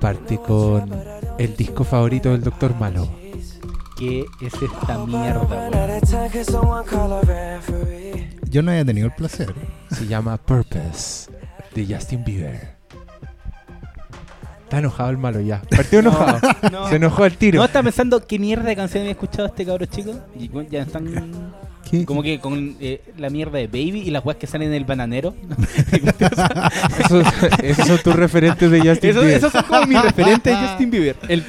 [0.00, 0.90] parte con
[1.38, 3.08] el disco favorito del Doctor Malo.
[3.96, 5.70] ¿Qué es esta mierda?
[8.48, 9.54] Yo no había tenido el placer.
[9.90, 11.30] Se llama Purpose
[11.74, 12.76] de Justin Bieber.
[14.62, 15.60] Está enojado el malo ya.
[15.68, 16.38] Partió enojado.
[16.72, 17.58] No, Se enojó al tiro.
[17.58, 20.14] no está pensando qué mierda de canción había escuchado este cabro chico.
[20.38, 21.52] Y ya están
[21.90, 22.04] ¿Qué?
[22.04, 24.84] como que con eh, la mierda de Baby y las weas que salen en el
[24.84, 25.34] bananero.
[26.98, 27.24] Esos,
[27.62, 29.36] esos son tus referentes de Justin Eso- Bieber.
[29.36, 31.16] esos son como mis referentes de Justin Bieber.
[31.28, 31.44] El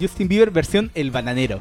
[0.00, 1.60] Justin Bieber versión El Bananero.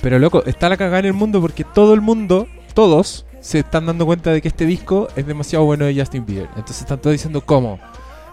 [0.00, 3.86] Pero loco, está la cagada en el mundo porque todo el mundo, todos, se están
[3.86, 6.48] dando cuenta de que este disco es demasiado bueno de Justin Bieber.
[6.56, 7.78] Entonces están todos diciendo cómo.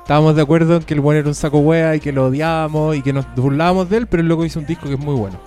[0.02, 2.96] Estábamos de acuerdo en que el bueno era un saco wea y que lo odiábamos
[2.98, 5.16] y que nos burlábamos de él, pero el loco hizo un disco que es muy
[5.16, 5.40] bueno.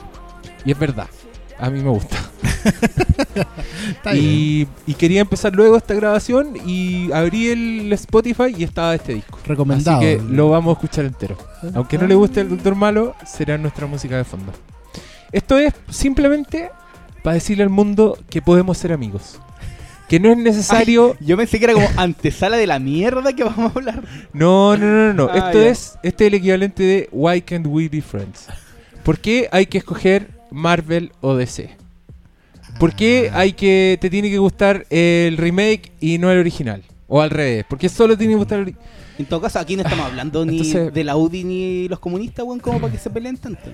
[0.64, 1.08] Y es verdad.
[1.58, 2.16] A mí me gusta.
[3.90, 4.14] Está.
[4.14, 9.38] Y, y quería empezar luego esta grabación y abrí el Spotify y estaba este disco.
[9.46, 9.98] Recomendado.
[9.98, 11.36] Así que lo vamos a escuchar entero.
[11.74, 14.52] Aunque no le guste el Doctor Malo, será nuestra música de fondo.
[15.32, 16.70] Esto es simplemente
[17.22, 19.40] para decirle al mundo que podemos ser amigos.
[20.08, 21.16] Que no es necesario.
[21.20, 24.02] Yo pensé que era como antesala de la mierda que vamos a hablar.
[24.32, 25.28] No, no, no, no.
[25.32, 28.46] Ah, Esto es este es el equivalente de Why Can't We Be Friends?
[29.02, 31.70] ¿Por qué hay que escoger Marvel o DC?
[32.78, 36.82] ¿Por qué hay que te tiene que gustar el remake y no el original?
[37.08, 37.64] O al revés.
[37.68, 38.76] ¿Por qué solo tiene que gustar el
[39.18, 42.44] En todo caso, aquí no estamos hablando ni Entonces- de la Audi ni los comunistas,
[42.44, 43.70] weón, como para que se peleen tanto.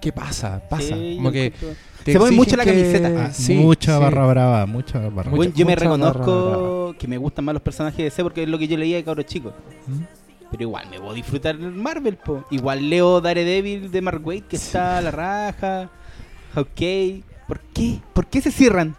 [0.00, 0.62] ¿Qué pasa?
[0.70, 0.94] Pasa.
[0.96, 1.68] Sí, Como yo que encuentro-
[2.04, 3.24] te Se pone exigen mucho la que- camiseta.
[3.26, 4.02] Ah, sí, mucha sí.
[4.02, 5.36] barra brava, mucha barra brava.
[5.36, 8.48] Bueno, yo me mucha reconozco que me gustan más los personajes de DC porque es
[8.48, 9.52] lo que yo leía de cabros chicos.
[9.86, 10.02] ¿Mm?
[10.52, 12.44] Pero igual me voy a disfrutar Marvel, po.
[12.50, 15.90] Igual leo Daredevil de Mark Waid, que está a la raja.
[16.56, 17.22] Hawkeye.
[17.46, 18.00] ¿Por qué?
[18.14, 18.96] ¿Por qué se cierran?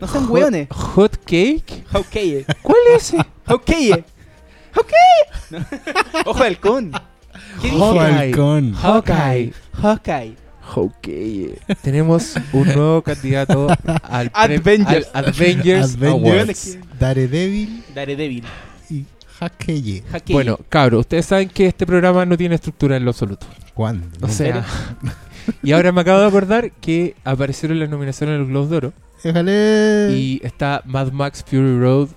[0.00, 0.68] No sean Hot- hueones.
[0.70, 1.84] Hot Cake.
[1.92, 2.46] Hawkeye.
[2.62, 3.18] ¿Cuál es ese?
[3.46, 4.04] Hawkeye.
[6.24, 6.92] Ojo de halcón.
[7.60, 7.76] ¿Qué dije?
[7.76, 8.16] Ojo Hawkeye.
[8.18, 8.72] halcón.
[8.74, 9.52] Hawkeye.
[9.74, 10.36] Hawkeye.
[10.62, 11.58] Hawkeye.
[11.82, 13.66] Tenemos un nuevo candidato
[14.02, 15.08] al Avengers.
[15.12, 16.78] al Avengers Awards.
[16.98, 18.44] Daredevil Daredevil.
[18.90, 19.04] y.
[19.40, 20.02] Hawkeye.
[20.30, 23.46] Bueno, cabros, ustedes saben que este programa no tiene estructura en lo absoluto.
[23.74, 24.06] ¿Cuándo?
[24.22, 24.64] O sea,
[25.62, 28.92] y ahora me acabo de acordar que aparecieron las nominaciones en los Globos de Oro
[29.22, 30.10] Déjale.
[30.16, 32.08] y está Mad Max Fury Road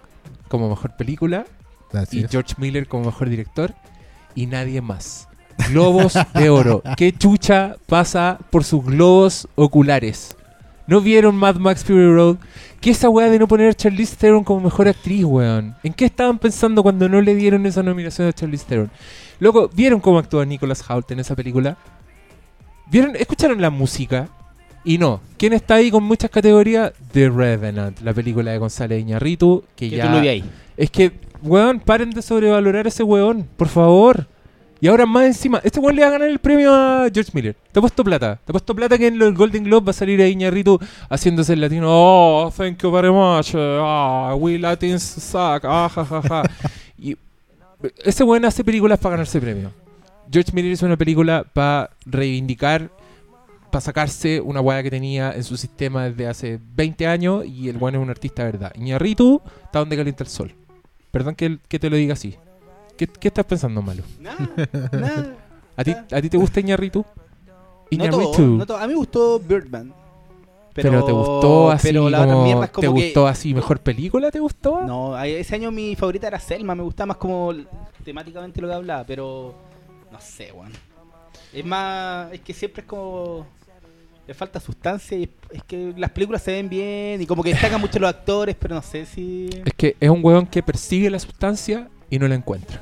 [0.48, 1.46] como mejor película
[1.94, 2.32] Así y es.
[2.32, 3.74] George Miller como mejor director
[4.36, 5.28] y nadie más.
[5.70, 6.84] Globos de oro.
[6.98, 10.36] ¿Qué chucha pasa por sus globos oculares?
[10.86, 12.38] ¿No vieron Mad Max Fury Road?
[12.80, 15.76] ¿Qué esa weá de no poner a Charlize Theron como mejor actriz, weón?
[15.84, 18.92] ¿En qué estaban pensando cuando no le dieron esa nominación a Charlize Theron?
[19.40, 21.78] Luego, ¿vieron cómo actúa Nicholas Hoult en esa película?
[22.90, 23.16] ¿Vieron?
[23.16, 24.30] ¿Escucharon la música?
[24.84, 25.20] Y no.
[25.38, 26.94] ¿Quién está ahí con muchas categorías?
[27.12, 30.06] The Revenant, la película de González Iñarritu, que ya...
[30.06, 30.44] tú lo vi ahí.
[30.78, 31.12] Es que,
[31.42, 34.28] weón, paren de sobrevalorar a ese weón, por favor.
[34.80, 37.56] Y ahora más encima, este weón le va a ganar el premio a George Miller.
[37.72, 38.40] Te ha puesto plata.
[38.46, 41.54] Te ha puesto plata que en el Golden Globe va a salir a Iñarritu haciéndose
[41.54, 41.88] el latino.
[41.90, 43.56] Oh, thank you very much.
[43.56, 45.66] Ah, we Latins suck.
[45.66, 46.44] Ah, ja, ja, ja.
[46.98, 47.18] y
[48.06, 49.72] ese weón hace películas para ganarse premio.
[50.32, 52.90] George Miller hizo una película para reivindicar,
[53.72, 57.78] para sacarse una weá que tenía en su sistema desde hace 20 años y el
[57.78, 58.72] weón es un artista de verdad.
[58.76, 60.54] Iñarritu está donde calienta el sol.
[61.12, 62.36] Perdón que, que te lo diga así.
[62.98, 64.04] ¿Qué, qué estás pensando, Malo?
[64.20, 64.50] Nada,
[64.92, 65.34] nada.
[65.76, 67.06] ¿A ti, ¿A ti te gusta Iñarritu?
[67.92, 68.78] No todo, no todo.
[68.78, 69.94] A mí me gustó Birdman.
[70.74, 73.54] Pero, te gustó así pero la otra como- mierda es como ¿Te que- gustó así
[73.54, 74.30] mejor película?
[74.30, 74.84] ¿Te gustó?
[74.84, 77.52] No, ese año mi favorita era Selma, me gustaba más como
[78.04, 79.56] temáticamente lo que hablaba, pero
[80.18, 80.72] no sé, weón.
[81.54, 83.46] Es más, es que siempre es como
[84.28, 87.80] le falta sustancia y es, que las películas se ven bien y como que destacan
[87.80, 91.18] mucho los actores, pero no sé si Es que es un weón que persigue la
[91.20, 92.82] sustancia y no la encuentra.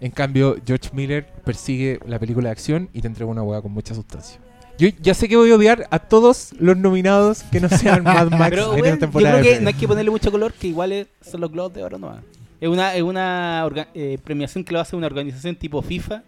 [0.00, 3.72] En cambio, George Miller persigue la película de acción y te entrega una weá con
[3.72, 4.40] mucha sustancia.
[4.78, 8.30] Yo ya sé que voy a odiar a todos los nominados que no sean Mad
[8.30, 9.38] Max Pero en weón, esta yo temporada.
[9.40, 11.72] creo de que no hay que ponerle mucho color, que igual es- son los globos
[11.74, 12.18] de oro no
[12.60, 16.24] Es una, es una orga- eh, premiación que lo hace una organización tipo FIFA,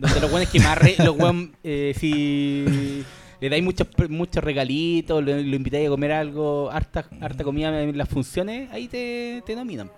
[0.00, 3.04] donde los buenos que más re- los weón, eh, si
[3.40, 7.96] le dais muchos muchos regalitos, lo, lo invitáis a comer algo, harta, harta comida en
[7.96, 9.90] las funciones, ahí te, te nominan.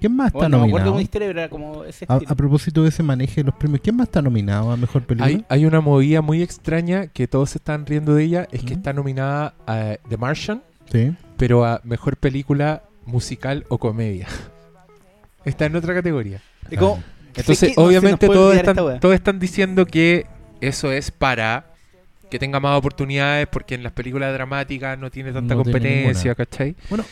[0.00, 0.92] ¿Quién más está Bueno, no me acuerdo de nominado?
[0.94, 3.80] una historia, pero era como ese A, a propósito de ese manejo de los premios,
[3.82, 5.26] ¿quién más está nominado a mejor película?
[5.28, 8.48] Hay, hay una movida muy extraña que todos se están riendo de ella.
[8.50, 8.74] Es que Ujú.
[8.74, 10.62] está nominada a The Martian,
[10.92, 11.12] Sí.
[11.38, 14.26] pero a mejor película musical o comedia.
[15.44, 16.40] Está en otra categoría.
[16.70, 17.02] Es como,
[17.36, 20.26] Entonces, que obviamente, todos están, todos están diciendo que
[20.60, 21.66] eso es para
[22.30, 26.34] que tenga más oportunidades porque en las películas dramáticas no tiene tanta No competencia.
[26.34, 26.74] ¿cachai?
[26.88, 27.04] Bueno.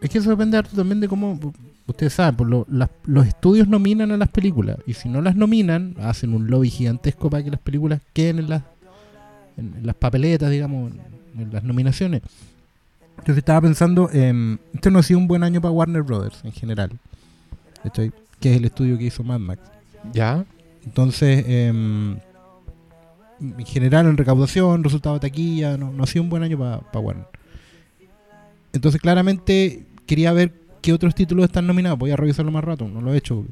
[0.00, 1.38] Es que eso depende también de cómo.
[1.86, 4.76] Ustedes saben, por lo- las- los estudios nominan a las películas.
[4.86, 8.50] Y si no las nominan, hacen un lobby gigantesco para que las películas queden en
[8.50, 8.62] las,
[9.56, 12.22] en, en las papeletas, digamos, en, en las nominaciones.
[13.18, 16.52] Entonces estaba pensando, em, este no ha sido un buen año para Warner Brothers en
[16.52, 16.90] general.
[17.84, 18.12] ¿cachai?
[18.40, 19.60] Que es el estudio que hizo Mad Max.
[20.12, 20.44] ¿Ya?
[20.84, 22.16] Entonces, em,
[23.40, 26.80] en general, en recaudación, resultado de taquilla, no, no ha sido un buen año para
[27.00, 27.26] Warner.
[28.72, 30.52] Entonces, claramente, quería ver
[30.82, 31.98] qué otros títulos están nominados.
[31.98, 33.44] Voy a revisarlo más rato, no lo he hecho.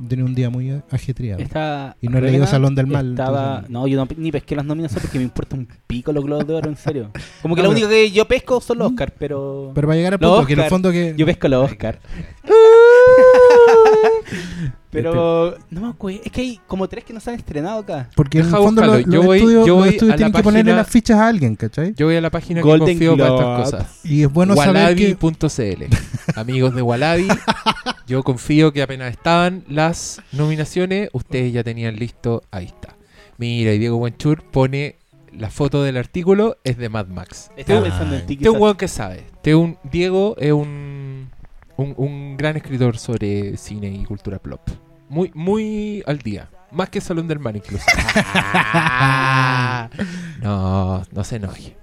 [0.00, 1.42] He tenido un día muy ajetreado.
[1.42, 3.48] Esta Y no he leído Salón del Mal, Estaba...
[3.66, 6.46] entonces- No, yo no, ni pesqué las nominaciones porque me importa un pico los globos
[6.46, 7.10] de oro, en serio.
[7.42, 9.72] Como que lo pero- único que yo pesco son los Oscars, pero...
[9.74, 10.70] Pero para llegar al punto, que en el Oscar.
[10.70, 11.14] fondo que...
[11.16, 11.98] Yo pesco los Oscars.
[14.90, 15.56] pero...
[15.70, 16.20] No me acuerdo.
[16.24, 18.08] Es que hay como tres que no se han estrenado acá.
[18.14, 19.04] Porque en el fondo los.
[19.04, 20.88] Yo los voy- estudios, yo los voy estudios a la tienen que ponerle página- las
[20.90, 21.94] fichas a alguien, ¿cachai?
[21.96, 24.00] Yo voy a la página Golden que confío para estas cosas.
[24.04, 25.16] Y es bueno saber que...
[25.20, 25.84] Wallaby.cl
[26.36, 27.28] Amigos de Wallaby,
[28.06, 32.42] yo confío que apenas estaban las nominaciones, ustedes ya tenían listo.
[32.50, 32.96] Ahí está.
[33.36, 34.96] Mira, y Diego Buenchur pone
[35.36, 37.50] la foto del artículo, es de Mad Max.
[37.56, 38.32] Estaba Ah, pensando en ti.
[38.34, 39.24] Este es un weón que sabe.
[39.34, 41.28] Este es un, Diego es un,
[41.78, 44.60] un, un gran escritor sobre cine y cultura plop.
[45.08, 46.50] Muy, muy al día.
[46.70, 47.84] Más que Salón del Mar incluso.
[50.42, 51.76] no, no se enoje.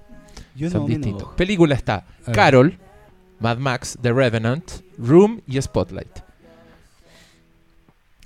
[0.54, 1.34] Yo Son no distintos.
[1.34, 2.36] Película está ver.
[2.36, 2.78] Carol,
[3.40, 6.20] Mad Max, The Revenant, Room y Spotlight.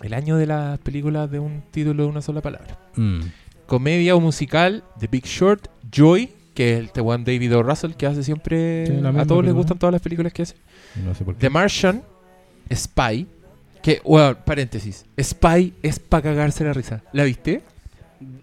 [0.03, 2.79] El año de las películas de un título de una sola palabra.
[2.97, 3.21] Mm.
[3.67, 7.63] Comedia o musical, The Big Short, Joy, que es el One David O.
[7.63, 8.87] Russell que hace siempre...
[8.87, 10.57] Sí, a todos les gustan todas las películas que hace.
[10.97, 11.41] No sé por qué.
[11.41, 12.03] The Martian,
[12.75, 13.27] Spy,
[13.83, 17.03] que, bueno, paréntesis, Spy es para cagarse la risa.
[17.13, 17.63] ¿La viste?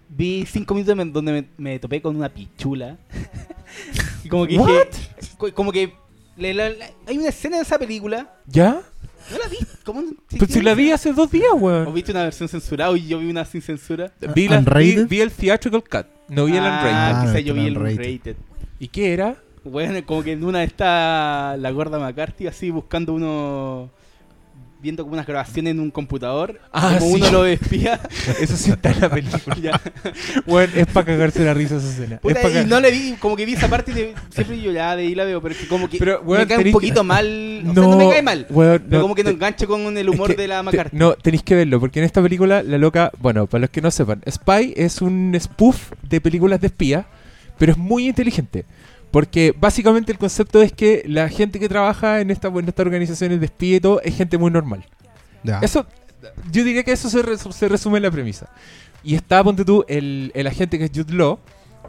[0.09, 2.97] Vi cinco minutos me- donde me, me topé con una pichula.
[4.23, 4.67] y como que What?
[4.67, 5.33] dije.
[5.37, 5.93] co- Como que.
[6.37, 8.33] le- la- la- hay una escena de esa película.
[8.47, 8.81] ¿Ya?
[9.31, 9.57] ¿No la vi?
[9.83, 10.01] ¿Cómo?
[10.01, 11.93] no- Pues si la vi hace dos días, ¿O weón.
[11.93, 14.11] viste una versión censurada y yo vi una sin censura?
[14.33, 15.07] Vi, la- vi, ¿Unrated?
[15.07, 16.89] vi el theatrical cut, no vi el unrated.
[16.91, 17.97] Ah, Ah, quizá no, yo vi el unrated.
[17.99, 18.35] unrated.
[18.79, 19.35] ¿Y qué era?
[19.69, 23.89] Bueno, como que en una está la gorda McCarthy así buscando uno.
[24.79, 26.61] Viendo como unas grabaciones en un computador.
[26.71, 27.21] Ah, como sí.
[27.23, 27.99] uno lo espía.
[28.39, 29.81] Eso sí está en la película.
[30.45, 32.19] Bueno, es para cagarse la risa esa escena.
[32.19, 34.61] Puta, es pa' y no le vi, como que vi esa parte y de- siempre
[34.61, 36.71] yo ya de ahí la veo, pero es que como que Pero, me cae un
[36.71, 37.63] poquito mal.
[37.67, 38.45] O sea, no me cae mal.
[38.51, 40.95] weón, Pero no, como que no engancho con el humor es que de la McCarthy.
[40.95, 43.89] no, tenéis que verlo, porque en esta película la loca, bueno, para los que no
[43.89, 47.07] sepan, Spy es un spoof de películas de espía,
[47.57, 48.63] pero es muy inteligente.
[49.11, 53.39] Porque básicamente el concepto es que la gente que trabaja en, esta, en estas organizaciones
[53.39, 54.85] de espía y todo es gente muy normal.
[55.43, 55.59] Ya.
[55.59, 55.85] Eso,
[56.51, 58.49] yo diría que eso se, res- se resume en la premisa.
[59.03, 61.39] Y está, ponte tú, el, el agente que es Jude Law,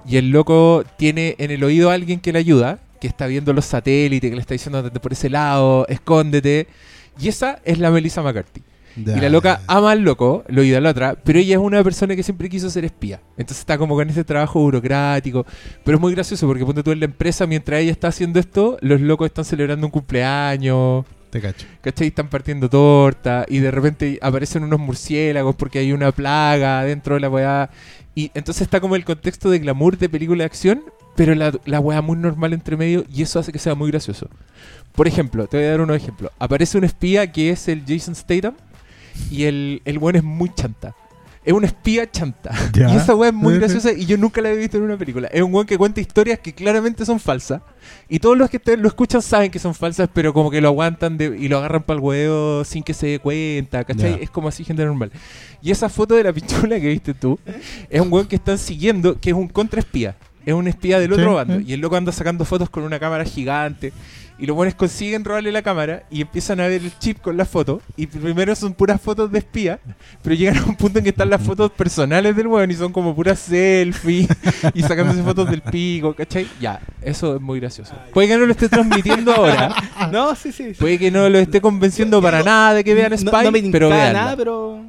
[0.06, 3.52] y el loco tiene en el oído a alguien que le ayuda, que está viendo
[3.52, 6.68] los satélites, que le está diciendo andate por ese lado, escóndete.
[7.20, 8.62] Y esa es la Melissa McCarthy.
[9.04, 9.16] Ya.
[9.16, 12.48] Y la loca ama al loco, lo idolatra, pero ella es una persona que siempre
[12.48, 13.20] quiso ser espía.
[13.36, 15.46] Entonces está como con ese trabajo burocrático.
[15.84, 18.78] Pero es muy gracioso porque ponte tú en la empresa, mientras ella está haciendo esto,
[18.80, 21.04] los locos están celebrando un cumpleaños.
[21.30, 21.66] Te cacho.
[21.82, 22.08] ¿Cachai?
[22.08, 27.20] Están partiendo torta y de repente aparecen unos murciélagos porque hay una plaga dentro de
[27.20, 27.70] la weá.
[28.14, 30.82] Y entonces está como el contexto de glamour de película de acción,
[31.14, 34.28] pero la, la weá muy normal entre medio y eso hace que sea muy gracioso.
[34.92, 36.32] Por ejemplo, te voy a dar unos ejemplos.
[36.38, 38.54] Aparece un espía que es el Jason Statham
[39.30, 40.94] y el, el weón es muy chanta.
[41.44, 42.50] Es un espía chanta.
[42.74, 42.92] Ya.
[42.92, 45.28] Y esa weá es muy graciosa y yo nunca la había visto en una película.
[45.28, 47.62] Es un weón que cuenta historias que claramente son falsas.
[48.08, 50.68] Y todos los que te- lo escuchan saben que son falsas, pero como que lo
[50.68, 54.18] aguantan de- y lo agarran para el huevo sin que se dé cuenta, ¿cachai?
[54.22, 55.10] Es como así gente normal.
[55.62, 57.38] Y esa foto de la pichula que viste tú
[57.88, 60.16] es un weón que están siguiendo, que es un contraespía.
[60.44, 61.58] Es un espía del otro Sí, bando.
[61.58, 61.64] sí.
[61.68, 63.92] Y el loco anda sacando fotos con una cámara gigante.
[64.40, 67.44] Y los buenos consiguen robarle la cámara y empiezan a ver el chip con la
[67.44, 67.82] foto.
[67.96, 69.80] Y primero son puras fotos de espía,
[70.22, 72.92] pero llegan a un punto en que están las fotos personales del weón y son
[72.92, 74.28] como puras selfies
[74.74, 76.46] y sacándose fotos del pico, ¿cachai?
[76.60, 77.94] Ya, eso es muy gracioso.
[78.14, 79.74] Puede que no lo esté transmitiendo ahora,
[80.12, 80.68] No, sí, sí.
[80.74, 80.80] sí.
[80.80, 83.88] puede que no lo esté convenciendo para nada de que vean Spy, no, me pero
[83.88, 84.12] veanla.
[84.12, 84.80] nada, pero.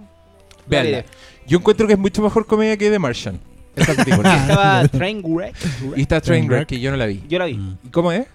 [0.68, 0.98] Véanla.
[0.98, 1.06] Vale.
[1.48, 3.39] Yo encuentro que es mucho mejor comedia que The Martian.
[3.75, 4.36] Esta película.
[4.48, 5.56] Estaba Trainwreck.
[5.96, 7.24] y está Trainwreck, que yo no la vi.
[7.27, 7.53] Yo la vi.
[7.84, 8.27] ¿Y cómo es?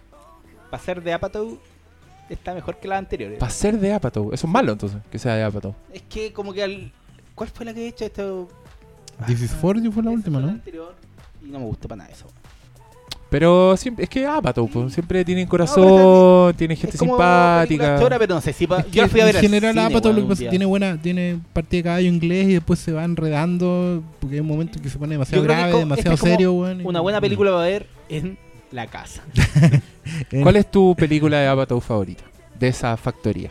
[0.75, 1.57] Para ser de Apatow,
[2.29, 3.39] está mejor que las anteriores.
[3.39, 4.33] Para ser de Apatow.
[4.33, 5.73] Eso es malo entonces, que sea de Apatow.
[5.93, 6.91] Es que, como que al.
[7.37, 8.49] ¿Cuál fue la que he hecho esto?
[9.25, 10.59] This is for you fue la Esa última, fue la ¿no?
[10.59, 10.95] anterior,
[11.45, 12.27] y no me gustó para nada eso.
[13.31, 17.99] Pero siempre, es que Apatow, pues, siempre tiene pero corazón, tiene gente es como simpática.
[18.01, 19.79] chora, pero no sé si pa- Es que yo fui a ver en al general
[19.79, 23.05] Apatow lo que pasa tiene buena tiene partida de caballo inglés y después se va
[23.05, 26.85] enredando porque hay un momento que se pone demasiado grave, demasiado este serio weón, y-
[26.85, 28.39] Una buena película va a ver en
[28.75, 29.23] la casa.
[30.43, 32.25] ¿Cuál es tu película de Apatow favorita?
[32.59, 33.51] De esa factoría.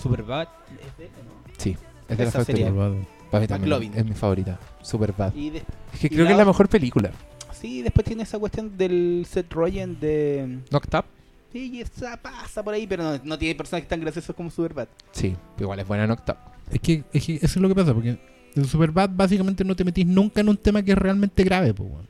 [0.00, 0.48] Superbad.
[0.70, 1.52] ¿es de él no?
[1.58, 1.76] Sí,
[2.08, 2.66] es de la Esa factoría.
[2.66, 3.06] sería.
[3.30, 4.58] Para mí también es mi favorita.
[4.82, 5.34] Superbad.
[5.34, 5.62] Y de-
[5.94, 7.10] Es que y creo la que es la mejor película.
[7.52, 10.58] sí, después tiene esa cuestión del Seth Rogen de...
[10.70, 11.04] Knocked Up.
[11.52, 14.88] Sí, y esa pasa por ahí, pero no, no tiene personajes tan graciosos como Superbad.
[15.12, 16.38] Sí, igual es buena Knocked Up.
[16.70, 18.18] Es que, es que eso es lo que pasa, porque
[18.54, 21.90] en Superbad básicamente no te metís nunca en un tema que es realmente grave, pues,
[21.90, 22.08] weón.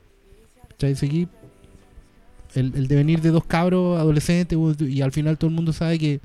[0.77, 1.27] Seguí
[2.55, 6.19] el, el devenir de dos cabros adolescentes y al final todo el mundo sabe que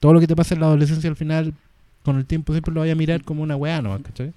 [0.00, 1.54] todo lo que te pasa en la adolescencia al final,
[2.02, 4.00] con el tiempo siempre lo vaya a mirar como una weá, ¿no?
[4.02, 4.32] ¿Cachai?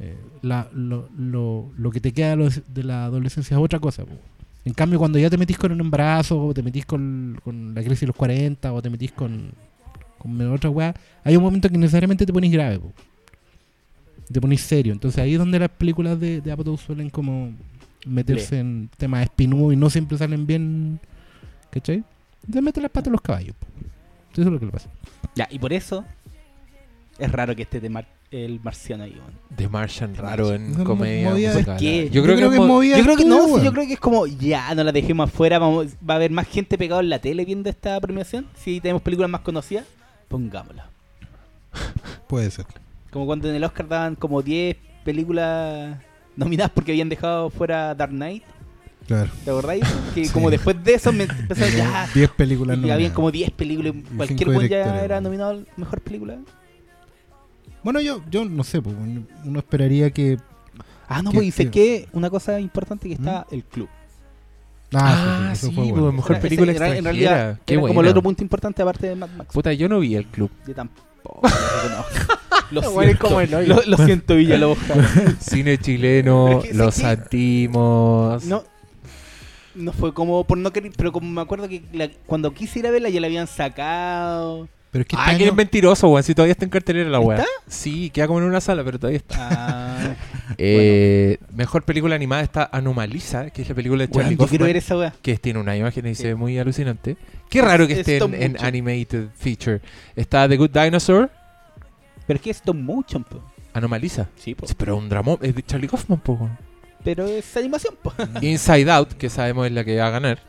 [0.00, 4.04] Eh, la- lo, lo, lo que te queda de la adolescencia es otra cosa.
[4.64, 7.82] En cambio, cuando ya te metís con un embarazo, o te metís con, con la
[7.82, 9.50] crisis de los 40, o te metís con,
[10.18, 10.94] con otra weá,
[11.24, 12.80] hay un momento que necesariamente te ponís grave,
[14.30, 14.92] te ponís serio.
[14.92, 17.52] Entonces ahí es donde las películas de, de Apatow suelen como
[18.08, 21.00] meterse en temas espinudos y no siempre salen bien,
[21.70, 22.04] ¿cachai?
[22.50, 23.54] Te meten las patas a los caballos.
[24.32, 24.88] Eso es lo que le pasa.
[25.34, 26.04] Ya, y por eso
[27.18, 29.32] es raro que esté de mar- el marciano ahí, weón.
[29.56, 31.78] The Martian raro en Esa comedia movida musical.
[31.80, 34.26] Yo creo que, es mo- movida Yo creo que no, yo creo que es como,
[34.26, 37.44] ya, no la dejemos afuera, vamos, va a haber más gente pegada en la tele
[37.46, 38.46] viendo esta premiación.
[38.54, 39.86] Si tenemos películas más conocidas,
[40.28, 40.90] pongámosla.
[42.28, 42.66] Puede ser.
[43.10, 45.98] Como cuando en el Oscar daban como 10 películas
[46.38, 48.42] nominadas porque habían dejado fuera Dark Knight.
[49.06, 49.30] Claro.
[49.44, 49.84] ¿Te acordáis?
[50.14, 50.32] Que Sí.
[50.32, 52.08] como después de eso me empezó a ya.
[52.14, 53.14] 10 películas Y habían nominadas.
[53.14, 56.38] como 10 películas, Y cualquier one ya era nominado a mejor película.
[57.82, 58.94] Bueno, yo, yo no sé, pues,
[59.44, 60.36] uno esperaría que...
[61.08, 61.70] Ah, no, ¿Qué- pues y sé qué?
[61.70, 63.88] que una cosa importante que está el club.
[64.92, 66.12] Ah, eso sí, fue pues, bueno.
[66.12, 67.30] mejor Era- película ese era- en extranjera.
[67.36, 69.50] realidad Qué era como el otro punto importante aparte de Mad Max.
[69.54, 70.50] Puta, yo no vi el club.
[70.66, 71.07] Yo tampoco.
[72.70, 73.74] lo siento, como el hoyo.
[73.74, 74.78] lo, lo siento Villalobos.
[75.40, 78.44] Cine chileno, es que los que- santimos.
[78.44, 78.64] No,
[79.74, 82.86] no fue como por no querer, pero como me acuerdo que la- cuando quise ir
[82.86, 84.68] a verla ya la habían sacado.
[84.90, 86.22] Pero es que Ah, este que año- eres mentiroso, weón.
[86.22, 87.38] Si todavía está en cartelera la weá.
[87.38, 87.48] ¿Está?
[87.66, 89.36] Sí, queda como en una sala, pero todavía está.
[89.50, 89.87] Ah,
[90.60, 94.76] Eh, Mejor película animada está Anomalisa, que es la película de Charlie bueno, Kaufman, ver
[94.76, 95.14] esa weá.
[95.22, 97.16] que tiene una imagen y se ve muy alucinante.
[97.48, 99.80] Qué raro que Es esté en, animated feature.
[100.16, 101.30] Está The Good Dinosaur,
[102.26, 103.40] Pero es que es stop motion, po.
[103.72, 104.28] Anomalisa.
[104.36, 104.66] Sí, po.
[104.76, 106.50] Pero un dramón, es de Charlie Kaufman, poco.
[107.04, 108.12] Pero es animación, po.
[108.42, 110.40] Inside Out, que sabemos es la que va a ganar.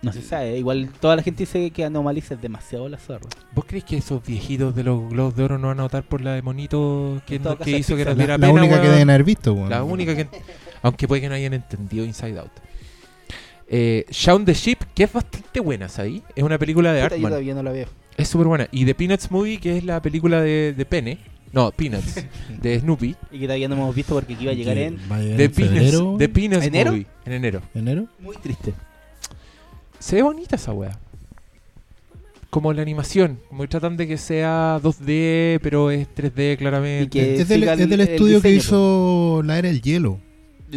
[0.00, 0.56] No se sabe.
[0.58, 3.26] Igual toda la gente dice que Anomaliza es demasiado la zorra.
[3.54, 6.20] ¿Vos crees que esos viejitos de los Globos de Oro no van a votar por
[6.20, 7.42] la de Monito que, En
[7.76, 8.52] hizo que nos la, la pena?
[8.52, 9.70] única que deben haber visto, weón.
[9.70, 10.28] La única que.
[10.82, 12.52] Aunque puede que no hayan entendido Inside Out.
[13.70, 16.22] Eh, Shaun the Sheep, que es bastante buena, ¿sabes?
[16.34, 17.30] Es una película de Puta, yo Artman.
[17.32, 17.88] todavía no la veo.
[18.16, 18.68] Es súper buena.
[18.70, 21.18] Y The Peanuts Movie, que es la película de, de Pene.
[21.52, 22.24] No, Peanuts.
[22.62, 23.16] de Snoopy.
[23.32, 24.96] Y que todavía no hemos visto porque iba a llegar en.
[24.96, 26.92] The en Peanuts, The Peanuts ¿Enero?
[26.92, 27.06] Movie.
[27.26, 27.62] En enero.
[27.74, 28.06] enero.
[28.20, 28.72] Muy triste.
[29.98, 30.98] Se ve bonita esa wea.
[32.50, 33.38] Como la animación.
[33.48, 37.04] Como que tratan de que sea 2D, pero es 3D claramente.
[37.04, 39.68] Y que- Es del, siga es del el- el estudio que diseño, hizo La Era
[39.68, 40.18] del Hielo.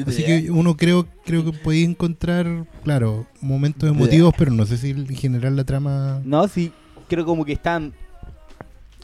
[0.08, 4.92] Así que uno creo creo que podéis encontrar, claro, momentos emotivos, pero no sé si
[4.92, 6.22] en general la trama...
[6.24, 6.72] No, sí.
[7.10, 7.94] Creo como que están.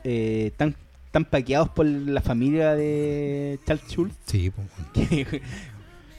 [0.05, 0.75] Eh, tan,
[1.11, 4.15] tan paqueados por la familia de Charles Schultz.
[4.25, 4.67] Sí, pues,
[5.09, 5.41] que-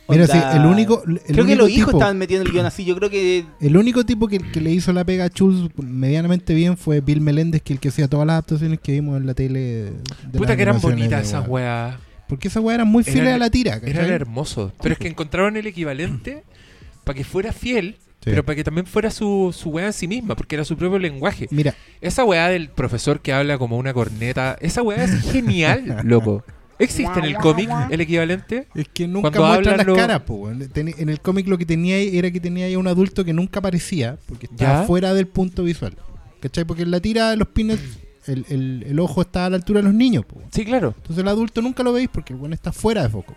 [0.09, 2.53] Mira, sí, onda- el único, el creo que único los hijos tipo, estaban metiendo el
[2.53, 2.85] guion así.
[2.85, 3.45] Yo creo que.
[3.61, 7.21] el único tipo que, que le hizo la pega a Schultz medianamente bien fue Bill
[7.21, 9.93] Meléndez, que el que hacía todas las adaptaciones que vimos en la tele.
[10.31, 11.87] de Puta que eran bonitas esas weá.
[11.87, 11.97] weas.
[12.29, 13.91] Porque esas weas eran muy fieles a la tira, ¿cachai?
[13.97, 14.73] Eran hermosos.
[14.83, 16.43] Pero es que encontraron el equivalente
[17.05, 18.31] para que fuera fiel, Sí.
[18.31, 20.99] pero para que también fuera su, su weá en sí misma, porque era su propio
[20.99, 21.47] lenguaje.
[21.53, 26.45] Mira, Esa weá del profesor que habla como una corneta, esa weá es genial, loco.
[26.78, 28.68] ¿Existe en el cómic el equivalente?
[28.75, 31.97] es que nunca Cuando muestran las lo- caras, po, En el cómic lo que tenía
[31.97, 34.87] ahí era que tenía ahí un adulto que nunca aparecía, porque estaba ¿Ya?
[34.87, 35.94] fuera del punto visual.
[36.40, 36.64] ¿Cachai?
[36.64, 37.80] Porque en la tira de los pines
[38.26, 40.40] el, el- el ojo está a la altura de los niños, po.
[40.52, 40.94] Sí, claro.
[40.97, 43.35] Entonces el adulto nunca lo veis porque el bueno está fuera de foco.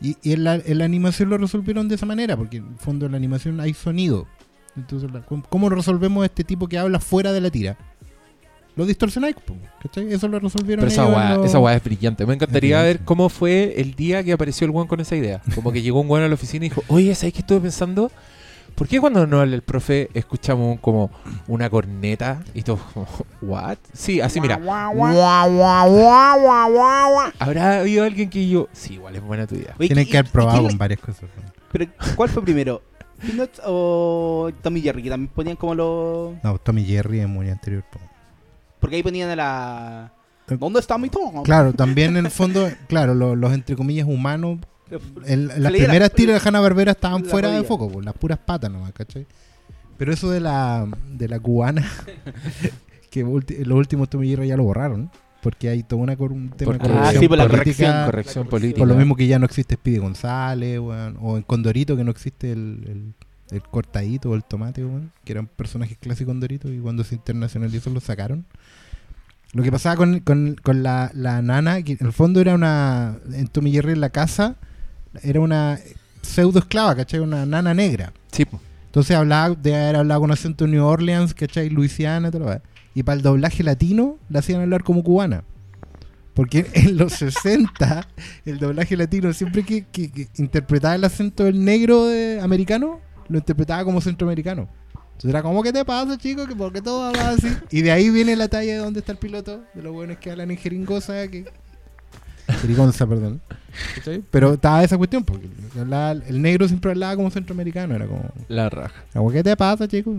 [0.00, 2.78] Y, y en, la, en la animación lo resolvieron de esa manera, porque en el
[2.78, 4.26] fondo en la animación hay sonido.
[4.76, 7.78] Entonces, la- ¿cómo- ¿cómo resolvemos este tipo que habla fuera de la tira?
[8.76, 9.36] Lo distorsionáis,
[9.82, 10.12] ¿cachai?
[10.12, 12.26] Eso lo resolvieron Pero esa weá, lo- esa weá es brillante.
[12.26, 15.40] Me encantaría ver cómo fue el día que apareció el weón con esa idea.
[15.54, 18.10] Como que llegó un weón a la oficina y dijo, oye, ¿sabes qué estuve pensando?
[18.74, 21.08] ¿Por qué cuando nos habla el profe escuchamos un- como
[21.46, 23.06] una corneta y todo como,
[23.42, 23.76] ¿what?
[23.92, 24.56] Sí, así mira.
[27.38, 28.68] ¿Habrá habido alguien que yo...
[28.72, 29.74] Sí, igual es buena tu idea.
[29.78, 31.24] Oye, Tienen ¿y- que haber probado con le- varias cosas.
[31.72, 32.82] Pero, ¿cuál fue primero?
[33.20, 35.02] ¿Peanuts o Tommy Jerry?
[35.04, 36.34] Que también ponían como los.
[36.42, 37.84] No, Tommy Jerry es muy anterior.
[37.90, 37.98] po.
[38.84, 40.12] Porque ahí ponían a la.
[40.46, 41.42] ¿Dónde está mi Tom?
[41.42, 44.58] Claro, también en el fondo, claro, lo- los, entre comillas humanos
[45.26, 48.38] el- las leía primeras la- tiras de Hanna Barbera estaban fuera de foco, las puras
[48.38, 49.26] patas nomás, ¿cachai?
[49.96, 51.82] Pero eso de la, de la cubana,
[53.10, 55.10] que ulti- los últimos Tommy Jerry ya lo borraron,
[55.42, 58.04] porque hay todo una, un tema de Porque- Ah, corrupción sí, por la política, corrección.
[58.06, 58.78] Corrección política.
[58.80, 62.52] Por lo mismo que ya no existe Speedy González, o en Condorito que no existe
[62.52, 63.14] el, el,
[63.54, 67.90] el cortadito o el tomate, weón, que eran personajes clásicos Condorito y cuando se internacionalizó
[67.90, 68.44] lo sacaron.
[69.52, 73.18] Lo que pasaba con, con, con la, la nana, que en el fondo era una,
[73.32, 74.56] en Tommy Jerry en la casa,
[75.22, 75.78] era una
[76.22, 77.20] pseudo esclava, ¿cachai?
[77.20, 78.12] Una nana negra.
[78.32, 78.44] Sí.
[78.86, 81.70] Entonces hablaba de haber hablado con acento New Orleans, ¿cachai?
[81.70, 82.60] Luisiana, todo lo.
[82.96, 85.44] Y para el doblaje latino la hacían hablar como cubana.
[86.34, 88.08] Porque en los 60,
[88.46, 93.38] el doblaje latino, siempre que, que- que interpretaba el acento del negro de- americano, lo
[93.38, 94.68] interpretaba como centroamericano.
[94.94, 96.46] Entonces era como, ¿qué te pasa, chico?
[96.46, 97.48] ¿Que ¿Por qué todo habla así?
[97.70, 100.30] Y de ahí viene la talla de dónde está el piloto, de los buenos que
[100.30, 101.44] hablan en jeringosa, que...
[102.60, 103.40] Jerigonza, perdón.
[103.94, 104.22] ¿Cachai?
[104.30, 105.48] Pero estaba esa cuestión, porque
[105.80, 108.28] hablaba- el negro siempre hablaba como centroamericano, era como...
[108.48, 109.04] La raja.
[109.12, 110.14] Como, ¿Qué te pasa, chico?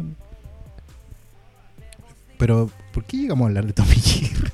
[2.37, 4.51] Pero, ¿por qué llegamos a hablar de Tommy Jerry?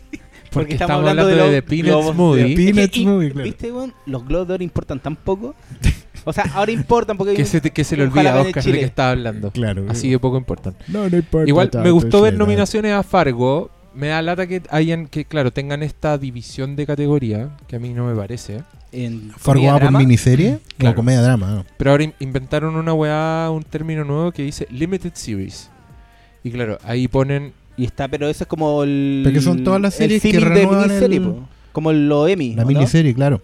[0.52, 2.44] Porque estamos hablando de, los The Peanuts globos Movie.
[2.44, 3.46] de- Peanuts Movie, claro.
[3.46, 3.94] ¿Viste, weón?
[4.06, 5.56] Los globos de oro importan tan poco.
[6.24, 7.34] O sea, ahora importan porque...
[7.42, 8.80] Que se, te- que se le olvida a Oscar de Chile.
[8.80, 9.52] que estaba hablando.
[9.52, 9.86] Claro.
[9.90, 10.76] Así de poco importan.
[10.88, 11.48] No, no importa.
[11.48, 13.70] Igual me gustó ver nominaciones a Fargo.
[13.94, 17.90] Me da lata que hayan, que claro, tengan esta división de categoría, que a mí
[17.90, 18.62] no me parece.
[18.94, 20.94] En Fargo va por miniserie Claro.
[20.94, 21.50] o comedia drama.
[21.52, 21.66] ¿no?
[21.78, 25.70] Pero ahora in- inventaron una weá, un término nuevo que dice Limited Series.
[26.44, 29.22] Y claro, ahí ponen Y está, pero eso es como el...
[29.24, 31.36] Porque son todas las el series que símil de renuevan miniserie, el-.
[31.72, 33.42] Como lo Emmy, La miniserie, claro.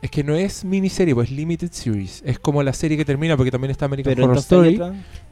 [0.00, 2.22] Es que no es miniserie, pues es limited series.
[2.24, 4.80] Es como la serie que termina, porque también está American Pero Horror Story.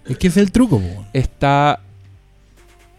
[0.07, 1.07] Es que ese es el truco, po.
[1.13, 1.81] Está.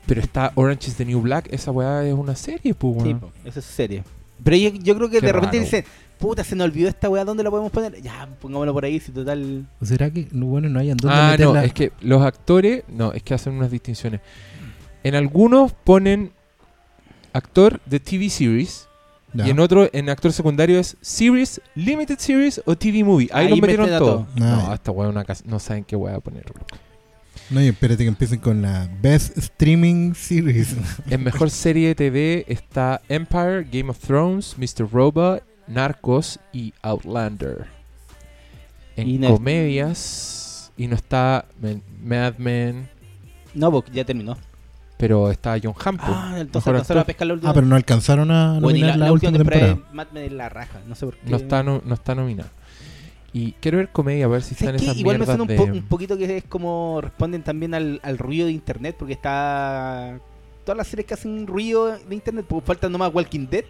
[0.05, 1.49] Pero está Orange is the New Black.
[1.51, 4.03] Esa weá es una serie, pues, Sí, po, eso es serie.
[4.43, 5.65] Pero yo, yo creo que Qué de repente raro.
[5.65, 5.83] dicen,
[6.17, 8.01] puta, se nos olvidó esta weá, ¿dónde la podemos poner?
[8.01, 9.67] Ya, pongámoslo por ahí, si total...
[9.81, 11.65] ¿O será que, no, bueno, no hayan dónde Ah, no, meterla?
[11.65, 12.83] es que los actores.
[12.87, 14.21] No, es que hacen unas distinciones.
[15.03, 16.31] En algunos ponen
[17.33, 18.87] actor de TV series.
[19.33, 19.45] Ya.
[19.47, 23.29] Y en otro, en actor secundario es series, limited series o TV movie.
[23.31, 23.99] Ahí, Ahí los metieron todo.
[23.99, 24.27] todo.
[24.35, 26.45] No, Ah, esta weá es una casa- no saben qué weá poner.
[27.49, 30.75] No, y espérate que empiecen con la Best Streaming Series.
[31.09, 34.89] En mejor serie de TV está Empire, Game of Thrones, Mr.
[34.91, 37.67] Robot, Narcos y Outlander.
[38.95, 41.45] En Y no- comedias, y no está
[42.03, 42.89] Mad Men,
[43.53, 44.37] No, porque ya terminó.
[44.97, 45.97] Pero está John Hamm.
[45.97, 47.05] po, Ah, entonces mejor alcanzaron a actor.
[47.05, 47.49] pescar la última.
[47.51, 49.93] ah, pero no alcanzaron a Bueno, y nominar la, la, la última temporada temporada.
[49.93, 50.79] Mad Men la raja.
[50.87, 51.29] No sé por qué.
[51.29, 52.49] No está, no, no está nominado.
[53.33, 55.55] Y quiero ver comedia, a ver si están esas Igual me suena un, de...
[55.57, 60.17] po- un poquito que es como responden también al, al ruido de internet, porque está.
[60.65, 63.65] Todas las series que hacen ruido de internet, pues falta nomás Walking Dead,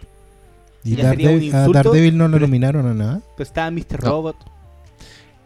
[0.84, 3.20] Y Ya sería un Daredevil, a insulto, Daredevil no lo nominaron a nada.
[3.36, 4.02] pues está Mr.
[4.02, 4.10] No.
[4.10, 4.36] Robot.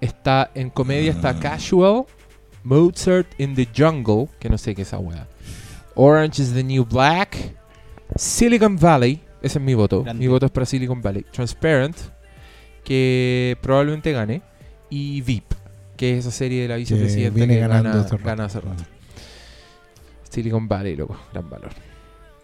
[0.00, 2.04] Está en comedia, está Casual,
[2.64, 5.26] Mozart in the Jungle, que no sé qué es esa weá.
[5.94, 7.36] Orange is the New Black,
[8.16, 10.02] Silicon Valley, ese es mi voto.
[10.04, 10.20] Grande.
[10.20, 11.24] Mi voto es para Silicon Valley.
[11.32, 11.96] Transparent,
[12.84, 14.42] que probablemente gane.
[14.90, 15.52] Y VIP,
[15.96, 18.24] que es esa serie de la vicepresidenta viene que ganando gana, hace rato.
[18.24, 18.84] gana hace rato.
[20.28, 21.70] Silicon Valley, loco, gran valor.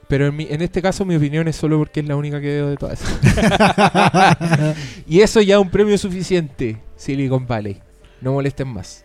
[0.09, 2.47] Pero en, mi- en este caso mi opinión es solo porque es la única que
[2.47, 3.03] veo de todas.
[5.07, 7.81] y eso ya es un premio suficiente, Silicon Valley.
[8.23, 9.05] No molesten más.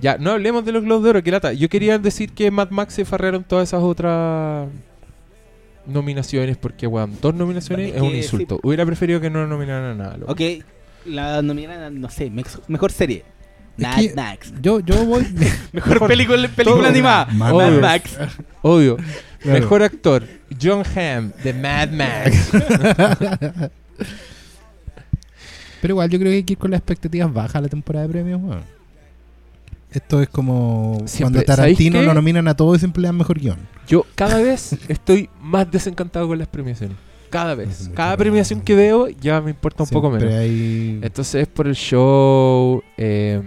[0.00, 1.52] Ya, no hablemos de los Globos de Oro, que lata.
[1.52, 4.68] Yo quería decir que Mad Max se farrearon todas esas otras
[5.86, 8.60] nominaciones, porque, weón, dos nominaciones Es es un insulto.
[8.62, 10.32] Hubiera preferido que no nominaran a nada, loco.
[10.32, 10.40] Ok,
[11.06, 12.30] la nominaron, a, no sé,
[12.68, 13.24] mejor serie.
[13.78, 14.52] Es Mad que- Max.
[14.60, 15.22] Yo, yo voy.
[15.72, 17.26] Mejor, mejor- película, película animada.
[17.32, 18.16] Mad Mad Max.
[18.18, 18.36] Max.
[18.62, 18.96] Obvio.
[19.38, 19.60] Claro.
[19.60, 20.24] Mejor actor,
[20.60, 22.50] John Hamm, de Mad Max.
[25.80, 28.06] Pero igual yo creo que hay que ir con las expectativas bajas a la temporada
[28.06, 28.76] de premios, weón.
[29.90, 33.16] Esto es como Siempre- cuando ¿sabéis Tarantino lo nominan a todos y siempre le dan
[33.16, 33.58] mejor guion.
[33.88, 36.96] Yo cada vez estoy más desencantado con las premiaciones.
[37.30, 37.90] Cada vez.
[37.94, 40.32] Cada premiación que veo ya me importa un poco menos.
[40.32, 43.42] hay- Entonces es por el show, eh,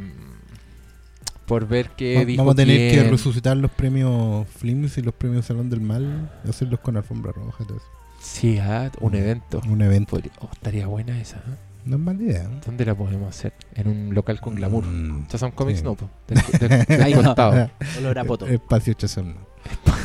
[1.46, 5.14] por ver qué Va- dijo Vamos a tener que resucitar los premios Flims y los
[5.14, 7.64] premios Salón del Mal y hacerlos con alfombra roja.
[7.66, 7.86] todo eso.
[8.22, 9.62] Sí, ah, un evento.
[9.68, 10.12] Un evento.
[10.12, 11.38] Podría- oh, estaría buena esa.
[11.38, 11.42] ¿eh?
[11.90, 12.48] No es mala idea.
[12.66, 13.54] ¿Dónde la podemos hacer?
[13.74, 14.86] En un local con glamour.
[14.86, 15.28] Mm.
[15.28, 15.86] Chazam Comics Sí.
[15.86, 16.08] no, po.
[16.28, 17.24] Del, del- del Ahí no.
[17.24, 17.72] costado.
[17.98, 18.46] Olor a poto.
[18.46, 19.34] Espacio Chazam.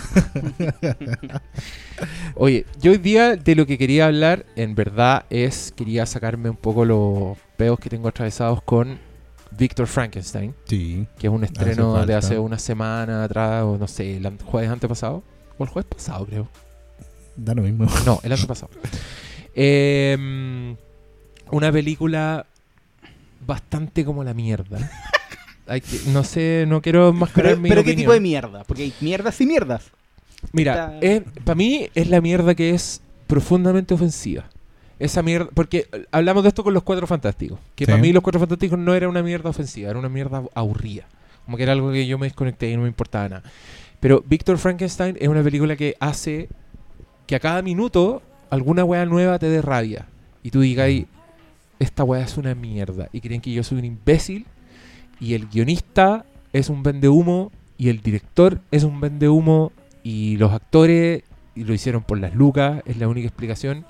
[2.36, 6.56] Oye, yo hoy día de lo que quería hablar, en verdad, es quería sacarme un
[6.56, 8.98] poco los peos que tengo atravesados con
[9.50, 11.06] Victor Frankenstein, Sí.
[11.18, 15.22] que es un estreno de hace una semana atrás, o no sé, el jueves antepasado,
[15.58, 16.48] o el jueves pasado, creo.
[17.36, 17.86] Da lo mismo.
[18.06, 18.70] No, el antepasado.
[19.56, 20.74] Em,
[21.56, 22.46] una película
[23.46, 24.90] bastante como la mierda.
[25.66, 27.96] Hay que- no sé, no quiero Pero, mascarar mi pero ¿qué opinión.
[28.02, 28.64] tipo de mierda?
[28.64, 29.84] Porque hay mierdas y mierdas.
[30.52, 34.44] Mira, Está- para mí es la mierda que es profundamente ofensiva.
[34.98, 37.90] Esa mierda, porque eh, hablamos de esto con los Cuatro Fantásticos, que Sí.
[37.90, 41.04] para mí los Cuatro Fantásticos no era una mierda ofensiva, era una mierda aburrida.
[41.46, 43.42] Como que era algo que yo me desconecté y no me importaba nada.
[44.00, 46.48] Pero Víctor Frankenstein es una película que hace
[47.26, 50.06] que a cada minuto alguna weá nueva te dé rabia.
[50.42, 50.88] Y tú digas,
[51.84, 53.08] esta weá es una mierda.
[53.12, 54.46] Y creen que yo soy un imbécil.
[55.20, 57.52] Y el guionista es un vendehumo.
[57.78, 59.72] Y el director es un vendehumo.
[60.02, 61.22] Y los actores
[61.54, 63.84] y lo hicieron por las lucas, es la única explicación.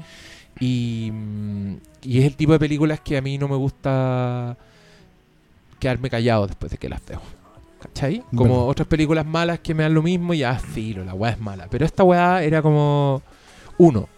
[0.61, 4.57] Y, mm, y es el tipo de películas que a mí no me gusta
[5.81, 7.21] quedarme callado después de que las veo.
[7.81, 8.23] ¿Cachai?
[8.35, 8.67] Como Bueno.
[8.67, 11.67] otras películas malas que me dan lo mismo y ya filo, la weá es mala.
[11.71, 13.23] Pero esta weá era como.
[13.77, 14.09] Uno,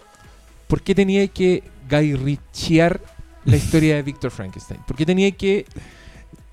[0.69, 2.39] ¿por qué tenía que Guy
[3.47, 4.81] la historia de Victor Frankenstein?
[4.87, 5.65] ¿Por qué tenía que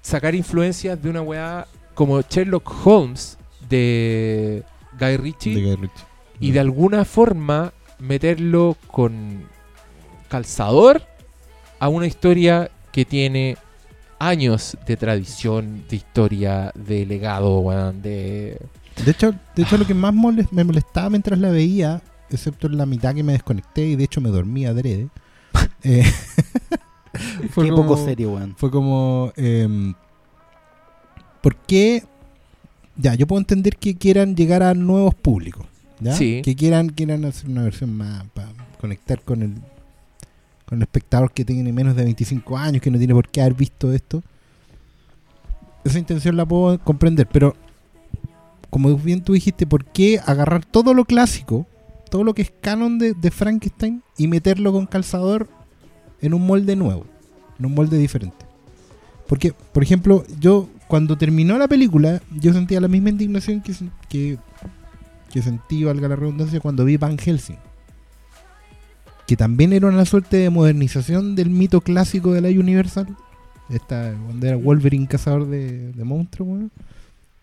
[0.01, 3.37] sacar influencias de una weá como Sherlock Holmes
[3.69, 4.63] de
[4.99, 6.05] Guy Ritchie De Guy Ritchie.
[6.39, 9.43] y de alguna forma meterlo con
[10.29, 11.01] calzador
[11.79, 13.57] a una historia que tiene
[14.19, 18.57] años de tradición, de historia, de legado, weón, de...
[19.03, 22.77] De hecho, de hecho lo que más moles- me molestaba mientras la veía, excepto en
[22.77, 25.09] la mitad que me desconecté y de hecho me dormí adrede,
[25.83, 26.03] eh,
[27.51, 28.55] fue Qué como- poco serio, weón.
[28.57, 29.93] Fue como, em,
[31.41, 32.03] ¿por qué?
[32.95, 35.65] Ya, yo puedo entender que quieran llegar a nuevos públicos,
[35.99, 36.13] ¿ya?
[36.15, 36.41] Sí.
[36.43, 39.53] Que quieran, quieran hacer una versión más para conectar con el
[40.65, 43.53] con el espectador que tiene menos de 25 años, que no tiene por qué haber
[43.53, 44.23] visto esto.
[45.83, 47.55] Esa intención la puedo comprender, pero
[48.69, 51.67] como bien tú dijiste, ¿por qué agarrar todo lo clásico,
[52.09, 55.49] todo lo que es canon de, de Frankenstein y meterlo con calzador
[56.23, 57.05] en un molde nuevo,
[57.59, 58.45] en un molde diferente?
[59.27, 63.73] Porque, por ejemplo, yo cuando terminó la película, yo sentía la misma indignación que,
[64.09, 64.37] que,
[65.31, 67.57] que sentí, valga la redundancia, cuando vi Van Helsing.
[69.25, 73.07] Que también era una suerte de modernización del mito clásico de la Universal.
[73.69, 76.71] Esta, cuando era Wolverine cazador de, monstruos, weón.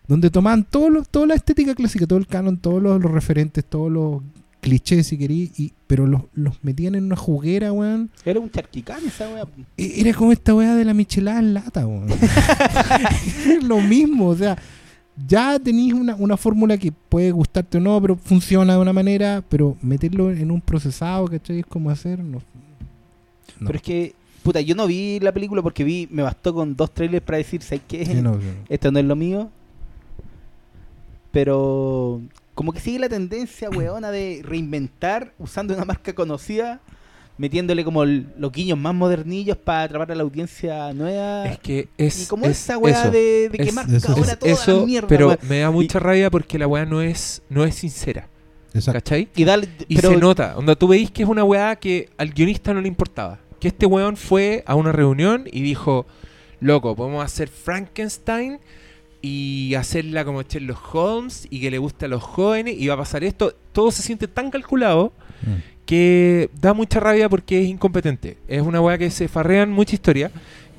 [0.07, 3.91] Donde tomaban todo lo- toda la estética clásica, todo el canon, todos los referentes, todos
[3.91, 4.21] los
[4.61, 8.09] clichés, si querí, y, pero los, los metían en una juguera, weón.
[8.23, 9.45] Era un charquicán esa weá.
[9.77, 12.07] E- Era como esta weá de la michelada en lata, weón.
[12.09, 14.57] es lo mismo, o sea,
[15.27, 19.43] ya tenéis una, una fórmula que puede gustarte o no, pero funciona de una manera,
[19.49, 21.59] pero meterlo en un procesado, ¿cachai?
[21.59, 22.37] Es como hacer, no.
[22.39, 23.67] no.
[23.67, 26.93] Pero es que, puta, yo no vi la película porque vi, me bastó con dos
[26.93, 28.05] trailers para decir, ¿sabes qué?
[28.05, 28.39] Sí, no, no.
[28.69, 29.49] Esto no es lo mío.
[31.31, 32.21] Pero
[32.53, 36.81] como que sigue la tendencia, weona, de reinventar usando una marca conocida,
[37.37, 41.45] metiéndole como el- los guiños más modernillos para atrapar a la audiencia nueva.
[41.47, 42.23] Es que es...
[42.23, 43.11] y como es esa weá eso.
[43.11, 45.07] de, de que Es- marca eso- ahora Es toda eso, la mierda.
[45.07, 48.27] pero me da mucha rabia porque la weá no es, no es sincera,
[48.73, 48.99] Exacto.
[48.99, 49.29] ¿cachai?
[49.35, 52.29] Y, dale, Y pero se nota, onda tú veis que es una weá que al
[52.31, 53.39] guionista no le importaba.
[53.59, 56.05] Que este weón fue a una reunión y dijo,
[56.59, 58.59] loco, podemos hacer Frankenstein
[59.21, 62.97] y hacerla como Sherlock Holmes y que le guste a los jóvenes y va a
[62.97, 63.53] pasar esto.
[63.71, 65.55] Todo se siente tan calculado Mm.
[65.85, 68.37] que da mucha rabia porque es incompetente.
[68.47, 70.31] Es una weá que se farrean mucha historia.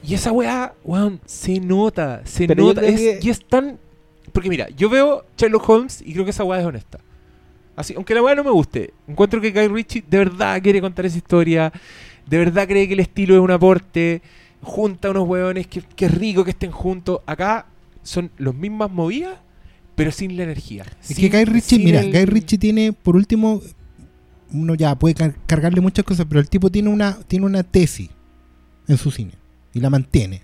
[0.07, 2.83] Y esa weá, weón, se nota, se Pero nota.
[2.83, 3.79] es- que- Y es tan...
[4.33, 6.99] Porque mira, yo veo Sherlock Holmes y creo que esa weá es honesta.
[7.77, 11.07] Así, aunque la weá no me guste, encuentro que Guy Ritchie de verdad quiere contar
[11.07, 11.73] esa historia,
[12.27, 14.23] de verdad cree que el estilo es un aporte,
[14.63, 17.21] junta unos weones, que, que rico que estén juntos.
[17.27, 17.67] Acá
[18.03, 19.37] son los mismas movidas,
[19.95, 20.85] pero sin la energía.
[21.09, 23.61] Es que Guy Ritchie, mira, el- Guy Ritchie tiene, por último,
[24.53, 28.11] uno ya puede car- cargarle muchas cosas, pero el tipo tiene una, tiene una tesis
[28.89, 29.33] en su cine
[29.73, 30.43] y la mantiene.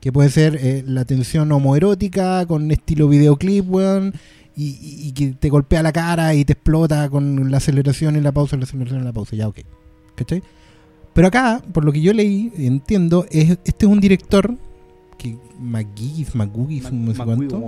[0.00, 4.12] Que puede ser eh, la tensión homoerótica con estilo videoclip, weón,
[4.56, 8.20] y, y- y que te golpea la cara y te explota con la aceleración y
[8.20, 9.60] la pausa, la aceleración y la pausa, ya ok.
[10.14, 10.42] ¿Cachai?
[11.14, 14.54] Pero acá, por lo que yo leí, entiendo, es, este es un director
[15.58, 16.50] McGee, Mac-
[16.92, 17.60] no sé cuánto,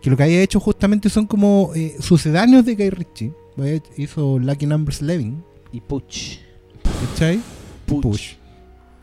[0.00, 3.32] que lo que haya hecho justamente son como eh, sucedáneos de Guy Ritchie.
[3.96, 5.32] Hizo Lucky Numbers 11,
[5.72, 6.38] Y Puch.
[7.10, 7.40] ¿cachai?
[7.86, 8.02] Puch.
[8.02, 8.32] Push.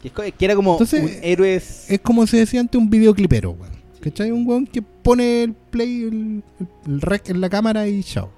[0.01, 1.89] Que, es co- que era como Entonces, un héroes.
[1.89, 3.71] Es como se decía antes un videoclipero, weón.
[4.01, 4.31] ¿Cachai?
[4.31, 8.29] Un weón que pone el play, el, el- el rec en la cámara y chao.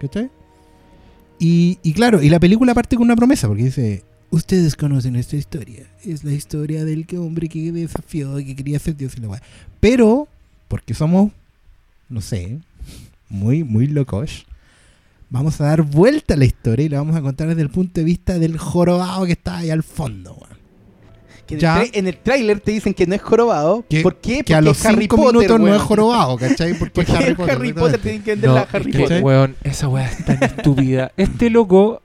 [0.00, 0.30] ¿Cachai?
[1.38, 5.36] Y, y claro, y la película parte con una promesa, porque dice, ustedes conocen esta
[5.36, 5.86] historia.
[6.04, 9.28] Es la historia del que hombre que desafió y que quería ser Dios y la
[9.28, 9.42] weá.
[9.80, 10.28] Pero,
[10.68, 11.32] porque somos,
[12.08, 12.58] no sé,
[13.28, 14.46] muy, muy locos,
[15.30, 18.00] vamos a dar vuelta a la historia y la vamos a contar desde el punto
[18.00, 20.56] de vista del jorobado que está ahí al fondo, weón.
[21.46, 21.82] Que en, Ya.
[21.82, 23.84] el en el tráiler te dicen que no es jorobado.
[23.88, 24.42] Que, ¿Por qué?
[24.42, 26.74] que a Porque los Harry 5 Potter, minutos no es jorobado, ¿cachai?
[26.78, 27.54] Porque Porque es Harry, Potter.
[27.56, 29.22] Harry Potter tienen que vender No, Harry Potter.
[29.22, 31.12] weón, esa weá es tan estúpida.
[31.16, 32.02] Este loco.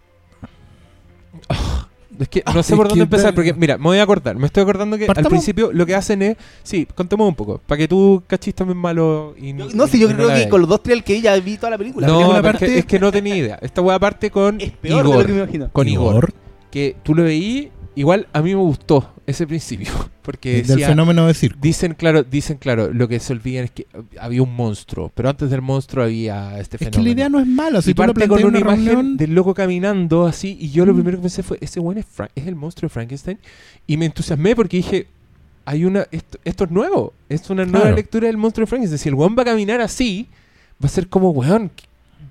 [2.22, 4.04] Es que no Ah, sé es por dónde empezar, da- porque mira, me voy a
[4.04, 4.36] acordar.
[4.36, 6.38] Me estoy acordando que al principio lo que hacen es.
[6.64, 7.60] Sí, contemos un poco.
[7.66, 10.62] Para que tú cachis también malo y Yo- no sé, yo y creo que con
[10.62, 12.08] los dos trailers que ya vi toda la película.
[12.08, 13.60] No, película pero es que- parte- es que no tenía idea.
[13.62, 15.20] Esta weá parte con es peor de Igor.
[15.22, 15.70] lo que me imagino.
[15.74, 16.34] Con Igor.
[16.70, 19.92] Que tú lo veí, igual a mí me gustó ese principio.
[20.22, 21.58] Porque Del fenómeno de circo.
[21.62, 23.88] Dicen claro, dicen claro, lo que se olvidan es que
[24.20, 27.04] había un monstruo, pero antes del monstruo había este Es que fenómeno.
[27.04, 27.82] la idea no es mala.
[27.82, 30.94] Si y tú parte con una una imagen del loco caminando así, y yo lo
[30.94, 30.96] Mm.
[30.98, 33.40] primero que pensé fue, ese weón es, Fra- es el monstruo de Frankenstein,
[33.88, 35.08] y me entusiasmé porque dije,
[35.66, 37.96] hay una, esto, esto es nuevo, es una nueva Claro.
[37.96, 40.28] lectura del monstruo de Frankenstein, si el weón va a caminar así,
[40.84, 41.72] va a ser como, weón,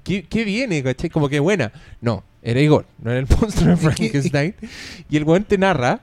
[0.04, 0.80] ¿qué, qué viene?
[0.84, 1.10] ¿cachai?
[1.10, 1.72] Como que buena.
[2.00, 4.55] No, era Igor, no era el monstruo de Frankenstein,
[5.11, 6.00] y el weón te narra,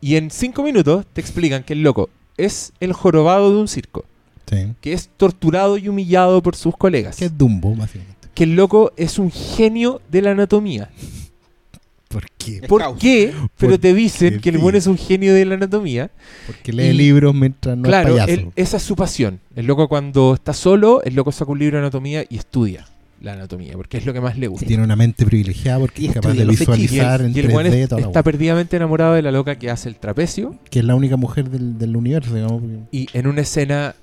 [0.00, 4.04] y en cinco minutos te explican que el loco es el jorobado de un circo,
[4.50, 4.72] sí.
[4.80, 8.28] que es torturado y humillado por sus colegas que es Dumbo, básicamente.
[8.34, 10.90] que el loco es un genio de la anatomía.
[12.08, 12.60] ¿Por qué?
[12.66, 13.32] ¿Por qué?
[13.56, 16.10] Pero te dicen que el buen es un genio de la anatomía.
[16.44, 18.32] Porque lee Y- libros mientras no claro, es payaso.
[18.32, 19.38] él- esa es su pasión.
[19.54, 22.84] El loco cuando está solo, el loco saca un libro de anatomía y estudia
[23.20, 24.66] la anatomía, porque es lo que más le gusta.
[24.66, 26.42] Tiene una mente privilegiada porque Y es capaz de.
[26.42, 29.30] Y visualizar en y el buen 3D es- toda la está perdidamente enamorado de la
[29.30, 32.62] loca que hace el trapecio Que es la única mujer del, del universo, digamos.
[32.90, 33.94] y en una escena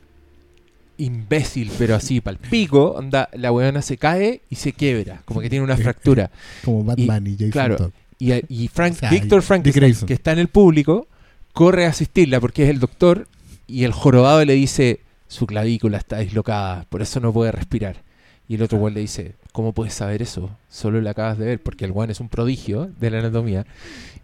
[0.98, 5.64] imbécil, pero así palpico, onda, la weona se cae y se quiebra, como que tiene
[5.64, 6.32] una fractura.
[6.66, 7.92] Como Batman y, Jason claro, Todd.
[8.20, 10.08] Y, y Frank, O sea, Victor Grayson.
[10.08, 11.08] que está en el público,
[11.54, 13.28] corre a asistirla porque es el doctor
[13.68, 18.02] y el jorobado le dice, su clavícula está dislocada, por eso no puede respirar.
[18.50, 20.50] Y el otro güey le dice, ¿cómo puedes saber eso?
[20.70, 23.66] Solo lo acabas de ver, porque el guan es un prodigio de la anatomía.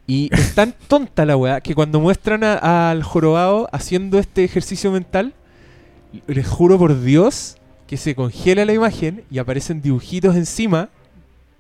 [0.08, 4.92] Y es tan tonta la weá que cuando muestran a- al jorobado haciendo este ejercicio
[4.92, 5.34] mental,
[6.28, 7.58] les juro por Dios
[7.88, 10.90] que se congela la imagen y aparecen dibujitos encima,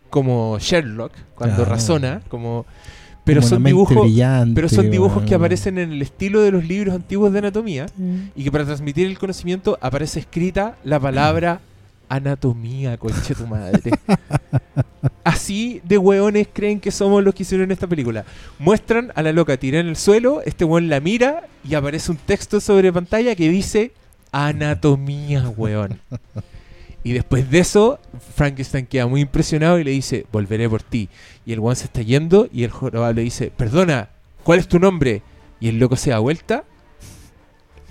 [0.09, 1.65] como Sherlock, cuando Ah.
[1.65, 2.65] razona, como...
[3.25, 3.95] Pero son dibujos...
[4.53, 5.41] Pero son dibujos que weón.
[5.41, 7.85] aparecen en el estilo de los libros antiguos de anatomía
[8.35, 11.59] y que para transmitir el conocimiento aparece escrita la palabra
[12.15, 13.91] anatomía, conche tu madre.
[15.23, 18.23] Así de hueones creen que somos los que hicieron esta película.
[18.59, 22.17] Muestran a la loca tirada en el suelo, este hueón la mira y aparece un
[22.17, 23.93] texto sobre pantalla que dice
[24.31, 25.99] anatomía, hueón.
[27.03, 27.99] Y después de eso,
[28.35, 31.09] Frankenstein queda muy impresionado y le dice, volveré por ti.
[31.45, 34.09] Y el hueón se está yendo y el jorobado le dice, perdona,
[34.43, 35.21] ¿cuál es tu nombre?
[35.59, 36.63] Y el loco se da vuelta.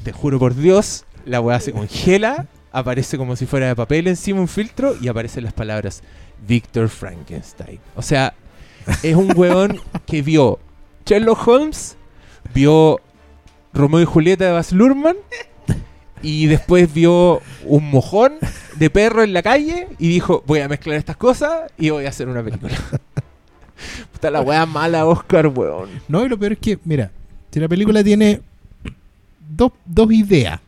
[0.03, 4.41] Te juro por Dios, la weá se congela, aparece como si fuera de papel encima
[4.41, 6.03] un filtro y aparecen las palabras
[6.47, 7.79] Victor Frankenstein.
[7.95, 8.35] O sea,
[9.03, 10.59] es un weón que vio
[11.07, 11.97] Sherlock Holmes,
[12.55, 13.01] vio
[13.73, 15.17] Romeo y Julieta de Baz Luhrmann
[16.23, 18.35] y después vio un mojón
[18.77, 22.09] de perro en la calle y dijo, voy a mezclar estas cosas y voy a
[22.09, 22.75] hacer una película.
[24.13, 25.89] Puta la weá mala, Oscar, weón.
[26.09, 27.11] No, y lo peor es que, mira,
[27.51, 28.41] si la película tiene
[29.41, 30.61] dos, dos ideas.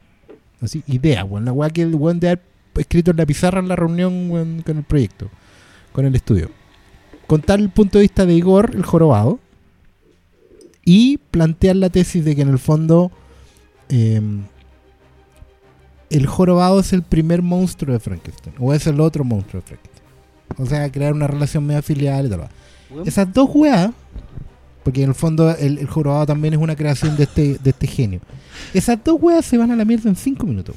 [0.65, 1.45] Así, ideas, weón.
[1.45, 2.43] La weá que el weón de haber
[2.77, 5.31] escrito en la pizarra en la reunión weón, con el proyecto,
[5.93, 6.51] con el estudio.
[7.27, 9.39] Contar el punto de vista de Igor, el jorobado,
[10.85, 13.11] y plantear la tesis de que en el fondo
[13.89, 14.21] eh,
[16.11, 20.05] el jorobado es el primer monstruo de Frankenstein, o es el otro monstruo de Frankenstein.
[20.59, 22.49] O sea, crear una relación media filial y tal.
[23.05, 23.91] Esas dos weas,
[24.85, 27.87] porque en el fondo el, el jorobado también es una creación de este, de este
[27.87, 28.21] genio.
[28.73, 30.77] Esas dos weas se van a la mierda en cinco minutos.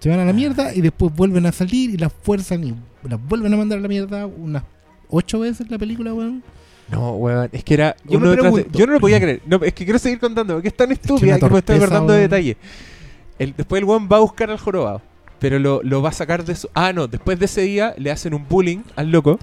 [0.00, 2.74] Se van a la mierda y después vuelven a salir y las fuerzan y
[3.08, 4.62] las vuelven a mandar a la mierda unas
[5.08, 6.42] ocho veces la película, weón.
[6.90, 7.96] No, weón, es que era.
[8.04, 9.42] Yo uno de- yo no lo podía creer.
[9.46, 12.12] No, es que quiero seguir contando, porque es tan estúpida una que, me estoy acordando
[12.12, 12.56] de detalle.
[13.38, 15.02] El, después el weón va a buscar al jorobado,
[15.38, 16.68] pero lo, lo va a sacar de su.
[16.74, 19.38] Ah, no, después de ese día le hacen un bullying al loco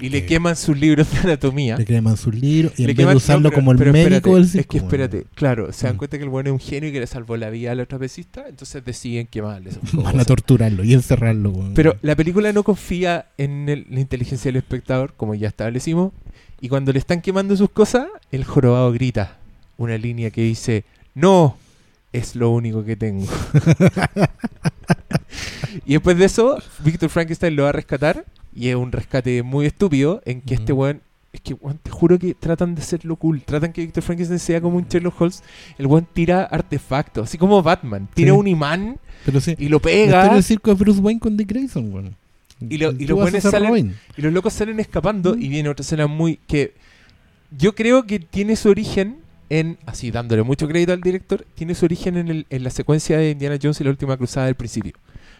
[0.00, 1.76] y le queman sus libros de anatomía.
[1.78, 3.78] le queman sus libros y Le en vez queman- de usarlo no, pero- como el
[3.78, 5.98] pero médico espérate, del Es que espérate, claro, se dan Mm.
[5.98, 7.88] cuenta que el weón es un genio y que le salvó la vida a los
[7.88, 11.72] trapezistas, entonces deciden quemarle Van a torturarlo y encerrarlo, weón.
[11.74, 16.12] Pero la película no confía en el- la inteligencia del espectador, como ya establecimos.
[16.60, 19.38] Y cuando le están quemando sus cosas, el jorobado grita
[19.78, 20.84] una línea que dice:
[21.14, 21.56] No,
[22.12, 23.26] es lo único que tengo.
[25.86, 28.24] y después de eso, Víctor Frankenstein lo va a rescatar.
[28.54, 31.00] Y es un rescate muy estúpido en que este weón.
[31.32, 33.42] Es que, weón, te juro que tratan de hacerlo cool.
[33.42, 35.42] Tratan que Víctor Frankenstein sea como un Sherlock Holmes.
[35.76, 38.08] El weón tira artefactos, así como Batman.
[38.14, 38.38] Tira Sí.
[38.38, 40.36] un imán Pero sí, y lo está en pega.
[40.36, 42.16] el circo de Bruce Wayne con Dick Grayson, weón.
[42.60, 43.94] Y lo- y los salen-.
[44.16, 45.42] Y los locos salen escapando Mm.
[45.42, 46.74] y viene otra escena muy que
[47.56, 49.18] yo creo que tiene su origen
[49.50, 53.16] en, así dándole mucho crédito al director, tiene su origen en, el- en la secuencia
[53.18, 54.92] de Indiana Jones y la última cruzada del principio.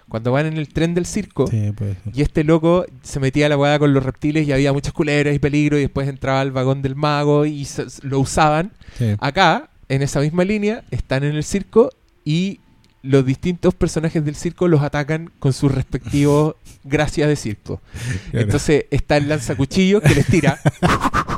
[0.08, 1.70] Cuando van en el tren del circo Sí,
[2.14, 5.34] y este loco se metía a la hueá con los reptiles y había muchas culebras
[5.34, 8.72] y peligro y después entraba al vagón del mago y se- lo usaban.
[8.96, 9.14] Sí.
[9.20, 11.90] Acá, en esa misma línea, están en el circo
[12.24, 12.60] y
[13.02, 17.82] los distintos personajes del circo los atacan con sus respectivos gracias de circo.
[18.30, 18.46] Claro.
[18.46, 20.58] Entonces está el lanzacuchillos que les tira.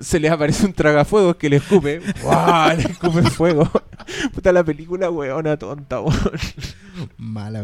[0.00, 2.00] Se les aparece un tragafuegos que le escupe.
[2.22, 2.76] ¡Guau!
[2.76, 3.70] Le escupe fuego.
[4.32, 6.18] Puta la película, weona tonta, weón.
[7.16, 7.62] Mala.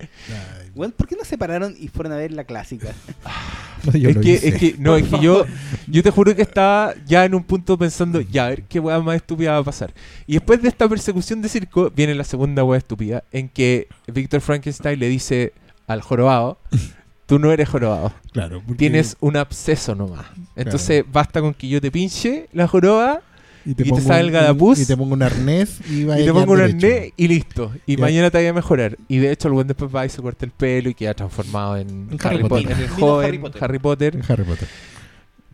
[0.00, 2.92] Ay, Weón, ¿por qué no se pararon y fueron a ver la clásica?
[3.84, 4.48] no, yo es, lo que, hice.
[4.48, 5.44] es que, no, es que yo,
[5.88, 9.00] yo te juro que estaba ya en un punto pensando, ya, a ver qué weá
[9.00, 9.92] más estúpida va a pasar.
[10.26, 14.40] Y después de esta persecución de circo, viene la segunda weá estúpida, en que Víctor
[14.40, 15.52] Frankenstein le dice
[15.86, 16.60] al jorobado,
[17.28, 20.26] tú no eres jorobado, Claro, porque- tienes un absceso nomás.
[20.56, 23.20] Entonces basta con que yo te pinche la joroba
[23.64, 26.24] y te pongo salga un- la pus, Y te pongo un arnés y, y vaya
[26.24, 26.86] te a pongo un derecho.
[26.86, 27.72] arnés y listo.
[27.86, 28.00] Y Ya.
[28.00, 28.96] mañana te voy a mejorar.
[29.08, 31.76] Y de hecho el buen después va y se corta el pelo y queda transformado
[31.76, 32.48] en, En Harry, Harry Potter.
[32.48, 32.72] Potter.
[32.72, 33.64] En el joven Harry Potter.
[33.64, 34.16] Harry Potter.
[34.16, 34.68] En Harry Potter.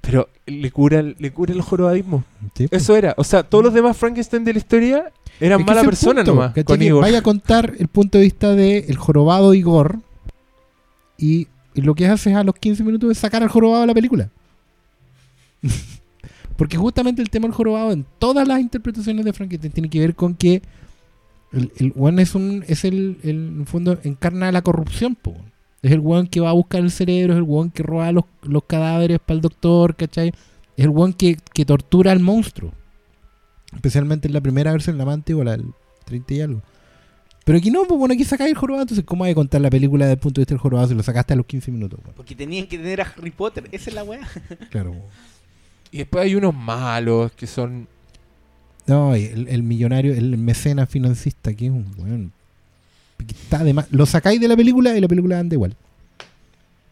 [0.01, 2.23] Pero le cura, el- le cura el jorobadismo.
[2.55, 2.83] Sí, pues.
[2.83, 3.15] Eso era.
[3.17, 5.11] O sea, todos los demás Frankenstein de la historia
[5.41, 6.65] eran Es que mala persona punto, nomás.
[6.65, 7.03] Con Igor.
[7.03, 9.99] Vaya a contar el punto de vista de el jorobado Igor
[11.19, 13.95] y, y lo que haces a los 15 minutos es sacar al jorobado de la
[13.95, 14.31] película.
[16.57, 20.15] Porque justamente el tema del jorobado en todas las interpretaciones de Frankenstein tiene que ver
[20.15, 20.63] con que
[21.53, 25.35] el, el weón es un es el, el- en fondo encarna la corrupción, po.
[25.83, 28.25] Es el weón que va a buscar el cerebro, es el weón que roba los,
[28.43, 30.29] los cadáveres para el doctor, ¿cachai?
[30.77, 32.73] Es el weón que, que tortura al monstruo.
[33.75, 35.67] Especialmente en la primera versión, la amante o la del
[36.07, 36.63] 30 y algo.
[37.45, 39.69] Pero aquí no, pues bueno, aquí sacáis el jorobado, entonces ¿cómo hay que contar la
[39.71, 42.01] película desde el punto de vista del jorobado si lo sacaste a los 15 minutos?
[42.17, 43.69] Porque tenían que tener a Harry Potter.
[43.71, 44.27] Esa es la weá.
[44.71, 44.95] Claro.
[45.93, 47.87] Y después hay unos malos que son.
[48.87, 52.33] No, el, el millonario, el mecenas financista, que es un weón.
[53.29, 53.87] Está de más.
[53.93, 55.77] Lo sacáis de la película y la película anda igual.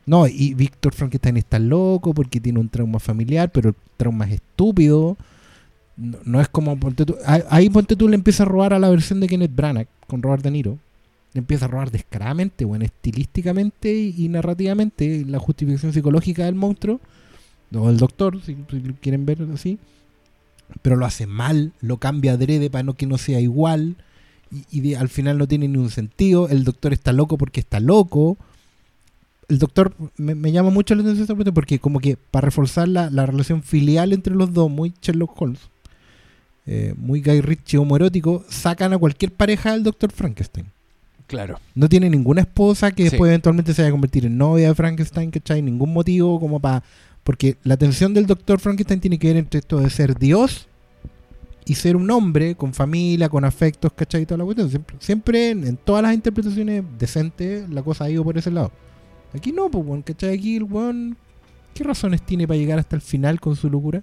[0.07, 4.35] No, y Víctor Frankenstein está loco porque tiene un trauma familiar, pero el trauma es
[4.35, 5.17] estúpido.
[5.97, 6.77] No, no es como.
[6.79, 9.55] ponte tú- ahí, ahí ponte tú le empieza a robar a la versión de Kenneth
[9.55, 10.79] Branagh con Robert De Niro.
[11.35, 17.01] Empieza a robar descaradamente, bueno, estilísticamente y, narrativamente la justificación psicológica del monstruo.
[17.75, 19.79] O del doctor, si, si quieren ver así
[20.81, 23.97] pero lo hace mal, lo cambia adrede para no que no sea igual
[24.71, 26.49] y, al final no tiene ningún sentido.
[26.49, 28.37] El doctor está loco porque está loco.
[29.49, 33.27] El doctor me, me llama mucho la atención porque como que para reforzar la, la
[33.27, 35.61] relación filial entre los dos, muy Sherlock Holmes,
[36.67, 40.67] eh, muy Guy Ritchie homoerótico, sacan a cualquier pareja del doctor Frankenstein.
[41.27, 41.59] Claro.
[41.75, 43.11] No tiene ninguna esposa que Sí.
[43.11, 45.63] después eventualmente se vaya a convertir en novia de Frankenstein, ¿cachai?
[45.63, 46.83] Ningún motivo como para...
[47.25, 50.67] Porque la tensión del doctor Frankenstein tiene que ver entre esto de ser Dios
[51.65, 54.23] y ser un hombre con familia, con afectos, ¿cachai?
[54.23, 54.69] Y toda la cuestión.
[54.69, 58.73] Siempre, siempre en, en todas las interpretaciones decentes la cosa ha ido por ese lado.
[59.33, 60.35] Aquí no, pues, weón, ¿cachai?
[60.37, 61.17] Aquí el weón...
[61.73, 64.03] ¿Qué razones tiene para llegar hasta el final con su locura?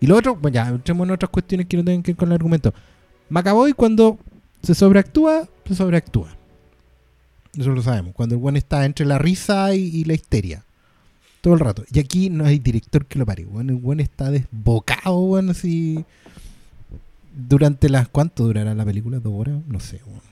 [0.00, 2.28] Y lo otro, pues ya, entremos en otras cuestiones que no tienen que ver con
[2.28, 2.72] el argumento.
[3.28, 4.18] Macaboy cuando
[4.62, 6.28] se sobreactúa, se sobreactúa.
[7.56, 8.14] Eso lo sabemos.
[8.14, 10.64] Cuando el buen está entre la risa y, la histeria.
[11.40, 11.84] Todo el rato.
[11.92, 13.44] Y aquí no hay director que lo pare.
[13.44, 16.04] Bueno, el buen está desbocado, bueno, así.
[17.34, 18.08] Durante las.
[18.08, 19.18] ¿Cuánto durará la película?
[19.18, 19.60] ¿Dos horas?
[19.66, 20.27] No sé, weón.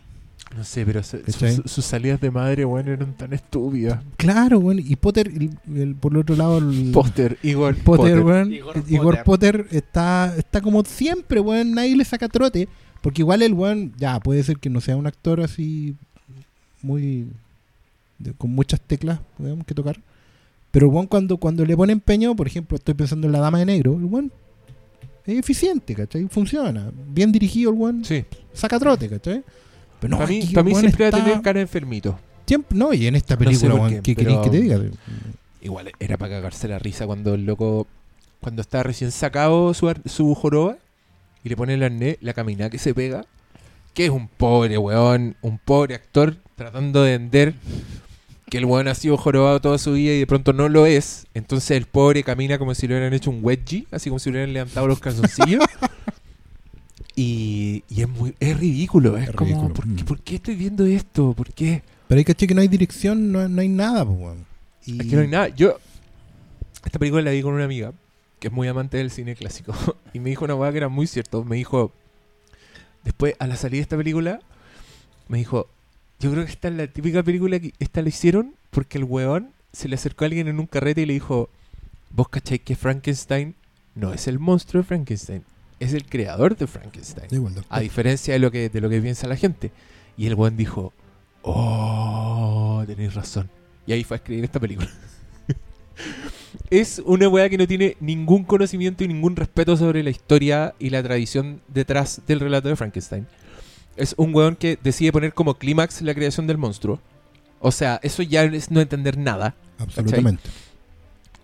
[0.54, 1.56] No sé, pero se- ¿Cachai?
[1.66, 4.02] sus, salidas de madre, bueno, eran tan estúpidas.
[4.16, 4.80] Claro, bueno.
[4.84, 6.90] Y Potter, el- el- por el otro lado, el.
[6.92, 8.20] Potter, Igor Potter, Potter.
[8.24, 9.24] weón, Igor Igor, Potter.
[9.24, 11.72] Potter, está, está como siempre, weón.
[11.72, 12.68] Nadie le saca trote.
[13.02, 15.94] Porque igual el weón, ya, puede ser que no sea un actor así
[16.82, 17.26] muy.
[18.18, 20.00] de- con muchas teclas weón, que tocar.
[20.70, 23.58] Pero el weón, cuando, cuando le pone empeño, por ejemplo, estoy pensando en la dama
[23.58, 24.32] de negro, el weón
[25.26, 26.26] es eficiente, ¿cachai?
[26.28, 26.90] Funciona.
[27.08, 28.24] Bien dirigido el weón, Sí.
[28.54, 29.42] saca trote, ¿cachai?
[30.00, 32.18] Pero no, para mí, para mí siempre va a está- tener cara de enfermito.
[32.46, 34.78] siempre- no, y en esta No sé película, por weón, qué, ¿qué que te diga?
[35.62, 37.86] Igual era para cagarse la risa cuando el loco,
[38.40, 40.76] cuando está recién sacado su, su joroba
[41.42, 43.24] y le pone el arnés, la caminada que se pega,
[43.94, 47.54] que es un pobre weón, un pobre actor tratando de vender
[48.48, 51.26] que el weón ha sido jorobado toda su vida y de pronto no lo es.
[51.34, 54.34] Entonces el pobre camina como si le hubieran hecho un wedgie, así como si le
[54.36, 55.64] hubieran levantado los calzoncillos.
[57.16, 59.74] y, y es muy es ridículo, es, Es como, ridículo.
[59.74, 60.06] ¿por qué, Mm.
[60.06, 61.32] por qué estoy viendo esto?
[61.32, 61.82] ¿Por qué?
[62.06, 64.46] Pero hay que que no hay dirección, no, no hay nada, pues, weón.
[64.84, 65.48] Y- Es que no hay nada.
[65.48, 65.76] Yo,
[66.84, 67.92] esta película la vi con una amiga
[68.38, 69.74] que es muy amante del cine clásico.
[70.12, 71.42] y me dijo una weá que era muy cierto.
[71.42, 71.90] Me dijo,
[73.02, 74.40] después, a la salida de esta película,
[75.28, 75.68] me dijo,
[76.20, 79.50] yo creo que esta es la típica película que esta la hicieron porque el weón
[79.72, 81.48] se le acercó a alguien en un carrete y le dijo,
[82.10, 83.54] vos cacháis que Frankenstein
[83.94, 85.42] no es el monstruo de Frankenstein.
[85.78, 87.28] Es el creador de Frankenstein.
[87.30, 87.76] Igual, doctor.
[87.76, 89.72] A diferencia de lo que, de lo que piensa la gente.
[90.16, 90.92] Y el weón dijo,
[91.42, 93.50] oh, tenéis razón.
[93.86, 94.88] Y ahí fue a escribir esta película.
[96.70, 100.90] es una weá que no tiene ningún conocimiento y ningún respeto sobre la historia y
[100.90, 103.26] la tradición detrás del relato de Frankenstein.
[103.96, 107.00] Es un weón que decide poner como clímax la creación del monstruo.
[107.60, 109.54] O sea, eso ya es no entender nada.
[109.78, 110.42] Absolutamente.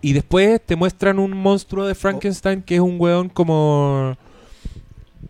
[0.03, 4.15] Y después te muestran un monstruo de Frankenstein que es un weón como.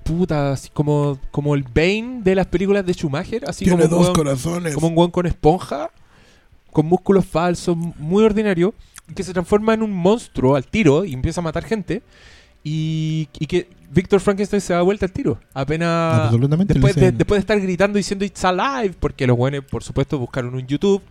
[0.03, 3.43] Puta, así como, como el Bane de las películas de Schumacher.
[3.47, 4.73] Así como, un weón- corazones.
[4.73, 5.91] como un weón con esponja,
[6.71, 8.73] con músculos falsos, muy ordinario,
[9.15, 12.01] que se transforma en un monstruo al tiro y empieza a matar gente.
[12.63, 15.39] Y, y que Víctor Frankenstein se da vuelta al tiro.
[15.53, 16.21] Apenas.
[16.21, 16.73] Absolutamente.
[16.73, 20.55] Después de, después de estar gritando diciendo It's Alive, porque los buenos, por supuesto, buscaron
[20.55, 21.01] un YouTube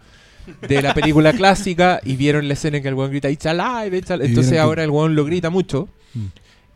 [0.68, 3.96] de la película clásica y vieron la escena en que el weón grita It's Alive,
[3.96, 4.28] It's Alive".
[4.28, 5.88] Entonces ahora el weón lo grita mucho.
[6.14, 6.26] Mm.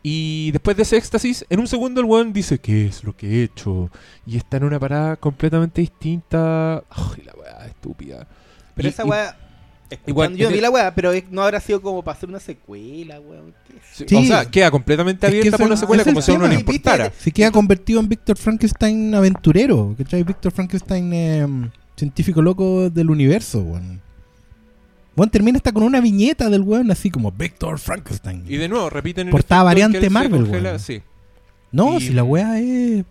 [0.03, 3.27] Y después de ese éxtasis, en un segundo el weón dice, ¿qué es lo que
[3.27, 3.89] he hecho?
[4.25, 6.77] Y está en una parada completamente distinta.
[6.89, 8.27] Ay, la weá estúpida.
[8.75, 9.35] Pero Y- esa y- weá.
[10.05, 13.19] igual, yo vi la weá, pero es- no habrá sido como para hacer una secuela,
[13.19, 13.53] weón.
[13.67, 14.07] ¿qué es?
[14.09, 14.15] Sí.
[14.15, 16.35] O sea, queda completamente Es que abierta ese- para una secuela es como si a
[16.35, 16.53] uno tema.
[16.53, 17.11] le importara.
[17.19, 19.93] Se queda convertido en Víctor Frankenstein aventurero.
[19.97, 20.23] ¿Cachai?
[20.23, 21.47] Víctor Frankenstein eh,
[21.97, 24.01] científico loco del universo, weón.
[25.15, 28.43] Bueno, termina hasta con una viñeta del weón así como Víctor Frankenstein.
[28.47, 30.79] Y de nuevo, repiten el Portada que variante se Marvel, congela, weón.
[30.79, 31.01] sí.
[31.71, 33.03] no, y- si la weá es.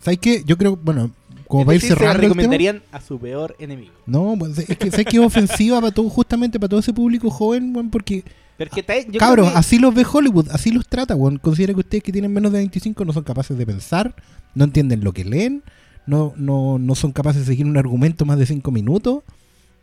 [0.00, 0.42] ¿Sabes qué?
[0.46, 1.10] Yo creo, bueno,
[1.46, 2.12] como para ir se cerrando.
[2.14, 3.92] el tema- recomendarían a su peor enemigo.
[4.06, 7.30] No, pues, es que sé que es ofensiva para todo, justamente para todo ese público
[7.30, 8.24] joven, weón, porque
[8.56, 11.14] Pero es que ta- yo Cabros, creo que- así los ve Hollywood, así los trata,
[11.14, 11.38] weón.
[11.38, 14.14] Considera que ustedes que tienen menos de 25 no son capaces de pensar,
[14.54, 15.62] no entienden lo que leen,
[16.06, 19.22] no, no, no son capaces de seguir un argumento más de 5 minutos,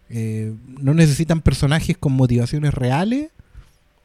[0.09, 3.29] eh, no necesitan personajes con motivaciones reales,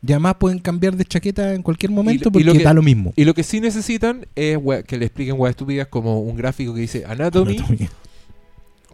[0.07, 2.83] y además pueden cambiar de chaqueta en cualquier momento y porque lo que- da lo
[2.83, 3.13] mismo.
[3.17, 6.75] Y lo que sí necesitan es wea- que le expliquen weas estúpidas como un gráfico
[6.75, 7.91] que dice Anatomy Anatomía.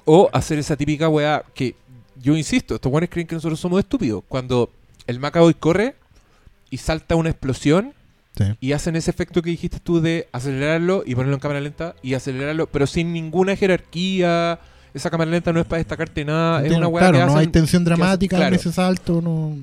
[0.04, 1.74] o hacer esa típica wea que
[2.22, 4.22] yo insisto, estos weones creen que nosotros somos estúpidos.
[4.28, 4.70] Cuando
[5.06, 5.96] el Macaboy corre
[6.70, 7.92] y salta una explosión
[8.36, 8.44] Sí.
[8.60, 12.14] y hacen ese efecto que dijiste tú de acelerarlo y ponerlo en cámara lenta y
[12.14, 14.58] acelerarlo, pero sin ninguna jerarquía.
[14.94, 17.38] Esa cámara lenta no es para destacarte nada, es una wea claro, que no hacen.
[17.38, 18.54] hay tensión hacen- dramática claro.
[18.54, 19.56] en ese salto, no.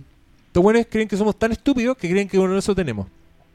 [0.48, 3.08] Estos weones creen que somos tan estúpidos que creen que con eso tenemos.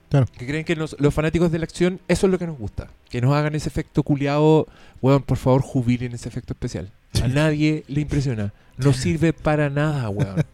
[0.08, 0.26] Claro.
[0.36, 2.88] Que creen que nos- los fanáticos de la acción, eso es lo que nos gusta.
[3.10, 4.68] Que nos hagan ese efecto culiado.
[5.02, 6.90] Weón, por favor, jubilen ese efecto especial.
[7.22, 8.52] A nadie le impresiona.
[8.76, 10.44] No sirve para nada, weón.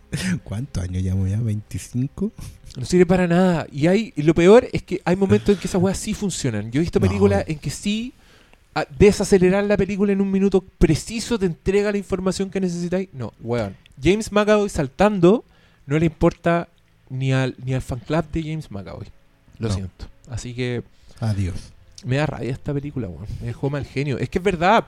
[0.45, 1.39] ¿Cuántos años llevamos ya?
[1.39, 2.31] ¿25?
[2.77, 3.66] No sirve para nada.
[3.73, 6.71] Y hay y lo peor es que hay momentos en que esas weas sí funcionan.
[6.71, 7.07] Yo he visto No.
[7.07, 8.12] películas en que sí
[8.75, 13.09] a- desacelerar la película en un minuto preciso te entrega la información que necesitáis.
[13.12, 13.77] No, weón.
[14.03, 15.45] James McAvoy saltando
[15.87, 16.68] no le importa
[17.09, 19.07] ni al, ni al fan club de James McAvoy.
[19.59, 19.75] Lo No.
[19.75, 20.07] siento.
[20.29, 20.85] Así que
[21.18, 21.57] Adiós.
[22.05, 23.27] me da rabia esta película, weón.
[23.41, 24.16] Me dejó mal genio.
[24.18, 24.87] Es que es verdad.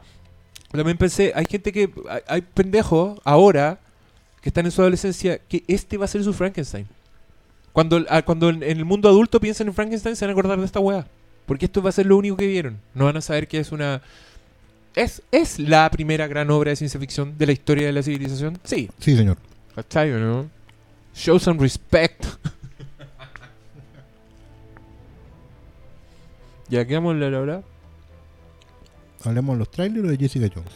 [0.70, 1.90] También pensé, hay gente que.
[2.08, 3.80] Hay, hay pendejos ahora
[4.40, 6.86] que están en su adolescencia que este va a ser su Frankenstein.
[7.72, 10.58] Cuando, ah, cuando en en el mundo adulto piensen en Frankenstein, se van a acordar
[10.58, 11.06] de esta weá.
[11.46, 12.78] Porque esto va a ser lo único que vieron.
[12.94, 14.02] No van a saber que es una.
[14.94, 18.58] ¿Es, ¿Es la primera gran obra de ciencia ficción de la historia de la civilización?
[18.62, 18.90] Sí.
[18.98, 19.38] Sí, señor.
[19.74, 20.50] ¿Cachai o no?
[21.14, 22.26] Show some respect.
[26.68, 27.62] ya quedamos la hora.
[29.24, 30.72] Hablemos de los trailers de Jessica Jones.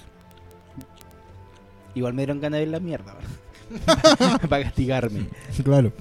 [1.94, 4.40] Igual me dieron ganas de ver la mierda, ¿verdad?
[4.48, 5.26] Para castigarme.
[5.64, 5.92] claro.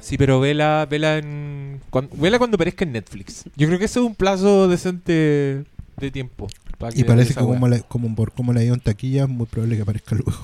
[0.00, 1.80] Sí, pero vela, vela en.
[1.90, 3.44] cuan- vela cuando aparezca en Netflix.
[3.56, 5.64] Yo creo que ese es un plazo decente
[5.96, 6.46] de tiempo.
[6.78, 9.46] para Y parece que como, la- como por cómo la dio en taquilla, es muy
[9.46, 10.40] probable que aparezca luego.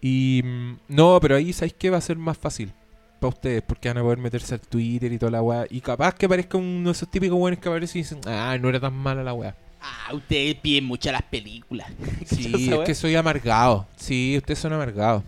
[0.00, 0.42] Y.
[0.44, 2.72] mm, No, pero ahí sabéis que va a ser más fácil.
[3.20, 5.66] Para ustedes, porque van a poder meterse al Twitter y toda la weá.
[5.68, 8.70] Y capaz que aparezca uno de esos típicos weones que aparecen y dicen, ah, no
[8.70, 9.54] era tan mala la weá.
[9.82, 11.90] Ah, ustedes piden mucho las películas.
[12.26, 13.86] Sí, es que soy amargado.
[13.96, 15.22] Sí, ustedes son amargados.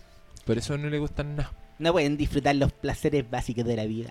[0.46, 1.52] Por eso no le gustan nada.
[1.82, 4.10] No pueden disfrutar los placeres básicos de la vida.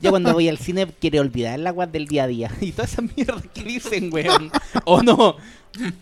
[0.00, 2.50] Yo cuando voy al cine quiero olvidar la guas del día a día.
[2.62, 4.50] Y toda esa mierda que dicen, weón.
[4.86, 5.36] ¿O no?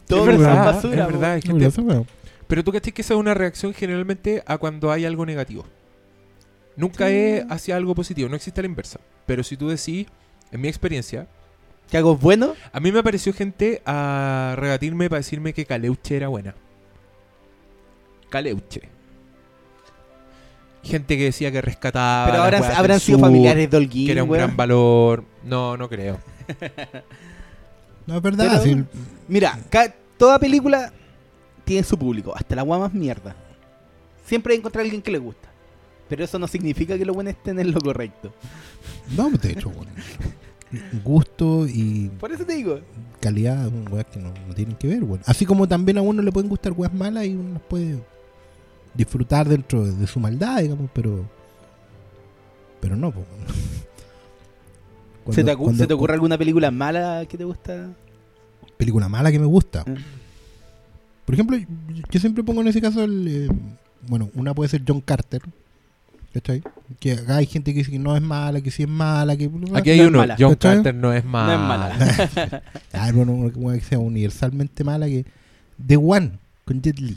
[0.07, 1.41] Todo es eso verdad, basura, es verdad.
[1.43, 2.07] gente- eso, weón.
[2.47, 5.67] Pero tú crees que esa es una reacción generalmente a cuando hay algo negativo.
[6.77, 7.15] Nunca Sí.
[7.15, 9.01] es hacia algo positivo, no existe la inversa.
[9.27, 10.07] Pero si tú decís,
[10.53, 11.27] en mi experiencia,
[11.91, 12.55] ¿Qué hago bueno?
[12.73, 16.55] a mí me apareció gente a rebatirme para decirme que Caleuche era buena.
[18.31, 18.83] Caleuche.
[20.89, 22.27] Gente que decía que rescataba.
[22.31, 24.45] Pero las habrán, sido sur, familiares de Holguín, Que era un weón.
[24.45, 25.25] gran valor.
[25.45, 26.19] No, no creo.
[28.07, 28.63] No, es verdad.
[28.63, 28.85] Pero- sí.
[29.29, 29.59] Mira,
[30.17, 30.91] toda película
[31.65, 33.37] tiene su público, hasta la guay más mierda.
[34.25, 35.47] Siempre hay que encontrar a alguien que le gusta.
[36.09, 38.33] Pero eso no significa que los buenos estén en lo correcto.
[39.15, 39.91] No, de hecho, bueno,
[41.05, 42.81] gusto y Por eso te digo.
[43.21, 45.23] calidad weas que no, no tienen que ver, bueno.
[45.27, 47.99] Así como también a uno le pueden gustar weas malas y uno las puede
[48.99, 51.25] disfrutar dentro de, de su maldad, digamos, pero.
[52.81, 53.27] Pero no, pues.
[55.35, 57.89] ¿Se, te, Cuando- acu- cuando- se te ocurre alguna película mala que te gusta?
[58.77, 59.83] película mala que me gusta.
[59.87, 59.95] Mm.
[61.25, 61.59] Por ejemplo,
[62.11, 63.29] yo, siempre pongo en ese caso el.
[63.29, 63.49] eh,
[64.07, 65.43] bueno, una puede ser John Carter.
[66.33, 66.63] ¿Cachai?
[67.01, 69.51] Que acá hay gente que dice que no es mala, que sí es mala, que.
[69.75, 70.19] Aquí hay No uno.
[70.39, 70.75] John ¿Cachai?
[70.77, 71.55] Carter no es No mala.
[71.55, 71.61] es
[72.37, 72.63] mala.
[72.93, 75.25] Ah, bueno, una una que sea universalmente mala que.
[75.85, 76.33] The One,
[76.65, 77.17] con Jet Li.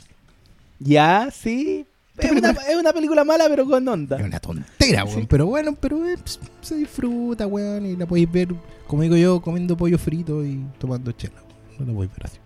[0.82, 1.86] Ya, sí.
[2.18, 2.68] ¿Qué Es una, película?
[2.72, 4.18] es una película mala, pero con onda.
[4.18, 5.20] Es una tontera, weón.
[5.22, 5.26] Sí.
[5.28, 7.86] Pero bueno, pero eh, ps, se disfruta, weón.
[7.86, 8.48] Y la podéis ver,
[8.86, 11.42] como digo yo, comiendo pollo frito y tomando chela.
[11.78, 12.38] No la podéis ver así.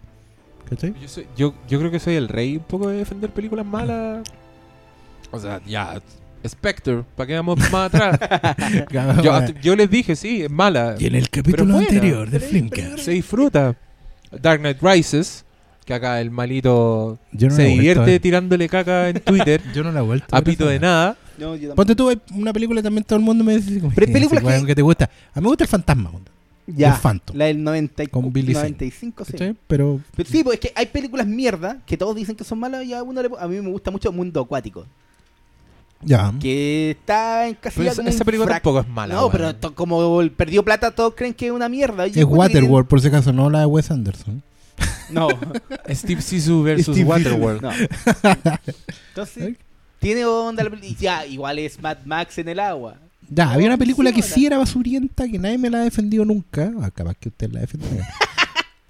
[0.68, 0.94] ¿Cachai?
[1.00, 4.26] Yo, soy- yo, yo creo que soy el rey un poco de defender películas malas.
[5.32, 6.00] O sea, ya,
[6.46, 8.18] Spectre, ¿para qué vamos más atrás?
[9.22, 10.94] yo, yo les dije, sí, es mala.
[10.98, 11.88] y en el capítulo buena.
[11.88, 12.98] anterior de Flimcast.
[12.98, 13.74] Se disfruta.
[14.40, 15.44] Dark Knight Rises,
[15.86, 20.00] que acá el malito Yo no se divierte tirándole caca en Twitter Yo no la
[20.00, 21.16] he vuelto a pito de nada.
[21.38, 21.76] No, yo tampoco.
[21.76, 24.74] Ponte tú una película también todo el mundo me dice como, Pero películas que- que
[24.74, 25.04] te gusta.
[25.32, 26.10] A mí me gusta el fantasma,
[26.66, 27.36] Ya, el Phantom.
[27.36, 28.70] la del 90 y- Con Billy Zane.
[28.70, 29.32] 95, sí.
[29.32, 29.56] ¿cachai?
[29.68, 32.84] Pero Pero sí, pues es que hay películas mierda que todos dicen que son malas
[32.84, 34.86] y a uno le, a mí me gusta mucho Mundo Acuático.
[36.02, 36.32] ya.
[36.40, 39.14] Que está en casi Pero esa, esa película tampoco es mala.
[39.14, 42.06] No, pero to- como el perdió plata, todos creen que es una mierda.
[42.06, 44.42] Yo Es que- Waterworld, por si acaso, no la de Wes Anderson.
[45.10, 45.28] No.
[45.90, 47.62] Steve Sisu versus Steve Waterworld.
[47.62, 47.70] no.
[49.08, 49.56] Entonces,
[49.98, 50.64] tiene onda.
[50.64, 52.96] la y Ya, igual es Mad Max en el agua.
[53.28, 56.70] Ya, había una película que sí era basurienta, que nadie me la ha defendido nunca.
[56.80, 57.88] Ah, capaz que usted la defendió.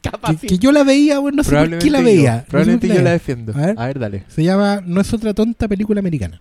[0.03, 2.05] Capaz que, que yo la veía, bueno, no sé por qué la yo.
[2.05, 2.33] veía.
[2.35, 3.53] No sé Probablemente yo la defiendo.
[3.55, 3.75] A ver.
[3.77, 4.23] A ver, dale.
[4.29, 6.41] Se llama No es otra tonta película americana.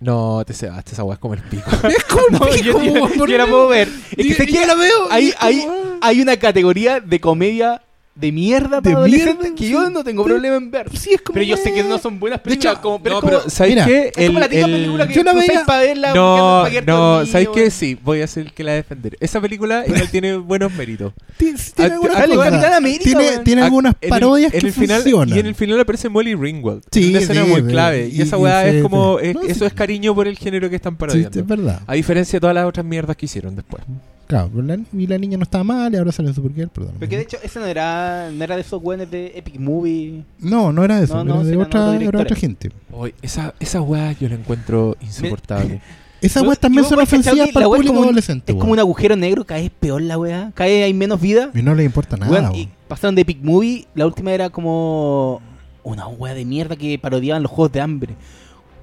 [0.00, 1.70] No, te cebaste, esa weá es como el pico.
[1.88, 3.88] Es como No, pico, yo, yo- yo la puedo ver.
[4.16, 5.08] Es que yo la veo.
[5.10, 5.98] hay, hay, ah.
[6.00, 7.80] hay una categoría de comedia
[8.20, 9.70] de mierda para De adolescentes mierda, que sí.
[9.72, 10.96] yo no tengo problema en ver.
[10.96, 12.78] Sí, es como Pero yo sé que eh, no son buenas De hecho, películas.
[12.82, 15.46] como, pero no, es como, pero es como la típica película que yo la veía-
[15.46, 16.14] sabes para verla.
[16.14, 17.70] No, no, para que ¿sabes dormido, qué?
[17.70, 19.16] Sí, voy a ser el que la defender.
[19.20, 21.12] Esa película igual tiene buenos méritos.
[21.36, 25.36] Tiene, tiene Ah, algunas Ah, algunas en el- parodias en que final, funcionan.
[25.36, 26.82] Y en el final aparece Molly Ringwald.
[26.90, 28.08] Sí, una escena muy clave.
[28.12, 29.18] Y, esa weá es como.
[29.20, 31.40] No, eso es cariño por el género que están Sí, parodiando.
[31.40, 31.80] es verdad.
[31.86, 33.82] A diferencia de todas las otras mierdas que hicieron después.
[34.30, 36.94] Claro, la, y la niña no estaba mal y ahora sale en Supergirl, perdón.
[37.00, 40.22] Porque de hecho, ese no era, no era de esos weones de Epic Movie.
[40.38, 42.70] No, no era de eso, No, no, era de otra, era otra gente.
[42.92, 45.80] Hoy, esa, esa weá yo la encuentro insoportable.
[46.20, 48.52] Esas weas también son weón, ¿cachai ofensivas para el wea público adolescente.
[48.52, 50.52] Es como un agujero negro, cae es peor la weá.
[50.54, 51.50] Cae, hay menos vida.
[51.52, 52.52] Y no le importa nada.
[52.54, 55.40] Y pasaron de Epic Movie, la última era como
[55.82, 58.14] una weá de mierda que parodiaban los juegos de hambre.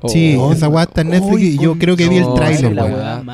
[0.07, 2.71] Sí, Oh, esa weá está en Netflix y yo creo que vi el no, tráiler,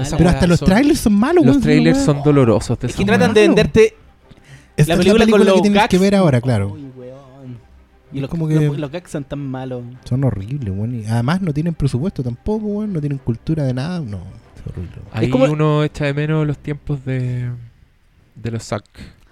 [0.02, 2.78] esa Pero hasta los trailers son malos, Los trailers son dolorosos.
[2.82, 3.96] Es que tratan de venderte
[4.78, 5.90] Esta la es película, con que tienes gags.
[5.90, 6.72] que ver ahora, claro.
[6.74, 7.58] Uy, weón.
[8.14, 9.84] Y los, como que- los, los gags son tan malos.
[10.06, 10.96] Son horribles, weón.
[11.02, 12.94] Y además no tienen presupuesto tampoco, weón.
[12.94, 14.00] No tienen cultura de nada.
[14.00, 14.18] No,
[14.56, 14.96] es horrible.
[15.12, 17.50] Ahí Es como- uno echa de menos los tiempos de.
[18.36, 18.86] de los Suck.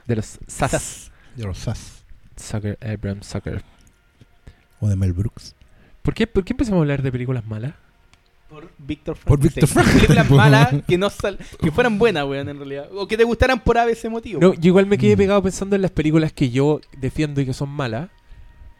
[0.06, 0.72] de los SAS.
[0.72, 1.12] Sas.
[1.38, 2.04] De los Sass.
[2.36, 3.64] Sucker, Abraham Sucker.
[4.80, 5.56] O de Mel Brooks.
[6.02, 7.74] ¿Por qué, ¿Por qué empezamos a hablar de películas malas?
[8.50, 9.62] Por Víctor Por Frankenstein.
[9.66, 10.08] Víctor Frankenstein.
[10.08, 12.88] Películas malas que no sal- que fueran buenas, weón, en realidad.
[12.94, 14.42] O que te gustaran por ese motivo.
[14.42, 15.20] No, yo igual me quedé Mm.
[15.20, 18.10] pegado pensando en las películas que yo defiendo y que son malas.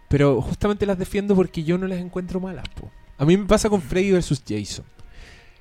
[0.10, 2.92] Pero justamente las defiendo porque yo no las encuentro malas, po.
[3.18, 4.44] A mí me pasa con Freddy vs.
[4.48, 4.84] Jason.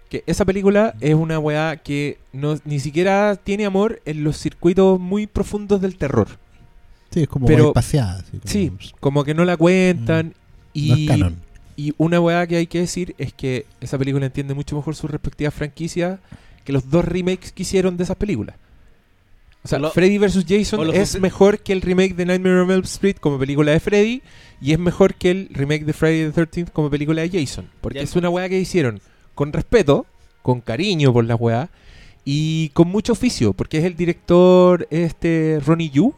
[0.09, 4.99] Que esa película es una weá que no, ni siquiera tiene amor en los circuitos
[4.99, 6.27] muy profundos del terror.
[7.11, 8.19] Sí, es como Pero- paseada.
[8.19, 10.29] así como- Sí, como que no la cuentan.
[10.29, 10.33] No
[10.73, 11.37] Y, es canon.
[11.87, 15.11] Y una weá que hay que decir es que esa película entiende mucho mejor sus
[15.11, 16.19] respectivas franquicias
[16.65, 18.57] que los dos remakes que hicieron de esas películas.
[19.63, 20.45] O sea, lo- Freddy vs.
[20.49, 24.23] Jason es mejor que el remake de Nightmare on Elm Street como película de Freddy
[24.61, 27.69] y es mejor que el remake de Friday the 13th como película de Jason.
[27.81, 29.01] Porque es una weá que hicieron
[29.35, 30.07] con respeto,
[30.43, 31.69] con cariño por la weá
[32.25, 36.15] y con mucho oficio, porque es el director este Ronnie Yu,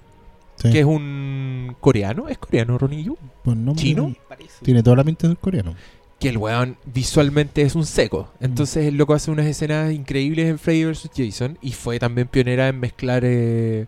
[0.57, 0.71] Sí.
[0.71, 3.17] que es un coreano, ¿es coreano Ronnie Yu?
[3.43, 4.15] Pues no, ¿Chino?
[4.63, 5.75] Tiene toda la pinta del coreano.
[6.19, 8.31] que el weón visualmente es un seco.
[8.41, 11.11] Entonces el loco hace unas escenas increíbles en Freddy vs.
[11.17, 13.87] Jason y fue también pionera en mezclar eh,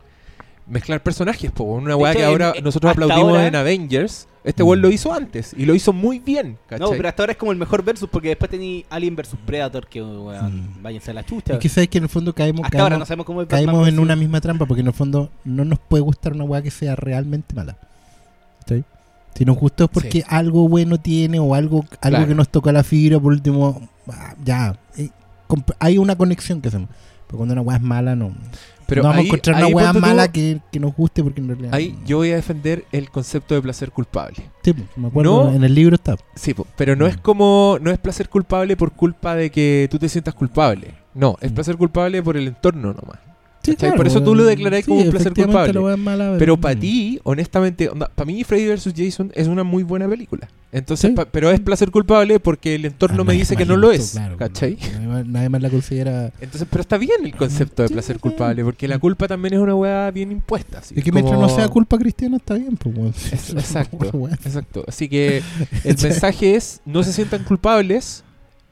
[0.67, 1.53] mezclar personajes.
[1.53, 1.63] Po.
[1.65, 4.27] Una weá que en- ahora en- nosotros aplaudimos ahora- en Avengers.
[4.43, 4.67] Este Mm.
[4.67, 6.53] weón lo hizo antes y lo hizo muy bien.
[6.53, 6.97] No, ¿cachai?
[6.97, 10.03] pero hasta ahora es como el mejor versus porque después tení Alien vs Predator que
[10.03, 10.83] weón, Mm.
[10.83, 11.53] váyanse a la chucha.
[11.55, 13.49] Es que sabes que en el fondo caemos, hasta ahora no caemos, sabemos cómo es
[13.49, 16.45] caemos en una versus- misma trampa porque en el fondo no nos puede gustar una
[16.45, 17.77] weá que sea realmente mala.
[18.61, 18.85] ¿Cachai?
[19.35, 20.25] Si nos gustó es porque Sí.
[20.29, 22.27] algo bueno tiene o algo, algo Claro.
[22.29, 24.79] que nos toca la fibra, por último, ah, ya.
[24.97, 25.11] eh,
[25.79, 26.89] hay una conexión que hacemos.
[27.27, 28.33] Pero cuando una weá es mala, no.
[28.87, 31.49] Pero no vamos ahí- a encontrar una weá mala que, que nos guste porque en
[31.49, 31.75] realidad.
[31.75, 34.37] Ahí yo voy a defender el concepto de placer culpable.
[34.63, 35.55] Sí, pues, me acuerdo, No.
[35.57, 36.17] en el libro está.
[36.35, 39.99] Sí, po, pero no es como, no es placer culpable por culpa de que tú
[39.99, 40.95] te sientas culpable.
[41.15, 41.55] No, es Mm.
[41.55, 43.19] placer culpable por el entorno nomás.
[43.97, 45.97] Por eso tú lo declarás sí, como un placer culpable.
[45.97, 48.93] mala, Pero para ti, honestamente, para mí Freddy vs.
[48.97, 50.49] Jason es una muy buena película.
[50.73, 51.15] Entonces, Sí.
[51.17, 54.11] pa- pero es placer culpable porque el entorno Ah, me dice que no lo es.
[54.13, 54.77] claro, ¿Cachai?
[54.93, 56.33] Nadie más, nadie más la considera.
[56.41, 59.75] Entonces, pero está bien el concepto de placer culpable, porque la culpa también es una
[59.77, 60.79] weá bien impuesta.
[60.79, 63.33] así, Es que mientras no sea culpa cristiana está bien, pues.
[63.33, 64.85] Es- exacto, exacto.
[64.89, 65.43] Así que
[65.85, 68.25] el mensaje es, no se sientan culpables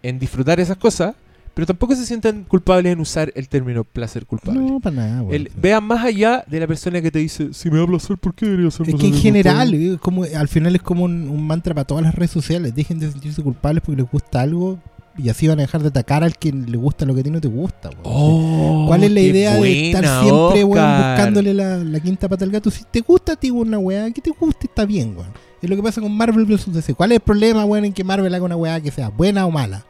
[0.03, 1.14] en disfrutar esas cosas,
[1.55, 4.61] pero tampoco se sientan culpables en usar el término placer culpable.
[4.61, 5.24] No, para nada.
[5.30, 8.34] El- vean más allá de la persona que te dice, si me da placer, ¿por
[8.34, 11.28] qué debería ser Es que en general, culpable?" eh, como, al final es como un,
[11.28, 12.74] un mantra para todas las redes sociales.
[12.74, 14.78] Dejen de sentirse culpables porque les gusta algo
[15.18, 17.30] y así van a dejar de atacar al que le gusta lo que a ti
[17.30, 17.90] no te gusta.
[17.90, 18.00] weón.
[18.05, 21.16] Oh, ¿Cuál es la idea de estar siempre, Oscar.
[21.16, 22.70] buscándole la, la quinta pata al gato?
[22.70, 25.32] Si te gusta a ti una weá, que te guste, está bien, weón.
[25.61, 26.72] Es lo que pasa con Marvel vs.
[26.72, 26.94] DC.
[26.94, 29.50] ¿Cuál es el problema, weón, en que Marvel haga una weá que sea buena o
[29.50, 29.84] mala?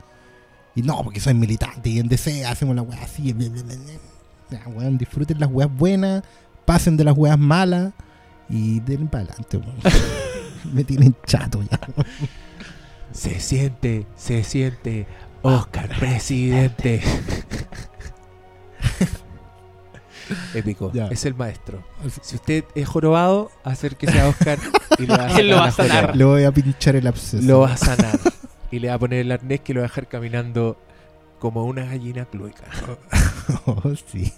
[0.74, 3.32] Y no, porque soy militante y en DC hacemos la weá así.
[3.32, 3.92] bla, bla, bla, bla.
[4.50, 6.22] Ya, weón, disfruten las weas buenas,
[6.64, 7.92] pasen de las weas malas
[8.48, 9.76] y den para adelante, weón.
[10.72, 11.80] Me tienen chato ya.
[13.12, 15.06] Se siente, se siente,
[15.42, 17.02] Oscar, presidente.
[20.54, 21.08] Épico, Ya.
[21.08, 21.82] es el maestro.
[22.22, 24.58] Si usted es jorobado, acérquese a Oscar
[24.98, 26.16] y le va a, Él lo va a sanar.
[26.16, 27.42] Le voy a pinchar el absceso.
[27.46, 28.18] Lo va a sanar.
[28.72, 30.76] Y le va a poner el arnés que lo va a dejar caminando
[31.38, 32.64] como una gallina clueca.
[33.66, 34.32] Oh, sí.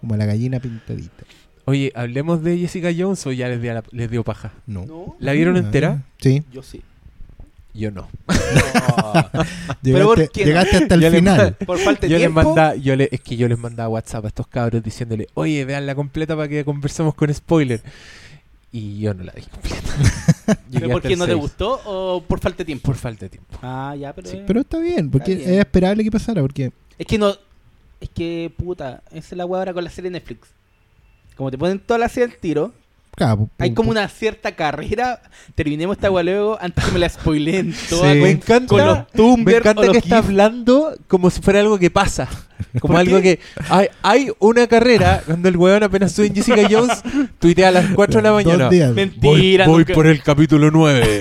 [0.00, 1.24] Como la gallina pintadita.
[1.64, 4.52] Oye, hablemos de Jessica Jones o ya les dio, la- les dio paja.
[4.66, 4.84] No.
[4.86, 6.02] No, ¿La vieron Ah, entera?
[6.18, 6.42] Sí.
[6.52, 6.82] yo sí.
[7.74, 8.08] Yo no.
[9.82, 10.46] Llegaste, ¿por qué no?
[10.46, 11.54] llegaste hasta el Yo final.
[11.66, 12.42] Por falta de Yo les tiempo.
[12.42, 15.84] manda, yo le, es que yo les mandaba WhatsApp a estos cabros diciéndole, oye, vean
[15.86, 17.82] la completa para que conversemos con spoiler.
[18.72, 19.92] Y yo no la vi completa.
[20.72, 22.84] ¿Pero por hasta qué el no te gustó o por falta de tiempo?
[22.86, 23.58] Por falta de tiempo.
[23.62, 24.28] Ah, ya, pero.
[24.28, 25.54] Sí, eh, pero está bien, porque Está bien.
[25.54, 27.34] es esperable que pasara, porque Es que no.
[28.00, 30.48] Es que, puta, esa es la weá ahora con la serie de Netflix.
[31.36, 32.72] Como te ponen toda la serie al tiro,
[33.14, 35.22] claro, hay como una cierta carrera.
[35.54, 38.12] Terminemos esta weá luego antes que me la spoileen toda.
[38.12, 38.20] Sí.
[38.20, 41.60] Me encanta, Con los Tumblr me encanta o los que está hablando como si fuera
[41.60, 42.28] algo que pasa.
[42.80, 43.38] Como ¿Por algo qué?
[43.38, 47.02] que hay, hay una carrera cuando el weón apenas sube en Jessica Jones,
[47.38, 48.68] tuitea a las 4 de la mañana.
[48.68, 48.92] días.
[48.92, 49.66] Mentira.
[49.66, 51.18] voy voy nunca- por el capítulo 9.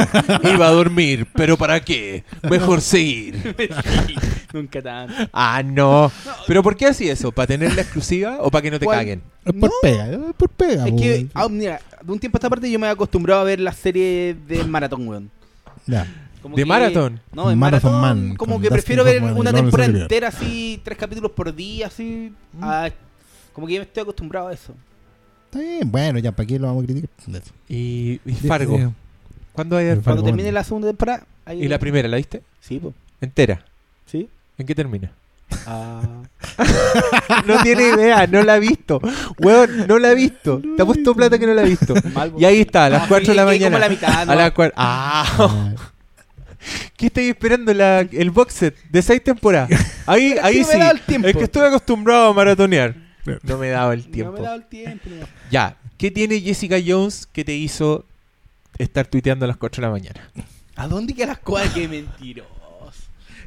[0.54, 2.24] Iba a dormir, pero ¿para qué?
[2.50, 3.56] Mejor seguir.
[4.54, 5.14] Nunca tanto.
[5.34, 6.12] Ah, no.
[6.48, 7.32] ¿Pero por qué así eso?
[7.34, 9.00] ¿Para tener la exclusiva o para que no te ¿Cuál?
[9.00, 9.22] caguen?
[9.44, 10.88] Es por pega, es por pega.
[10.88, 13.44] Es que, ah, mira, de un tiempo a esta parte yo me he acostumbrado a
[13.44, 15.30] ver las series de maratón, weón.
[15.88, 16.08] Ya.
[16.46, 17.20] Como ¿De que- maratón?
[17.34, 18.28] No, en Marathon maratón.
[18.28, 21.88] Man, como que Dustin prefiero ver Hoffman una temporada entera así, tres capítulos por día,
[21.88, 22.32] así.
[22.62, 22.92] a-
[23.52, 24.76] como que ya me estoy acostumbrado a eso.
[25.46, 27.10] Está bien, bueno, ya, ¿para qué lo vamos a criticar?
[27.68, 28.94] Y, y Fargo.
[29.54, 30.04] ¿Cuándo hay de Fargo.
[30.04, 31.26] Cuando termine la segunda temporada.
[31.52, 32.44] ¿Y la primera, la viste?
[32.62, 32.94] Sí, pues.
[33.22, 33.66] Entera.
[34.06, 34.30] Sí.
[34.60, 35.12] ¿En qué termina?
[35.66, 36.02] Ah.
[37.48, 39.02] No tiene idea, no la ha visto.
[39.40, 40.62] Weón, no la ha visto.
[40.76, 41.94] Te ha puesto plata que no la ha visto.
[42.14, 42.34] Mal.
[42.38, 43.78] Y ahí está, a las Ah, 4 de la mañana.
[43.78, 44.32] a la mitad, ¿no?
[44.32, 44.74] A las 4.
[44.78, 45.74] Ah, ah,
[46.98, 47.74] ¿qué estáis esperando?
[47.74, 49.70] La, el box set de 6 temporadas.
[50.06, 50.80] Ahí, Pero ahí que no me sí.
[50.80, 51.28] da el tiempo.
[51.28, 52.96] Es que estoy acostumbrado a maratonear.
[53.44, 54.32] No me daba el No tiempo.
[54.34, 55.10] me he dado el tiempo.
[55.10, 55.28] no.
[55.52, 58.06] Ya, ¿qué tiene Jessica Jones que te hizo
[58.78, 60.30] estar tuiteando a las 4 de la mañana?
[60.76, 61.70] ¿A dónde quedan las cosas?
[61.74, 62.50] Qué mentiroso.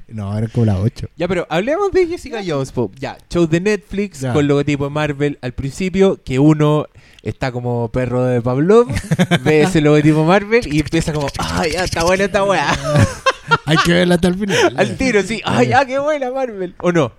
[0.08, 1.08] No, era como las 8.
[1.16, 2.90] Ya, pero hablemos de Jessica Jones, po.
[2.98, 4.32] Ya, show de Netflix Ya.
[4.32, 6.86] con logotipo de Marvel al principio, que uno
[7.22, 8.88] está como perro de Pavlov,
[9.44, 12.70] ve ese logotipo Marvel y empieza como, ay, ya está buena esta weá.
[13.64, 14.74] Hay que verla hasta el final.
[14.78, 16.74] Al tiro, sí, ay, ya, qué buena Marvel.
[16.80, 17.12] ¿O no?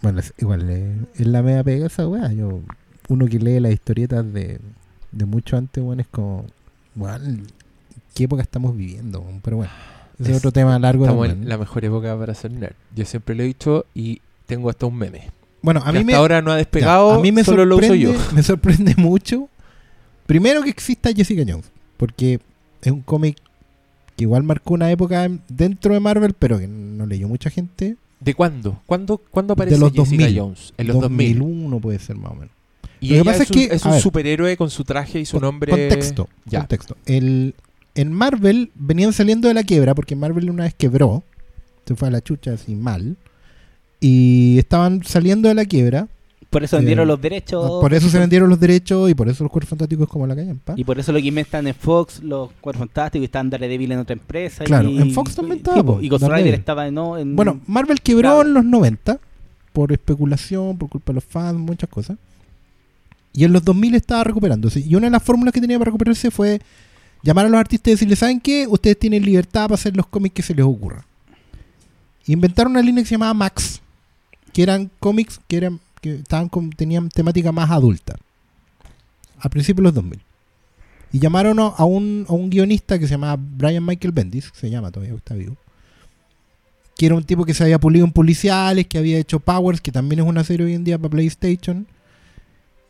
[0.00, 2.32] Bueno, es- igual eh, es la media pega esa weá.
[2.32, 2.60] Yo,
[3.08, 4.58] uno que lee las historietas de,
[5.12, 6.46] de mucho antes, bueno, es como,
[6.94, 7.42] bueno,
[8.14, 9.24] ¿qué época estamos viviendo?
[9.42, 9.72] Pero bueno,
[10.18, 11.44] es Es- otro tema largo Estamos también.
[11.44, 12.74] en la mejor época para ser nerd.
[12.94, 15.30] Yo siempre lo he dicho y tengo hasta un meme.
[15.62, 17.76] Bueno, a mí hasta me, ahora no ha ya, despegado, a mí me solo lo
[17.76, 18.34] uso sorprende, yo.
[18.34, 19.48] me sorprende mucho.
[20.26, 22.40] Primero que exista Jessica Jones, porque
[22.82, 23.36] es un cómic
[24.16, 27.96] que igual marcó una época dentro de Marvel, pero que no leyó mucha gente.
[28.20, 28.80] ¿De cuándo?
[28.86, 30.38] ¿Cuándo, ¿cuándo aparece los Jessica 2000.
[30.38, 30.74] Jones?
[30.78, 31.38] En los 2000.
[31.38, 32.50] 2001 puede ser más o menos.
[33.00, 35.40] Y Lo que pasa es, que, es un ver, superhéroe con su traje y su
[35.40, 35.70] nombre.
[35.70, 36.28] Contexto.
[36.44, 36.60] Ya.
[36.60, 36.96] contexto.
[37.04, 37.54] El,
[37.94, 41.22] en Marvel venían saliendo de la quiebra, porque Marvel una vez quebró,
[41.86, 43.16] se fue a la chucha así mal,
[44.00, 46.08] y estaban saliendo de la quiebra,
[46.50, 47.80] Por eso Eh, vendieron los derechos.
[47.80, 50.74] por eso se vendieron los derechos y por eso los cuerpos fantásticos como la callampa.
[50.76, 53.98] Y por eso lo que inventan en Fox, los Cuatro Fantásticos, y están Daredevil en
[54.00, 54.62] otra empresa.
[54.64, 56.24] Claro, y, en Fox también estaba, Y Ghost.
[56.24, 58.42] Rider estaba en, no, en- Bueno, Marvel quebró Claro.
[58.42, 59.18] en los 90
[59.72, 62.18] por especulación, por culpa de los fans, muchas cosas.
[63.32, 64.80] Y en los 2000 estaba recuperándose.
[64.80, 66.60] Y una de las fórmulas que tenía para recuperarse fue
[67.22, 68.66] llamar a los artistas y decirles, ¿saben qué?
[68.68, 71.06] Ustedes tienen libertad para hacer los cómics que se les ocurra.
[72.26, 73.80] Inventaron una línea que se llamaba Max,
[74.52, 76.22] que eran cómics que eran que
[76.76, 78.16] tenían temática más adulta.
[79.38, 80.20] A principios de los 2000.
[81.12, 84.90] Y llamaron a un, a un guionista que se llamaba Brian Michael Bendis, se llama
[84.90, 85.56] todavía, está vivo.
[86.96, 89.92] Que era un tipo que se había pulido en policiales, que había hecho Powers, que
[89.92, 91.86] también es una serie hoy en día para PlayStation.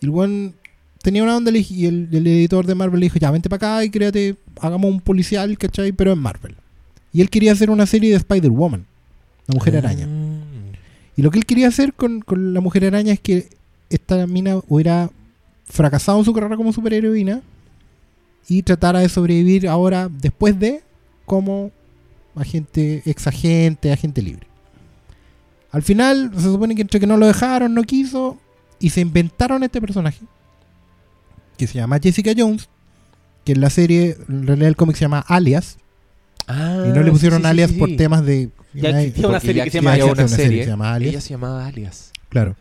[0.01, 0.55] Y el buen
[1.03, 3.85] tenía una onda y el, el editor de Marvel le dijo, ya, vente para acá
[3.85, 5.93] y créate, hagamos un policial, ¿cachai?
[5.93, 6.55] Pero en Marvel.
[7.13, 8.87] Y él quería hacer una serie de Spider-Woman,
[9.47, 10.07] la Mujer Araña.
[10.07, 10.43] Mm.
[11.17, 13.49] Y lo que él quería hacer con, con la Mujer Araña es que
[13.91, 15.11] esta mina hubiera
[15.67, 17.43] fracasado en su carrera como superheroína
[18.49, 20.83] y tratara de sobrevivir ahora, después de,
[21.27, 21.71] como
[22.35, 24.47] agente, ex agente, agente libre.
[25.71, 28.39] Al final, se supone que entre que no lo dejaron, no quiso,
[28.79, 30.21] y se inventaron este personaje,
[31.67, 32.69] que se llama Jessica Jones,
[33.45, 35.79] que en la serie, en realidad el cómic se llama Alias,
[36.47, 38.51] Ah, y no le sí, pusieron sí, Alias sí, por temas de...
[38.75, 41.13] Ya existía una serie que se llama una serie que se llama Alias.
[41.13, 42.11] Ella se llamaba Alias.
[42.29, 42.57] Claro.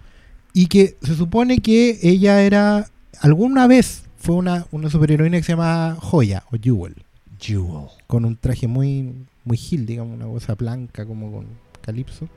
[0.54, 2.90] Y que se supone que ella era.
[3.22, 6.96] Alguna vez fue una, una superheroína que se llama Joya o Jewel.
[7.40, 7.88] Jewel.
[8.08, 9.14] Con un traje muy,
[9.46, 11.48] muy gil, digamos, una cosa blanca como con
[11.82, 12.28] Calypso.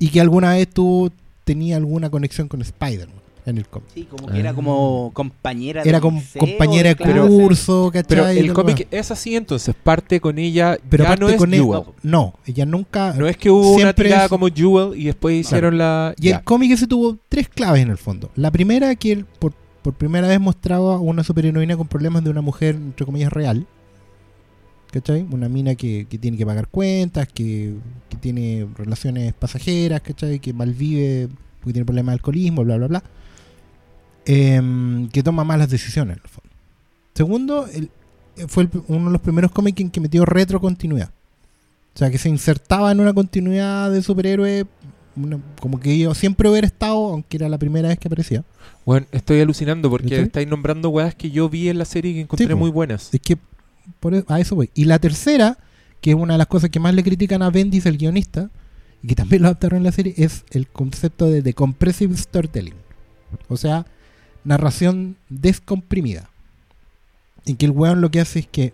[0.00, 1.12] Y que alguna vez tuvo,
[1.44, 3.88] tenía alguna conexión con Spider-Man en el cómic.
[3.92, 7.20] Sí, como que era como compañera Era liceo, compañera de clase.
[7.28, 8.06] curso, ¿cachai?
[8.08, 10.78] Pero el cómic es así, entonces parte con ella.
[10.88, 11.82] Pero ya no es con él- Jewel.
[12.02, 13.12] No, ella nunca.
[13.12, 16.14] No es que hubo una Siempre tirada es- como Jewel y después hicieron la.
[16.18, 16.36] Y ya.
[16.36, 18.30] el cómic ese tuvo tres claves en el fondo.
[18.34, 22.40] La primera, que él por, por primera vez mostraba una superheroína con problemas de una
[22.40, 23.66] mujer, entre comillas, real.
[24.90, 25.26] ¿Cachai?
[25.30, 27.74] Una mina que, que tiene que pagar cuentas, que,
[28.08, 30.38] que tiene relaciones pasajeras, ¿cachai?
[30.38, 31.28] Que malvive
[31.58, 33.02] porque tiene problemas de alcoholismo, bla, bla, bla.
[34.26, 36.50] Em, que toma malas decisiones, en el fondo.
[37.14, 37.90] Segundo, el-
[38.36, 41.10] eh, fue el- uno de los primeros cómics en que metió retrocontinuidad.
[41.94, 44.66] O sea, que se insertaba en una continuidad de superhéroe
[45.16, 48.42] una- como que yo siempre hubiera estado, aunque era la primera vez que aparecía.
[48.84, 52.20] Bueno, estoy alucinando porque estáis nombrando weas que yo vi en la serie y que
[52.22, 53.14] encontré Sí, muy buenas.
[53.14, 53.38] Es que
[54.00, 54.70] por e- a eso voy.
[54.74, 55.58] Y la tercera,
[56.00, 58.50] que es una de las cosas que más le critican a Bendis, el guionista,
[59.02, 62.74] y que también lo adaptaron en la serie, es el concepto de, de compressive storytelling.
[63.48, 63.86] O sea,
[64.44, 66.28] narración descomprimida.
[67.46, 68.72] En que el weón lo que hace es que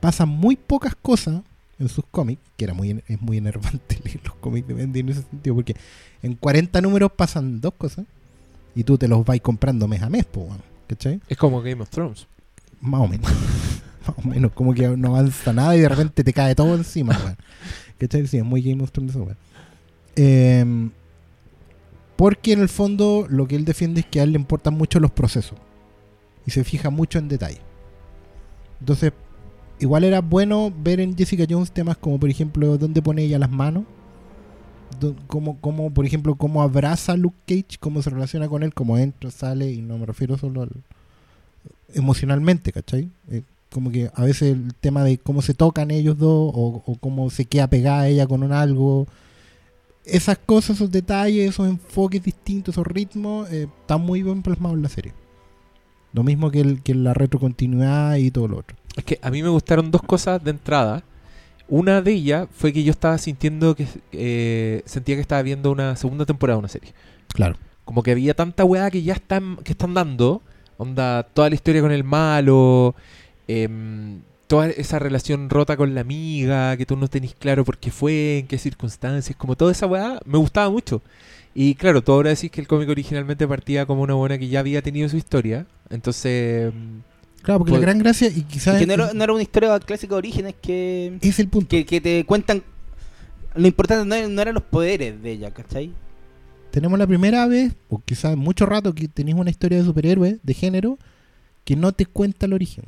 [0.00, 1.42] pasan muy pocas cosas
[1.78, 5.08] en sus cómics, que era muy es muy enervante leer los cómics de Bendis en
[5.10, 5.76] ese sentido, porque
[6.22, 8.06] en 40 números pasan dos cosas
[8.74, 11.20] y tú te los vas comprando mes a mes, po, weón, ¿cachai?
[11.28, 12.26] Es como Game of Thrones.
[12.80, 13.30] Más o menos.
[14.06, 14.52] Más o menos.
[14.52, 17.36] Como que no avanza nada y de repente te cae todo encima, weón.
[17.98, 18.26] ¿Cachai?
[18.26, 19.36] Sí, es muy Game of Thrones esa weón.
[20.16, 20.90] Em,
[22.18, 24.98] porque en el fondo lo que él defiende es que a él le importan mucho
[24.98, 25.56] los procesos.
[26.44, 27.60] Y se fija mucho en detalle.
[28.80, 29.12] Entonces,
[29.78, 33.52] igual era bueno ver en Jessica Jones temas como, por ejemplo, dónde pone ella las
[33.52, 33.84] manos.
[35.28, 38.98] Como, como, por ejemplo, cómo abraza a Luke Cage, cómo se relaciona con él, cómo
[38.98, 40.70] entra, sale, y no me refiero solo al,
[41.94, 43.10] emocionalmente, ¿cachai?
[43.30, 46.96] Eh, como que a veces el tema de cómo se tocan ellos dos o, o
[46.96, 49.06] cómo se queda pegada ella con un algo,
[50.08, 54.82] esas cosas, esos detalles, esos enfoques distintos, esos ritmos, eh, están muy bien plasmados en
[54.82, 55.12] la serie.
[56.12, 58.76] Lo mismo que, el, que la retrocontinuidad y todo lo otro.
[58.96, 61.04] Es que a mí me gustaron dos cosas de entrada.
[61.68, 65.96] Una de ellas fue que yo estaba sintiendo que eh, sentía que estaba viendo una
[65.96, 66.94] segunda temporada de una serie.
[67.28, 67.56] Claro.
[67.84, 70.42] Como que había tanta weá que ya están, que están dando.
[70.78, 72.94] Onda, toda la historia con el malo.
[73.46, 77.90] em, toda esa relación rota con la amiga, que tú no tenés claro por qué
[77.92, 81.02] fue, en qué circunstancias, como toda esa weá, me gustaba mucho.
[81.54, 84.60] Y claro, tú ahora decís que el cómic originalmente partía como una buena que ya
[84.60, 85.66] había tenido su historia.
[85.90, 87.02] Entonces, em,
[87.42, 89.42] Claro, porque Pues- la gran gracia, y quizás Y que no era, no era una
[89.42, 91.68] historia clásica de orígenes que, es el punto.
[91.68, 92.62] que, que te cuentan.
[93.54, 95.92] Lo importante no, no eran los poderes de ella, ¿cachai?
[96.70, 100.54] tenemos la primera vez, o quizás mucho rato, que tenéis una historia de superhéroe, de
[100.54, 100.98] género,
[101.64, 102.84] que no te cuenta el origen.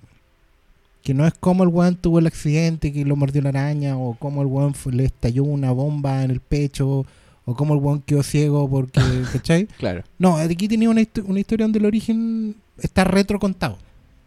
[1.03, 4.15] Que no es como el weón tuvo el accidente que lo mordió la araña, o
[4.15, 7.07] como el weón fue- le estalló una bomba en el pecho,
[7.47, 9.01] o como el weón quedó ciego porque,
[9.33, 9.67] ¿cachai?
[9.79, 10.03] claro.
[10.19, 13.79] No, aquí tenía una, histo- una historia donde el origen está retrocontado.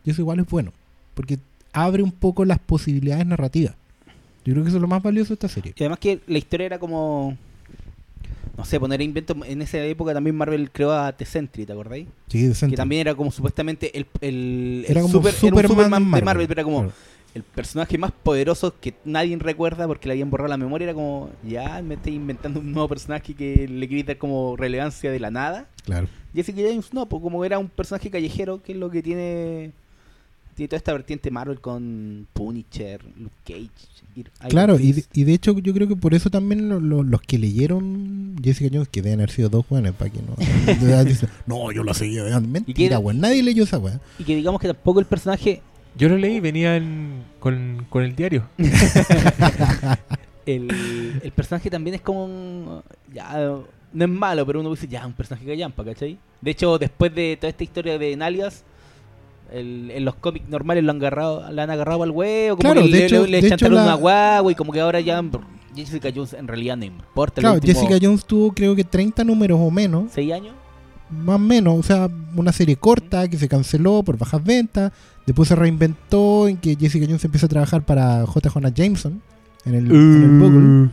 [0.04, 0.74] Y eso igual es bueno,
[1.14, 1.38] porque
[1.72, 3.76] abre un poco las posibilidades narrativas.
[4.46, 5.74] Yo creo que eso es lo más valioso de esta serie.
[5.78, 7.38] Y además que la historia era como.
[8.56, 9.36] No sé, poner invento.
[9.46, 12.08] En esa época también Marvel creó a T-Sentry, ¿te acordáis?
[12.28, 12.74] Sí, decente.
[12.74, 14.06] Que también era como supuestamente el.
[14.22, 16.26] el, Era el como super- era un Superman de Marvel.
[16.26, 16.80] Marvel, pero era como.
[16.84, 16.94] Claro.
[17.34, 21.32] el personaje más poderoso que nadie recuerda porque le habían borrado la memoria era como,
[21.44, 25.32] ya me estoy inventando un nuevo personaje que le quería dar como relevancia de la
[25.32, 25.68] nada.
[25.84, 26.08] Claro.
[26.36, 29.72] Jessica James no, pues como era un personaje callejero, que es lo que tiene
[30.54, 33.70] tiene toda esta vertiente Marvel con Punisher, Luke Cage.
[34.16, 37.02] Iron Claro, y de, y de hecho yo creo que por eso también lo- lo-
[37.02, 40.36] los que leyeron Jessica Jones, que deben haber sido dos jóvenes, para que no...
[41.04, 42.24] dicen, no, yo la seguía.
[42.24, 42.52] vean".
[42.52, 43.00] Mentira, era?
[43.00, 43.20] weón.
[43.20, 44.00] Nadie leyó esa weá.
[44.20, 45.62] Y que digamos que tampoco el personaje
[45.98, 48.48] Yo lo leí, venía en- con, con el diario.
[50.46, 52.82] el, el personaje también es como un-
[53.14, 53.34] ya
[53.94, 56.18] no es malo, pero uno dice ya un personaje callampa, ¿cachai?
[56.42, 58.64] De hecho, después de toda esta historia de Nalias
[59.54, 62.82] el- en los cómics normales lo han agarrado, le han agarrado al huevo, como Claro,
[62.86, 64.80] que de le, hecho- le, le de hecho chantaron la- una guagua y como que
[64.82, 65.22] ahora ya
[65.76, 67.42] Jessica Jones en realidad no importa.
[67.42, 70.54] Claro, último Jessica Jones tuvo creo que 30 números o menos, ¿Seis años?
[71.10, 74.92] más o menos, o sea, una serie corta que se canceló por bajas ventas,
[75.26, 78.50] después se reinventó en que Jessica Jones empieza a trabajar para J.
[78.50, 79.22] Jonah Jameson
[79.66, 80.90] en el, en el Bugle,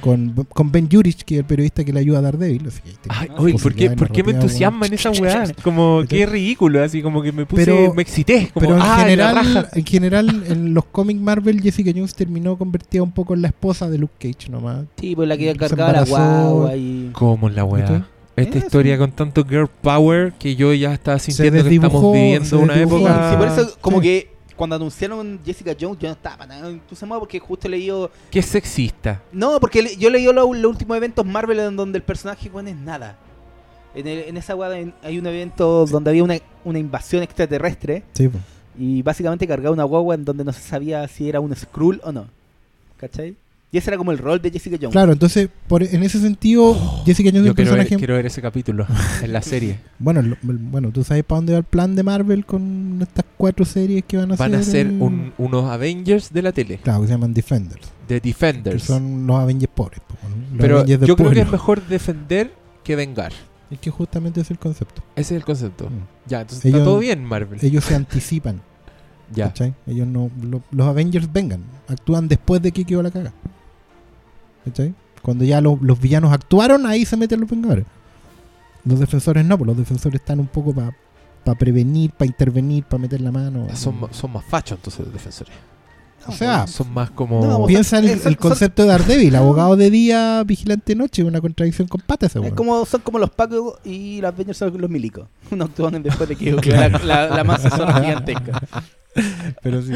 [0.00, 2.66] con, con Ben Jurich, que es el periodista que le ayuda a Daredevil.
[2.68, 5.52] Así que Ay, oye, ¿por qué, ¿por qué me entusiasman esas weas?
[5.62, 6.18] Como ¿Cachai?
[6.18, 8.50] qué ridículo, así como que me puse, Pero- me excité.
[8.52, 13.02] Como, Pero en ah, general, en general, en los cómics Marvel, Jessica Jones terminó convertida
[13.02, 14.84] un poco en la esposa de Luke Cage nomás.
[15.00, 17.10] Sí, pues la que cargaba la guagua y...
[17.12, 17.92] ¿Cómo es la ¿Viste?
[17.92, 18.08] wea?
[18.36, 18.66] Esta Eso.
[18.66, 23.30] historia con tanto girl power que yo ya estaba sintiendo que estamos viviendo una época.
[23.30, 24.02] Sí, por eso como Sí.
[24.02, 27.90] que cuando anunciaron Jessica Jones yo no estaba para nada entusiasmado porque justo leí
[28.30, 29.20] Qué sexista.
[29.32, 32.68] No, porque le- yo leí los, los últimos eventos Marvel en donde el personaje bueno,
[32.70, 33.16] es nada.
[33.94, 38.28] En, el- en esa en- hay un evento donde había una, una invasión extraterrestre Sí,
[38.28, 38.42] pues.
[38.78, 42.12] y básicamente cargaba una guagua en donde no se sabía si era un Skrull o
[42.12, 42.26] no.
[42.96, 43.36] ¿Cachai?
[43.74, 44.92] Y ese era como el rol de Jessica Jones.
[44.92, 47.96] Claro, entonces, por, en ese sentido, Jessica Jones es un ver, personaje.
[47.96, 48.86] quiero ver ese capítulo
[49.22, 49.80] en la serie.
[49.98, 53.64] Bueno, lo- bueno, tú sabes para dónde va el plan de Marvel con estas cuatro
[53.64, 56.78] series que van a Van a ser un- unos Avengers de la tele.
[56.84, 57.88] Claro, que se llaman Defenders.
[58.06, 58.84] De Que Defenders.
[58.84, 60.00] son los Avengers pobres.
[60.52, 62.52] los Pero Avengers yo creo que es mejor defender
[62.84, 63.32] que vengar.
[63.72, 65.02] Es que justamente es el concepto.
[65.16, 65.86] Ese es el concepto.
[65.86, 66.28] Mm.
[66.30, 67.58] Ya, entonces Ellos- está todo bien, Marvel.
[67.60, 68.60] Ellos se anticipan.
[69.34, 69.48] ya.
[69.48, 69.74] ¿cachai?
[69.88, 73.32] Ellos no, lo- los Avengers vengan, actúan después de que quedó la caga.
[74.64, 74.94] ¿Cachai?
[75.22, 77.84] Cuando ya lo- los villanos actuaron, ahí se meten los Vengadores.
[78.84, 83.20] Los defensores no, pues los defensores están un poco para prevenir, para intervenir, para meter
[83.20, 83.66] la mano.
[83.74, 85.52] Son, ma- son más fachos entonces los defensores.
[86.26, 87.44] o sea, Son más como...
[87.46, 91.22] No, piensa el, eh, son- el concepto de Daredevil, abogado de día, vigilante de noche,
[91.24, 94.78] una contradicción con patas ese Es como, son como los Pacos y los Avengers son
[94.78, 95.26] los milicos.
[95.50, 98.62] Uno actúan después de que la, la, la masa son gigantesca.
[99.62, 99.92] pero sí.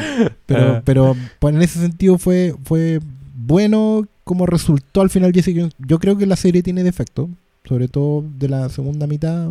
[0.47, 0.83] Pero, Ah.
[0.85, 3.01] pero pues, en ese sentido fue, fue
[3.49, 5.75] bueno como resultó al final Jessica Jones.
[5.79, 7.29] Yo creo que la serie tiene defectos,
[7.65, 9.49] sobre todo de la segunda mitad.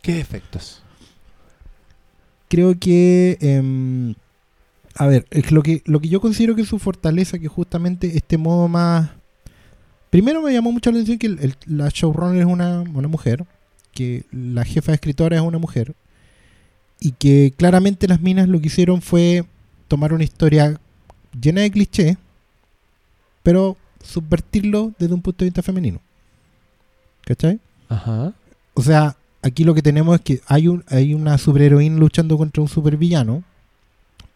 [0.00, 0.82] ¿Qué defectos?
[2.48, 4.14] Creo que, em,
[4.94, 8.16] a ver, es lo que, lo que yo considero que es su fortaleza, que justamente
[8.16, 9.10] este modo más...
[10.10, 13.44] Primero me llamó mucho la atención que el- el- la showrunner es una, una mujer,
[13.92, 15.94] que la jefa de escritora es una mujer,
[17.00, 19.44] y que claramente las minas lo que hicieron fue
[19.88, 20.80] tomar una historia
[21.38, 22.16] llena de clichés,
[23.48, 26.02] pero subvertirlo desde un punto de vista femenino.
[27.24, 27.58] ¿Cachai?
[27.88, 28.34] Ajá.
[28.74, 32.62] O sea, aquí lo que tenemos es que hay, un, hay una superheroína luchando contra
[32.62, 33.42] un supervillano,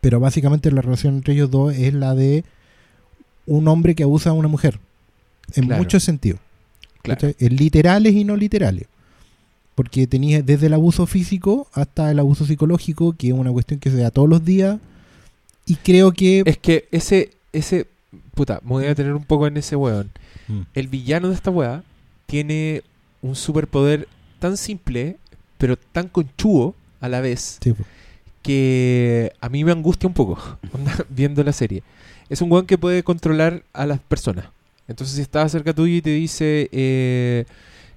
[0.00, 2.42] pero básicamente la relación entre ellos dos es la de
[3.44, 4.80] un hombre que abusa a una mujer,
[5.56, 5.82] en Claro.
[5.82, 6.40] muchos sentidos.
[7.02, 7.32] Claro.
[7.38, 8.86] En literales y no literales.
[9.74, 13.90] Porque tenías desde el abuso físico hasta el abuso psicológico, que es una cuestión que
[13.90, 14.78] se da todos los días.
[15.66, 16.44] Y creo que...
[16.46, 17.91] Es que ese, ese,
[18.34, 20.10] puta, me voy a detener un poco en ese weón.
[20.48, 20.60] Mm.
[20.74, 21.82] El villano de esta weá
[22.26, 22.82] tiene
[23.20, 24.08] un superpoder
[24.38, 25.16] tan simple,
[25.58, 27.74] pero tan conchudo a la vez, Sí,
[28.42, 30.38] que a mí me angustia un poco
[31.08, 31.82] viendo la serie.
[32.28, 34.46] Es un weón que puede controlar a las personas.
[34.88, 37.44] Entonces, si está cerca tuyo y te dice, eh,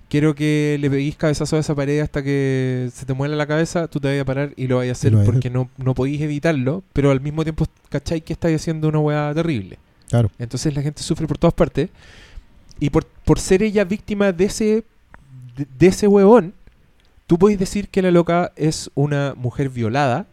[0.09, 3.87] quiero que le peguís cabezazo a esa pared hasta que se te muela la cabeza,
[3.87, 6.83] tú te vas a parar y lo vas a hacer porque no, no podéis evitarlo,
[6.93, 8.21] pero al mismo tiempo, ¿cachai?
[8.21, 9.77] Que estáis haciendo una weá terrible.
[10.09, 10.31] Claro.
[10.39, 11.89] Entonces la gente sufre por todas partes.
[12.79, 14.83] Y por, por ser ella víctima de ese,
[15.55, 16.53] de, de ese huevón,
[17.27, 20.27] tú podéis decir que la loca es una mujer violada.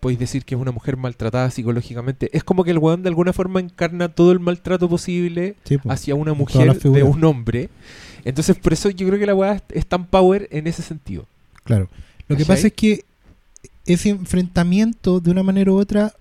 [0.00, 2.30] Podéis decir que es una mujer maltratada psicológicamente.
[2.32, 5.92] Es como que el huevón de alguna forma encarna todo el maltrato posible Sí, po.
[5.92, 7.68] hacia una mujer de un hombre.
[8.24, 11.26] Entonces por eso yo creo que la weá es, tan power en ese sentido.
[11.64, 11.88] Claro.
[12.28, 13.04] Lo que pasa es que
[13.86, 16.14] ese enfrentamiento, de una manera u otra,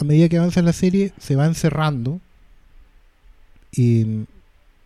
[0.00, 2.20] a medida que avanza la serie, se va encerrando
[3.72, 4.24] y,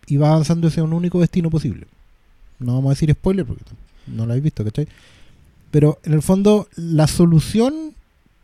[0.07, 1.87] y va avanzando hacia un único destino posible.
[2.59, 3.63] No vamos a decir spoiler porque
[4.07, 4.87] no lo habéis visto, ¿cachai?
[5.71, 7.93] Pero en el fondo, la solución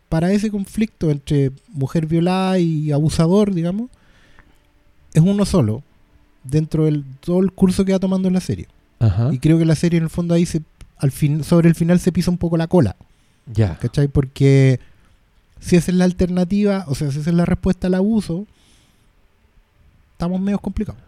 [0.08, 3.90] para ese conflicto entre mujer violada y abusador, digamos,
[5.14, 5.82] es uno solo
[6.44, 8.66] dentro del todo el curso que va tomando en la serie.
[8.98, 9.30] Ajá.
[9.32, 10.62] Y creo que la serie en el fondo ahí se,
[10.98, 12.96] al fin, sobre el final se pisa un poco la cola,
[13.46, 13.78] Ya.
[13.78, 14.08] ¿cachai?
[14.08, 14.78] Porque
[15.62, 18.46] si esa es la alternativa, o sea, si esa es la respuesta al abuso,
[20.12, 21.00] estamos medio complicados.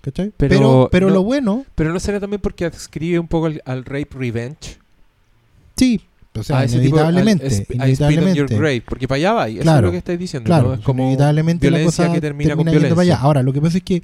[0.00, 0.32] ¿Cachai?
[0.36, 3.60] Pero Pero, pero, no- lo bueno, Pero no será también porque adscribe un poco al,
[3.64, 4.78] al rape revenge.
[5.76, 6.00] sí,
[6.34, 8.38] o sea, a ese tipo- al- inevitablemente, on inevitablemente.
[8.38, 10.46] your grave, porque para allá va, eso es Claro, lo que estáis diciendo.
[10.46, 10.74] Claro, ¿no?
[10.74, 13.14] Es como inevitablemente la violencia cosa que termina, con yendo para violencia.
[13.16, 13.22] allá.
[13.24, 14.02] Ahora, lo que pasa es que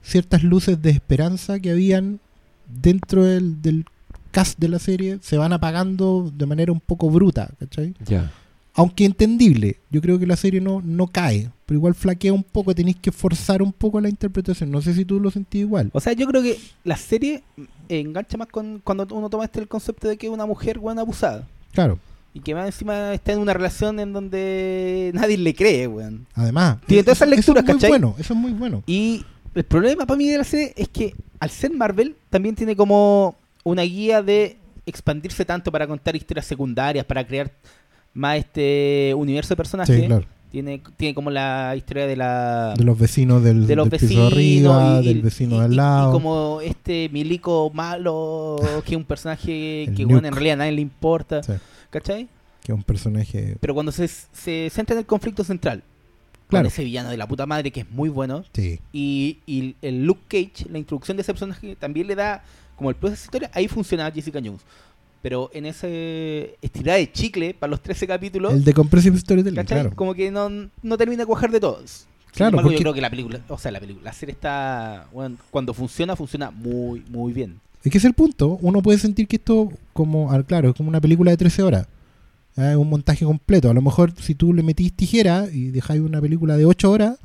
[0.00, 2.20] ciertas luces de esperanza que habían
[2.68, 3.84] dentro del, del
[4.30, 7.94] cast de la serie se van apagando de manera un poco bruta, ¿cachai?
[8.06, 8.30] Ya.
[8.74, 12.74] Aunque entendible, yo creo que la serie no, no cae, pero igual flaquea un poco,
[12.74, 14.70] tenéis que forzar un poco la interpretación.
[14.70, 15.90] No sé si tú lo sentís igual.
[15.92, 17.42] O sea, yo creo que la serie
[17.88, 21.02] engancha más con cuando uno toma este el concepto de que es una mujer buena
[21.02, 21.46] abusada.
[21.72, 21.98] Claro,
[22.34, 26.26] Y que más encima está en una relación en donde nadie le cree, weón.
[26.34, 26.78] además.
[26.86, 27.90] Tiene todas esas lecturas, eso es muy ¿cachai?
[27.90, 28.82] bueno, eso es muy bueno.
[28.86, 29.22] Y
[29.54, 33.36] el problema para mí de la serie es que al ser Marvel también tiene como
[33.64, 34.56] una guía de
[34.86, 37.52] expandirse tanto para contar historias secundarias, para crear
[38.14, 39.96] más este universo de personajes.
[40.00, 40.24] Sí, claro.
[40.50, 44.26] Tiene, tiene como la historia de la De los vecinos del, de los del piso
[44.26, 46.10] arriba, y- del vecino y- de al lado.
[46.10, 50.72] Y, como este milico malo, que es un personaje que bueno, en realidad a nadie
[50.72, 51.52] le importa, Sí,
[51.88, 52.28] ¿cachai?
[52.62, 53.56] que es un personaje.
[53.60, 55.82] Pero cuando se, se centra en el conflicto central,
[56.48, 56.64] Claro.
[56.64, 60.04] con ese villano de la puta madre que es muy bueno, Sí, y, y el
[60.04, 62.44] Luke Cage, la introducción de ese personaje también le da
[62.76, 64.60] como el plus de esa historia, ahí funciona Jessica Jones.
[65.22, 69.80] Pero en ese estirada de chicle para los 13 capítulos, el de Compressive Storytelling, ¿cachai?
[69.82, 69.96] claro.
[69.96, 70.48] Como que no,
[70.82, 72.06] no termina de cuajar de todos.
[72.32, 75.06] Claro, embargo, porque- yo creo que la película, o sea, la película, la serie está,
[75.12, 77.60] bueno, cuando funciona, funciona muy, muy bien.
[77.84, 78.58] Es que es el punto.
[78.62, 81.86] Uno puede sentir que esto, como, ah, claro, es como una película de 13 horas.
[82.56, 83.70] Ah, Es un montaje completo.
[83.70, 87.16] A lo mejor si tú le metís tijera y dejáis una película de 8 horas,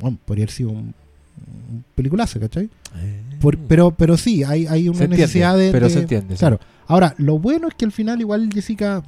[0.00, 0.94] bueno, podría haber sido un,
[1.70, 2.68] un peliculazo, ¿cachai?
[3.40, 5.70] Por- pero, pero sí, hay, hay una Se entiende, necesidad de.
[5.72, 6.40] pero de- se entiende, sí.
[6.86, 9.02] Ahora, lo bueno es que al final, igual Jessica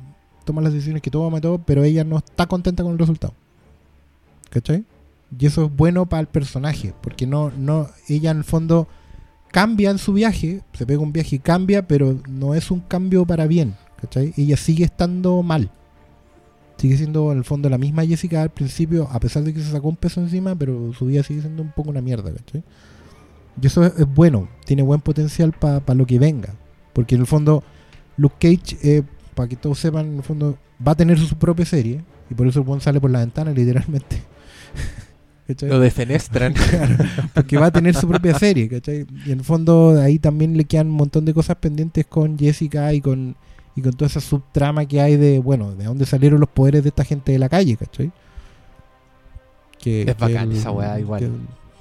[0.45, 3.35] toma las decisiones que toma, y todo, pero ella no está contenta con el resultado.
[4.49, 4.85] ¿Cachai?
[5.39, 8.87] Y eso es bueno para el personaje, porque no, no, ella en el fondo
[9.51, 13.27] cambia en su viaje, se pega un viaje y cambia, pero no es un cambio
[13.27, 14.33] para bien, ¿cachai?
[14.37, 15.71] Ella sigue estando mal.
[16.79, 19.73] Sigue siendo en el fondo la misma Jessica al principio, a pesar de que se
[19.73, 22.63] sacó un peso encima, pero su vida sigue siendo un poco una mierda, ¿cachai?
[23.61, 26.55] Y eso es, es bueno, tiene buen potencial para lo que venga.
[26.97, 27.63] Porque en el fondo,
[28.17, 29.03] Luke Cage, eh,
[29.35, 32.47] para que todos sepan, en el fondo va a tener su propia serie, y por
[32.47, 34.23] eso el buen sale por la ventana, literalmente.
[35.47, 35.69] ¿Cachai?
[35.69, 36.55] Lo defenestran.
[36.71, 36.97] Claro,
[37.35, 39.07] porque va a tener su propia serie, ¿cachai?
[39.27, 42.93] Y en el fondo ahí también le quedan un montón de cosas pendientes con Jessica
[42.95, 43.37] y con
[43.77, 46.89] y con toda esa subtrama que hay de, bueno, de dónde salieron los poderes de
[46.89, 48.11] esta gente de la calle, ¿cachai?
[49.79, 51.21] Que, Es que bacán el- esa weá, igual.
[51.21, 51.27] que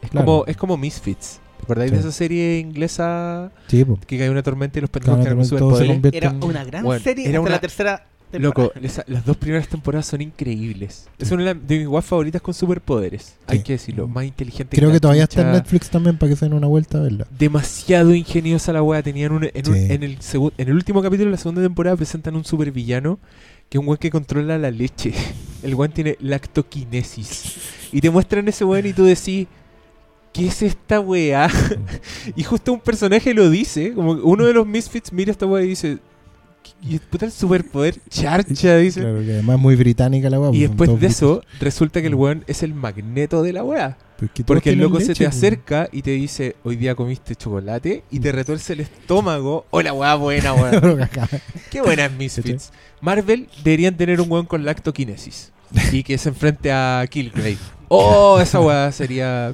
[0.06, 0.26] Es, Claro.
[0.26, 1.40] como, es como Misfits.
[1.66, 2.08] ¿Te acordáis de Sí.
[2.08, 4.00] esa serie inglesa sí, po.
[4.06, 6.14] que cae una tormenta y los pendejos quedan con superpoderes?
[6.14, 8.10] Era una gran Bueno, serie era hasta una- la tercera temporada.
[8.38, 11.08] Loco, esa- las dos primeras temporadas son increíbles.
[11.18, 13.36] Es una de mis guas favoritas con superpoderes.
[13.48, 13.64] Hay Sí.
[13.64, 14.08] que decirlo.
[14.10, 15.54] Más inteligente Creo que todavía está en.
[15.54, 17.28] Netflix también para que se den una vuelta a verla.
[17.38, 19.02] demasiado ingeniosa la wea.
[19.02, 19.88] Tenían un, en, un- Sí.
[19.90, 20.18] en el
[20.58, 23.20] en el último capítulo de la segunda temporada presentan un supervillano
[23.70, 25.14] que es un weón que controla la leche.
[25.64, 27.56] El weón tiene lactoquinesis.
[27.92, 29.48] Y te muestran ese weón y tú decís,
[30.36, 31.50] ¿qué es esta weá?
[32.36, 35.70] y justo un personaje lo dice, como uno de los misfits mira esta weá y
[35.70, 36.00] dice,
[36.82, 37.96] ¿y puta el superpoder?
[38.10, 39.00] Charcha, dice.
[39.00, 40.50] Claro, que además es muy británica la weá.
[40.50, 43.98] Y pues, después de eso, resulta que el weón es el magneto de la weá.
[44.46, 45.36] Porque el loco se te pues.
[45.36, 49.66] acerca y te dice, hoy día comiste chocolate y te retuerce el estómago.
[49.72, 50.82] Hola, weá, buena, weá.
[51.72, 52.72] Qué buena es Misfits.
[53.00, 55.54] Marvel deberían tener un weón con lactoquinesis
[55.92, 57.58] y que se enfrente a Killgrave.
[57.88, 59.54] Oh, esa weá sería,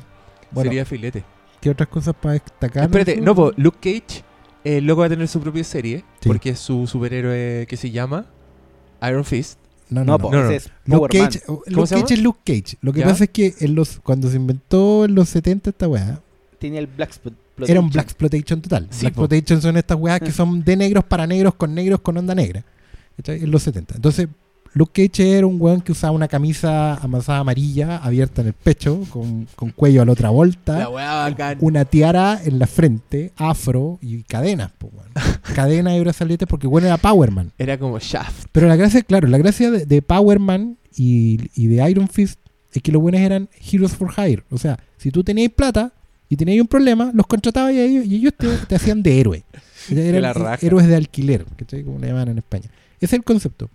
[0.51, 1.23] Bueno, sería filete.
[1.59, 2.83] ¿Qué otras cosas para destacar?
[2.83, 3.21] Espérate, eso?
[3.23, 4.23] no, po, Luke Cage,
[4.63, 6.27] eh, el loco va a tener su propia serie Sí.
[6.27, 8.25] porque es su superhéroe que se llama
[9.07, 9.59] Iron Fist.
[9.89, 10.43] No, No, no, po, no.
[10.43, 11.17] no, es Luke.
[11.17, 12.05] Cage, se Luke Cage llama?
[12.09, 12.77] es Luke Cage.
[12.81, 13.07] Lo que ¿Ya?
[13.07, 16.19] pasa es que en los, cuando se inventó en los 70 esta weá,
[16.59, 17.33] Tenía el Black Spot-
[17.67, 17.89] era un Exploitation.
[17.89, 18.87] Black Exploitation total.
[18.91, 19.11] Sí, Black.
[19.11, 22.63] Exploitation son estas weas que son de negros para negros con negros con onda negra.
[23.23, 23.95] En los 70.
[23.95, 24.27] Entonces,
[24.73, 29.01] Luke Cage era un weón que usaba una camisa amasada amarilla abierta en el pecho,
[29.09, 31.57] con, con cuello a la otra La vuelta, weá bacán.
[31.59, 34.71] una tiara en la frente, afro y cadenas.
[34.81, 35.07] weón.
[35.55, 37.51] cadenas y brazaletes porque bueno era Powerman.
[37.57, 38.45] Era como Shaft.
[38.53, 42.39] Pero la gracia, claro, la gracia de, de Power Man y, y de Iron Fist
[42.71, 44.43] es que los buenos eran Heroes for Hire.
[44.49, 45.91] O sea, si tú tenías plata
[46.29, 49.43] y tenías un problema, los contratabas y ellos, y ellos te, te hacían de héroe.
[49.91, 50.65] Eran la raja.
[50.65, 51.83] héroes de alquiler, ¿cachai?
[51.83, 52.69] Como le llaman en España.
[52.97, 53.69] Ese es el concepto.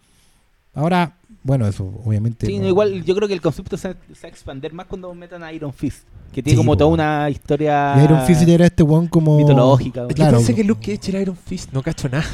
[0.76, 2.44] Ahora, Bueno, eso obviamente.
[2.46, 5.14] Sí, no- igual yo creo que el concepto se, se va a expandir más cuando
[5.14, 6.02] metan a Iron Fist,
[6.32, 6.76] que tiene Sí, como po.
[6.78, 9.36] toda una historia Y Iron Fist era este weón como.
[9.38, 10.02] mitológica.
[10.02, 10.38] Yo Claro.
[10.38, 12.24] pensé que Luke Cage era Iron Fist, no cacho nada.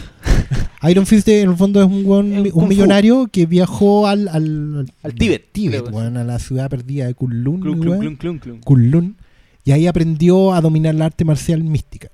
[0.90, 2.68] Iron Fist en el fondo es un weón, Es un un kung fu.
[2.68, 4.28] millonario que viajó al.
[4.28, 5.94] Al, Al Tíbet, Tíbet, creo.
[5.94, 7.60] weón, a la ciudad perdida de Kunlun.
[7.60, 8.60] Clun, clun.
[8.64, 9.16] Kunlun,
[9.64, 12.08] y ahí aprendió a dominar la arte marcial mística.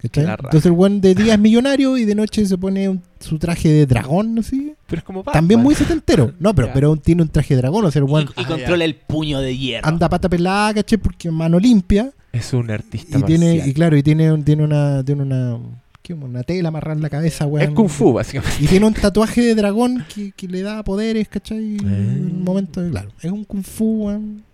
[0.00, 3.68] Entonces el weón de día es millonario y de noche se pone un- su traje
[3.72, 4.74] de dragón, así.
[4.86, 5.64] Pero es como También Batman.
[5.64, 6.32] muy setentero.
[6.38, 8.84] No, pero, pero tiene un traje de dragón, o sea, el Y, weón y controla
[8.84, 9.88] el puño de hierro.
[9.88, 10.98] anda pata pelada, ¿cachai?
[10.98, 12.12] Porque mano limpia.
[12.32, 15.58] Es un artista Y tiene, y claro, y tiene, un- tiene una, tiene una,
[16.02, 16.14] ¿qué?
[16.14, 17.68] una tela amarrada en la cabeza, weón.
[17.70, 18.56] Es Kung Fu, básicamente.
[18.62, 21.78] Y tiene un tatuaje de dragón que, que le da poderes, ¿cachai?
[21.78, 22.30] En Eh.
[22.36, 23.10] un momento, claro.
[23.20, 24.44] Es un Kung Fu, weón.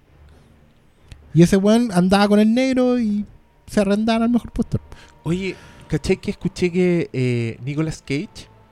[1.35, 3.25] Y ese weón andaba con el negro y
[3.67, 4.81] se arrendaban al mejor postor.
[5.25, 5.57] Oye,
[5.89, 8.29] ¿cachai que escuché que eh, Nicolas Cage,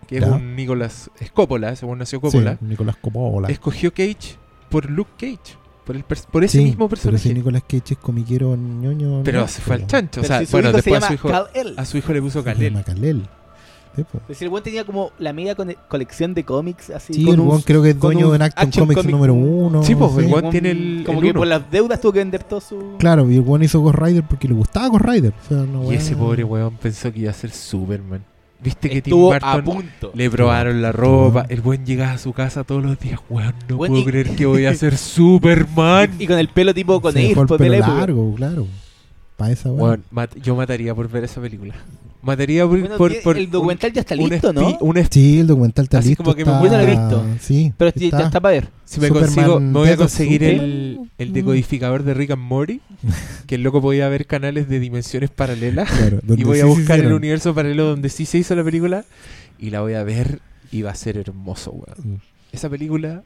[0.06, 0.32] que es Ya.
[0.32, 3.48] un Nicolas Coppola, según nació Coppola, Sí, Nicolás Coppola.
[3.48, 4.36] escogió Cage
[4.70, 7.28] por Luke Cage, por, el por ese Sí, mismo Pero personaje.
[7.28, 9.22] si Nicolás Cage es comiquero ñoño.
[9.24, 10.20] Pero no, se fue al pero- chancho.
[10.20, 11.74] O Pero sea, si bueno, después a su hijo, Kal-El.
[11.78, 12.84] a su hijo le puso Se llama Kalel.
[12.84, 13.28] Kalel.
[13.94, 14.18] Sí, po.
[14.22, 17.12] Es decir, el weón tenía como la media con- colección de cómics así.
[17.14, 19.10] Sí, con el un- weón creo que es dueño un de Action, Action Comics Comic-
[19.12, 19.82] número uno.
[19.82, 21.40] Sí, pues, el weón tiene el- Como el que uno.
[21.40, 22.94] por las deudas tuvo que vender todo su.
[22.98, 25.32] Claro, y el weón hizo Ghost Rider porque le gustaba Ghost Rider.
[25.44, 28.24] O sea, no, Y ese pobre weón pensó que iba a ser Superman.
[28.64, 30.12] ¿Viste que Tim Estuvo a Burton punto.
[30.14, 31.44] le probaron la ropa?
[31.48, 33.18] El buen llegaba a su casa todos los días.
[33.28, 36.12] Weón, no Weón, puedo y- creer que voy a ser Superman.
[36.18, 38.66] Y con el pelo tipo con se el la pelo largo, claro.
[39.36, 39.80] Para esa weón.
[39.82, 41.74] Weón, mat- yo mataría por ver esa película.
[42.22, 44.78] Mataría por, Bueno, por, tiene- por el documental ya está listo, ¿no?
[44.80, 46.22] un Sí, el documental está Así listo.
[46.22, 47.24] como que me está- muero de visto.
[47.40, 48.68] Sí, Pero ya está para ver.
[48.84, 52.80] Si me Superman consigo, me voy a conseguir el, el decodificador de Rick and Morty,
[53.46, 55.90] que el loco podía ver canales de dimensiones paralelas.
[55.90, 59.04] Claro, y voy a sí buscar el universo paralelo donde sí se hizo la película
[59.58, 62.14] y la voy a ver y va a ser hermoso, weón.
[62.14, 62.20] Mm.
[62.52, 63.24] Esa película,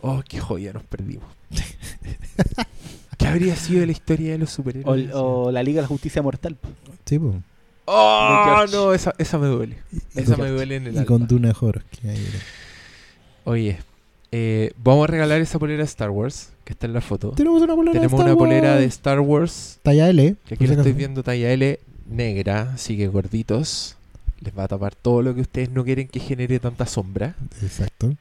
[0.00, 1.24] oh, qué joya, nos perdimos.
[3.18, 5.10] ¿Qué habría sido de la historia de los O, superhéroes?
[5.14, 6.56] o la Liga de la Justicia Mortal.
[7.06, 7.34] Sí, po.
[7.86, 9.76] Oh, no, esa, esa me duele.
[10.14, 11.06] Y Esa me duele en el Y alma.
[11.06, 11.54] con Duna ahí
[12.04, 12.40] era.
[13.44, 13.78] Oye,
[14.32, 17.30] eh, vamos a regalar esa polera de Star Wars, que está en la foto.
[17.32, 18.80] Tenemos una polera Tenemos de Star una polera Wars.
[18.80, 20.36] de Star Wars Talla L.
[20.46, 23.96] Que aquí la estoy viendo talla L negra, así que gorditos.
[24.40, 27.34] Les va a tapar todo lo que ustedes no quieren que genere tanta sombra.
[27.62, 28.14] Exacto.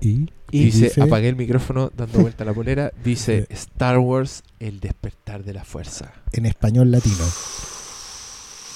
[0.00, 2.92] Y, y dice, apagué el micrófono dando vuelta a la polera.
[3.04, 3.54] Dice Sí.
[3.54, 6.12] Star Wars, el despertar de la fuerza.
[6.32, 7.24] en español latino.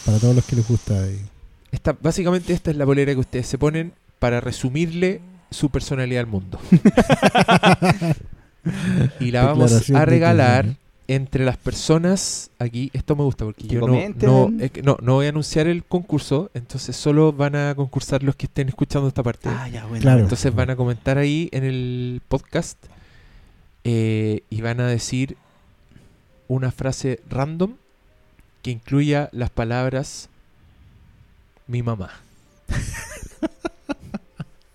[0.04, 1.06] Para todos los que les gusta.
[1.08, 1.18] eh.
[1.70, 5.20] Esta, básicamente esta es la polera que ustedes se ponen para resumirle
[5.50, 6.58] su personalidad al mundo.
[9.20, 10.81] y la vamos a regalar intenciones.
[11.14, 12.90] Entre las personas aquí.
[12.92, 14.50] Esto me gusta porque Que yo no, no,
[14.82, 18.68] no, no voy a anunciar el concurso, entonces solo van a concursar los que estén
[18.68, 19.48] escuchando esta parte.
[19.48, 20.02] Ah, ya, bueno.
[20.02, 20.20] Claro.
[20.20, 22.78] Entonces van a comentar ahí en el podcast
[23.84, 25.36] eh, y van a decir
[26.48, 27.74] una frase random
[28.62, 30.28] que incluya las palabras
[31.66, 32.10] mi mamá.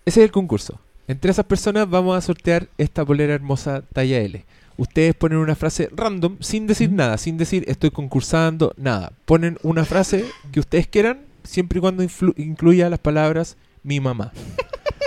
[0.04, 0.78] Ese es el concurso.
[1.06, 4.44] Entre esas personas vamos a sortear esta polera hermosa talla L.
[4.78, 9.12] Ustedes ponen una frase random sin decir nada, sin decir estoy concursando, nada.
[9.26, 12.02] Ponen una frase que ustedes quieran, siempre y cuando
[12.36, 14.32] incluya las palabras mi mamá.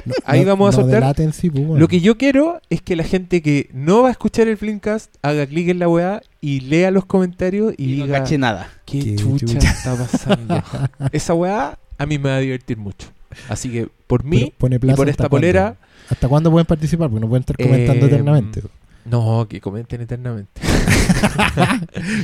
[0.04, 0.88] No- Ahí no- vamos a no
[1.32, 1.80] sí, pues, bueno.
[1.80, 5.14] Lo que yo quiero es que la gente que no va a escuchar el Flimcast
[5.22, 8.68] haga clic en la weá y lea los comentarios y, Y no diga nada.
[8.86, 9.70] qué, Qué chucha, chucha.
[9.70, 10.64] está pasando.
[11.12, 13.10] Esa weá a mí me va a divertir mucho.
[13.48, 14.50] Así que por mí y
[14.96, 15.30] por esta cuándo.
[15.30, 15.76] polera,
[16.10, 17.08] ¿Hasta cuándo pueden participar?
[17.08, 18.64] Porque no pueden estar comentando Eh, eternamente.
[19.06, 20.62] No, que comenten eternamente.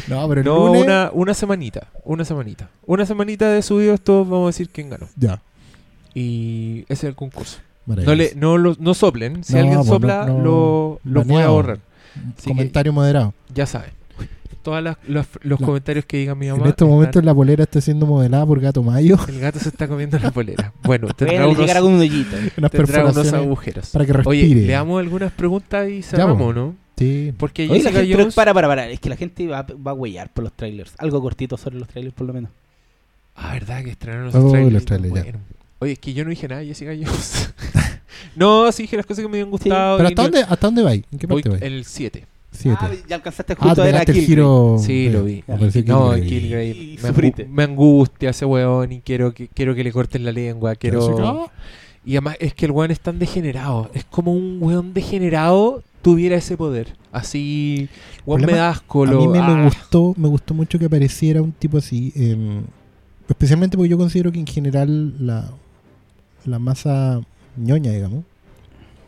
[0.08, 2.70] No, pero el No, lunes- una, una semanita, una semanita.
[2.86, 5.08] Una semanita de subidos todos vamos a decir quién ganó.
[5.16, 5.42] Ya.
[6.14, 7.60] Y ese es el concurso.
[7.86, 9.44] No, le, no, lo- no soplen.
[9.44, 11.80] Si No, alguien pues, sopla, no- lo, lo voy a borrar.
[12.38, 13.34] Así Comentario moderado.
[13.54, 13.92] Ya saben.
[14.68, 16.58] Todos los, los La- comentarios que diga mi mamá.
[16.64, 19.16] en estos están- momentos la polera está siendo modelada por Gato Mayo.
[19.30, 20.74] El gato se está comiendo la polera.
[20.84, 22.36] Bueno, tendrá, Bueno, le unos, un hoyito.
[22.36, 23.90] unas tendrá unos perforaciones agujeros.
[23.92, 24.68] para que Oye, respire.
[24.68, 26.76] le damos algunas preguntas y cerramos, ¿no?
[26.98, 27.32] Sí.
[27.38, 28.36] Porque Oye, la Jessica gente, Jones...
[28.36, 28.90] para, para, para.
[28.90, 30.94] Es que la gente va, va a huellar por los trailers.
[30.98, 32.52] Algo cortito sobre los trailers, por lo menos.
[33.38, 34.74] Ah, verdad que estrenaron los Oh, trailers.
[34.74, 35.22] los trailers, ya.
[35.24, 35.40] Bueno.
[35.80, 37.54] Oye, es que yo no dije nada, Jessica Jones.
[38.36, 39.96] no, sí dije las cosas que me habían gustado.
[39.98, 41.04] ¿Pero hasta no- dónde, hasta dónde vais?
[41.12, 41.72] ¿En qué Voy parte vais?
[41.72, 42.26] el 7.
[42.58, 42.78] Siete.
[42.82, 44.78] Ah, ya alcanzaste Ah, justo te a ver a pegaste el giro.
[44.80, 45.44] Sí, lo vi.
[45.48, 46.18] Me pareció No.
[46.18, 50.76] Y Me, me angustia ese weón y quiero que, quiero que le corten la lengua.
[50.76, 51.52] Quiero...
[52.04, 53.92] Y además es que el weón es tan degenerado.
[53.94, 56.96] Es como un weón degenerado tuviera ese poder.
[57.12, 57.90] Así,
[58.26, 59.04] weón me da asco.
[59.04, 59.64] A mí me, me ah.
[59.66, 62.14] gustó, me gustó mucho que apareciera un tipo así.
[62.16, 62.64] em,
[63.28, 65.52] especialmente porque yo considero que en general la,
[66.46, 67.22] la masa
[67.58, 68.24] ñoña, digamos,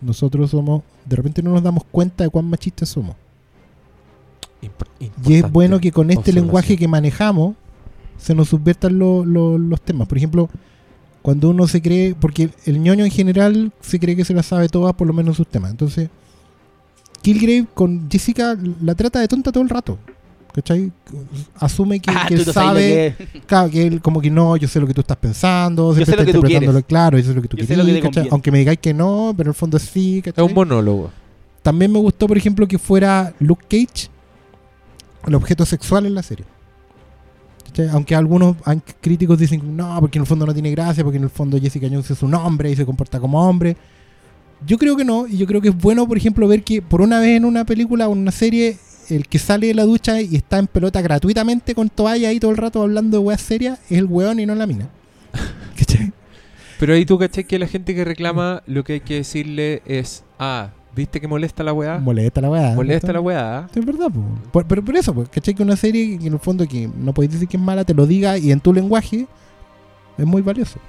[0.01, 3.15] nosotros somos, de repente no nos damos cuenta de cuán machistas somos.
[4.61, 4.87] Impor-
[5.25, 7.55] Y es bueno que con este lenguaje que manejamos
[8.17, 10.07] se nos subvertan lo- lo- los temas.
[10.07, 10.49] Por ejemplo,
[11.21, 14.67] cuando uno se cree, porque el ñoño en general se cree que se la sabe
[14.69, 15.71] todas, por lo menos sus temas.
[15.71, 16.09] Entonces,
[17.21, 19.97] Killgrave con Jessica la trata de tonta todo el rato.
[20.53, 20.91] ¿Cachai?
[21.59, 24.79] Asume que, Ah, que sabe, lo que- claro, que él como que no, yo sé
[24.79, 26.87] lo que tú estás pensando, siempre sé lo está que tú interpretándolo quieres.
[26.87, 29.49] claro, yo sé lo que tú Yo lo que aunque me digáis que no, pero
[29.49, 30.43] en el fondo sí, Es ¿cachai?
[30.45, 31.11] un monólogo.
[31.61, 34.09] También me gustó, por ejemplo, que fuera Luke Cage
[35.25, 36.45] el objeto sexual en la serie.
[37.65, 37.89] ¿Cachai?
[37.89, 38.55] Aunque algunos
[39.01, 41.87] críticos dicen no, porque en el fondo no tiene gracia, porque en el fondo Jessica
[41.89, 43.77] Jones es un hombre y se comporta como hombre.
[44.65, 47.01] Yo creo que no, y yo creo que es bueno, por ejemplo, ver que por
[47.01, 48.77] una vez en una película o en una serie,
[49.09, 52.51] el que sale de la ducha y está en pelota gratuitamente con toalla ahí todo
[52.51, 54.89] el rato hablando de weas serias es el weón y no la mina.
[55.77, 56.11] ¿Cachai?
[56.79, 60.23] Pero ahí tú caché que la gente que reclama lo que hay que decirle es,
[60.39, 61.97] ah, ¿viste que molesta la weá?
[61.99, 62.75] Molesta la weá.
[62.75, 63.13] Molesta ¿no?
[63.13, 63.67] la weá.
[63.73, 64.21] Sí, Es verdad, po.
[64.51, 65.53] Por- pero por eso, pues, ¿cachai?
[65.53, 67.93] Que una serie que en el fondo que no podéis decir que es mala, te
[67.93, 69.27] lo diga y en tu lenguaje
[70.17, 70.79] es muy valioso.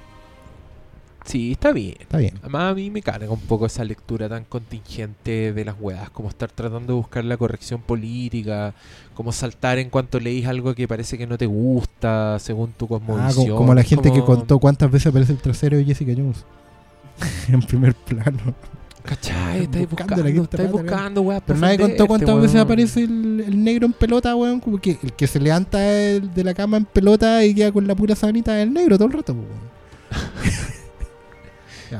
[1.23, 1.95] Sí, está bien.
[1.99, 2.33] Está bien.
[2.41, 6.29] Además a mí me carga un poco esa lectura tan contingente de las weas, como
[6.29, 8.73] estar tratando de buscar la corrección política,
[9.13, 12.87] como saltar en cuanto leís algo que parece que no te gusta, según tu Ah,
[12.89, 13.49] cosmovisión.
[13.49, 16.43] co- como, la gente que contó cuántas veces aparece el trasero de Jessica Jones.
[17.49, 18.39] en primer plano.
[19.03, 19.63] ¿Cachai?
[19.63, 21.39] Estáis Buscando estáis buscando, weá.
[21.41, 22.65] Pero pa' nadie contó cuántas veces weón.
[22.65, 24.59] aparece el, el negro en pelota, weón.
[24.59, 27.87] Como que el que se levanta del- de la cama en pelota y queda con
[27.87, 29.71] la pura sabanita es el negro todo el rato, weón.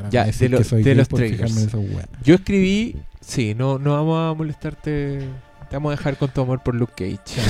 [0.09, 1.67] Ya, de lo- de los trailers.
[2.23, 5.19] Yo escribí, sí, no, no vamos a molestarte,
[5.69, 7.41] te vamos a dejar con tu amor por Luke Cage.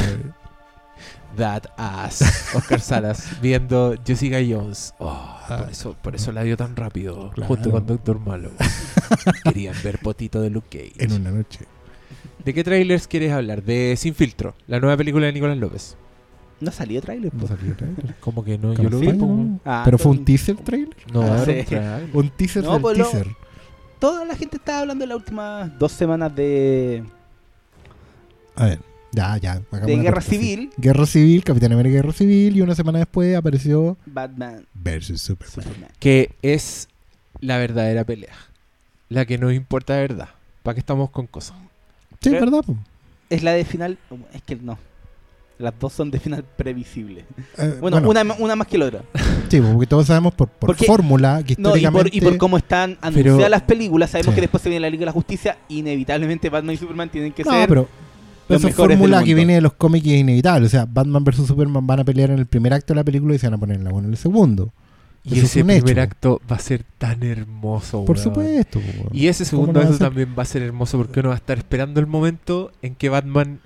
[1.38, 2.22] That ass.
[2.56, 4.94] Oscar Salas viendo Jessica Jones.
[5.00, 7.30] Oh, por, eso, por eso la dio tan rápido.
[7.32, 7.48] Claro.
[7.48, 8.52] Junto con Doctor Malo.
[9.44, 11.04] Querían ver potito de Luke Cage.
[11.04, 11.66] En una noche.
[12.44, 13.64] ¿De qué trailers quieres hablar?
[13.64, 15.96] De Sin Filtro, la nueva película de Nicolás López.
[16.60, 18.16] No salió trailer, No salió trailer.
[18.20, 19.60] Como que no, yo lo vi.
[19.66, 20.96] Ah, Pero fue un teaser trailer.
[21.14, 21.52] No, Ah, era sí.
[21.60, 22.10] un trailer.
[22.14, 23.12] Un teaser No, del pues lo-.
[24.00, 27.04] Toda la gente estaba hablando de las últimas dos semanas de,
[28.56, 28.80] A ver,
[29.12, 29.62] ya, ya.
[29.86, 30.22] de Guerra.
[30.22, 30.72] Civil.
[30.78, 35.54] Guerra Civil, Capitán América Guerra Civil, y una semana después apareció Batman, Versus Superman.
[35.54, 35.90] Superman.
[36.00, 36.88] Que es
[37.40, 38.34] la verdadera pelea.
[39.10, 40.30] La que nos importa de verdad.
[40.64, 41.56] ¿Para qué estamos con cosas?
[42.22, 42.62] Sí, Pero- ¿verdad?
[42.66, 42.76] po?
[43.30, 43.98] Es la de final.
[44.34, 44.78] Es que no.
[45.58, 47.24] Las dos son de final previsible.
[47.58, 49.04] Eh, Bueno, Una, una más que la otra.
[49.48, 52.10] Sí, porque todos sabemos por, por Porque- fórmula que No, y históricamente...
[52.10, 54.36] por, y por cómo están anunciadas Pero- las películas, sabemos Sí.
[54.36, 55.58] que después se viene la Liga de la Justicia.
[55.70, 57.68] Inevitablemente Batman y Superman tienen que no, ser.
[57.70, 57.88] pero
[58.56, 60.66] esa fórmula que viene de los cómics es inevitable.
[60.66, 63.34] O sea, Batman vs Superman van a pelear en el primer acto de la película
[63.36, 64.72] y se van a poner en la buena en el segundo.
[65.24, 66.02] Y Eso ese primer hecho.
[66.02, 68.06] acto va a ser tan hermoso.
[68.06, 68.24] Por weón.
[68.24, 68.80] supuesto.
[68.80, 69.10] weón.
[69.12, 71.58] Y ese ¿Cómo segundo acto también va a ser hermoso porque uno va a estar
[71.60, 73.60] esperando el momento en que Batman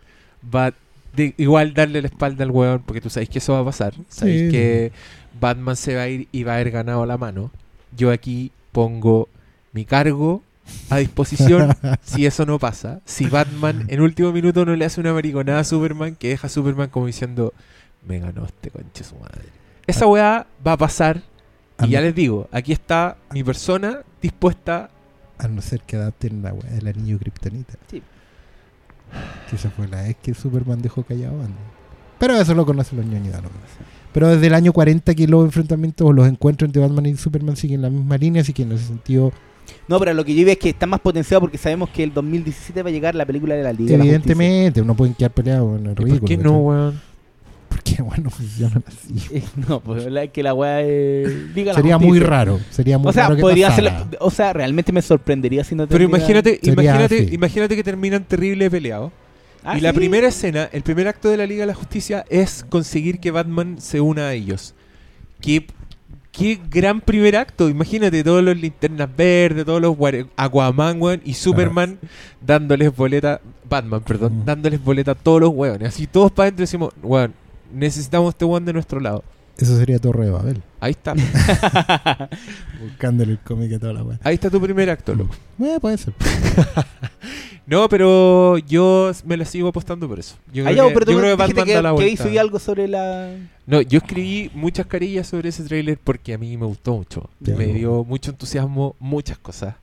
[0.53, 0.73] va
[1.15, 3.93] de igual darle la espalda al weón, porque tú sabes que eso va a pasar.
[4.09, 4.49] Sabéis Sí.
[4.51, 4.91] que
[5.39, 7.51] Batman se va a ir y va a haber ganado la mano.
[7.95, 9.29] Yo aquí pongo
[9.71, 10.43] mi cargo
[10.89, 11.69] a disposición
[12.01, 13.01] si eso no pasa.
[13.05, 16.49] Si Batman en último minuto no le hace una mariconada a Superman que deja a
[16.49, 17.53] Superman como diciendo,
[18.07, 19.43] me ganó este conche su madre.
[19.87, 21.21] Esa weá va a pasar
[21.77, 24.89] A y ya no- les digo, aquí está mi persona dispuesta
[25.37, 27.73] A no ser que adapten la weá del anillo kriptonita.
[27.89, 28.01] Sí.
[29.49, 31.57] Que esa fue la vez que Superman dejó callado a Batman.
[32.17, 33.41] Pero eso lo conocen los ñoños.
[33.41, 33.49] ¿no?
[34.13, 37.55] Pero desde el año 40 que los enfrentamientos o los encuentros entre Batman y Superman
[37.57, 39.31] siguen la misma línea, así que en ese sentido,
[39.87, 42.13] No, pero lo que yo veo es que está más potenciado porque sabemos que el
[42.13, 43.91] 2017 va a llegar la película de la Liga.
[43.91, 44.17] de la Justicia.
[44.17, 46.19] evidentemente, no pueden quedar peleados en el ¿Y ridículo.
[46.19, 47.01] ¿Por qué no, weón?
[47.69, 49.43] Porque, bueno, funcionan así.
[49.67, 52.59] No, pues la, que la weá la Sería muy raro.
[52.69, 53.99] Sería muy O sea, raro que podría pasara.
[54.09, 54.17] ser.
[54.21, 57.35] O sea, realmente me sorprendería si no Pero termina- imagínate, Sería imagínate, así.
[57.35, 59.11] imagínate que terminan terrible peleados.
[59.63, 62.63] Ah, y la primera escena, el primer acto de la Liga de la Justicia es
[62.69, 64.73] conseguir que Batman se una a ellos.
[65.41, 65.65] Qué,
[66.37, 67.69] qué gran primer acto.
[67.69, 69.95] Imagínate todos los linternas verdes, todos los
[70.35, 71.99] Aquaman, weón, y Superman
[72.41, 73.39] dándoles boleta,
[73.69, 74.45] Batman, perdón, Mm.
[74.45, 75.89] dándoles boleta a todos los weones.
[75.89, 77.33] Así todos para adentro decimos, weón,
[77.73, 79.23] necesitamos este weón de nuestro lado.
[79.57, 80.61] Eso sería Torre de Babel.
[80.81, 81.13] Ahí está.
[82.81, 84.19] Buscándole el cómic a toda la weá.
[84.23, 85.33] Ahí está tu primer acto, loco.
[85.61, 86.13] Eh, puede ser.
[87.67, 90.35] No, pero yo me la sigo apostando por eso.
[90.53, 91.93] Yo Ah, creo, ya, que, pero yo creo que dijiste Batman que, da la que
[91.95, 92.27] vuelta.
[92.29, 93.35] hizo algo sobre la.
[93.65, 97.27] No, yo escribí muchas carillas sobre ese tráiler porque a mí me gustó mucho.
[97.39, 97.55] Ya.
[97.55, 99.73] Me dio mucho entusiasmo, muchas cosas.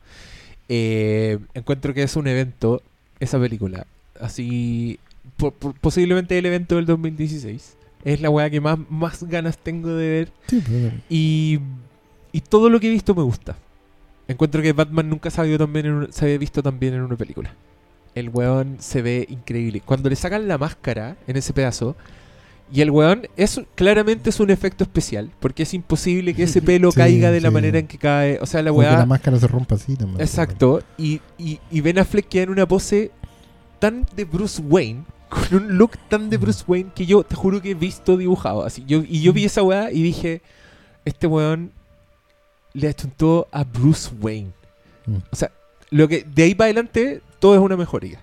[0.69, 2.82] Eh, encuentro que es un evento,
[3.19, 3.85] esa película.
[4.20, 5.01] Así,
[5.36, 7.74] po- po- posiblemente el evento del 2016.
[8.04, 10.32] Es la weá que más, más ganas tengo de ver.
[10.48, 11.60] Sí, pues, Y,
[12.32, 13.56] Y todo lo que he visto me gusta.
[14.28, 16.94] Encuentro que Batman nunca se había, tan bien en una- se había visto tan bien
[16.94, 17.52] en una película.
[18.14, 19.82] El weón se ve increíble.
[19.84, 21.96] Cuando le sacan la máscara en ese pedazo,
[22.72, 26.90] y el weón es claramente es un efecto especial, porque es imposible que ese pelo
[26.92, 28.38] Sí, caiga de la manera en que cae.
[28.40, 28.96] O sea, la weá.
[28.98, 30.20] la máscara se rompa así también.
[30.22, 30.82] Exacto.
[30.96, 33.10] Y, y, y Ben Affleck queda en una pose
[33.78, 37.62] tan de Bruce Wayne, con un look tan de Bruce Wayne, que yo te juro
[37.62, 38.64] que he visto dibujado.
[38.64, 40.42] Así, yo, y yo vi esa weá y dije,
[41.06, 41.72] este weón
[42.74, 44.52] le achuntó a Bruce Wayne.
[45.06, 45.16] Mm.
[45.30, 45.50] O sea,
[45.90, 48.20] lo que de ahí para adelante todo es una mejoría.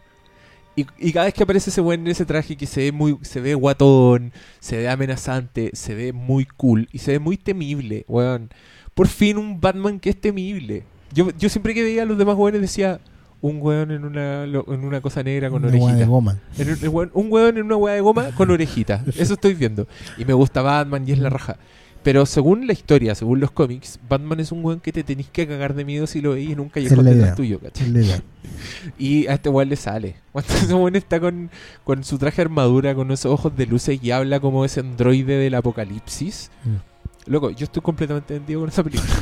[0.75, 3.17] Y, y cada vez que aparece ese weón en ese traje que se ve muy,
[3.23, 8.05] se ve guatón, se ve amenazante, se ve muy cool y se ve muy temible,
[8.07, 8.51] weón.
[8.93, 10.83] Por fin un Batman que es temible.
[11.11, 12.99] Yo, yo siempre que veía a los demás weones decía
[13.41, 16.05] un weón en una, lo- en una cosa negra con Una hueá de orejita.
[16.09, 16.37] goma.
[16.57, 19.03] En un, weón- un weón en una hueá de goma con orejita.
[19.17, 19.87] Eso estoy viendo.
[20.17, 21.57] Y me gusta Batman y es la raja.
[22.01, 25.45] Pero según la historia, según los cómics, Batman es un weón que te tenés que
[25.45, 27.59] cagar de miedo si lo veis en un callejón detrás tuyo.
[28.97, 30.15] Y a este weón le sale.
[30.31, 31.49] Cuando ese weón está con,
[31.83, 35.37] con su traje de armadura, con esos ojos de luces y habla como ese androide
[35.37, 36.51] del apocalipsis.
[36.63, 36.88] Mm.
[37.29, 39.13] Loco, yo estoy completamente vendido con esa película.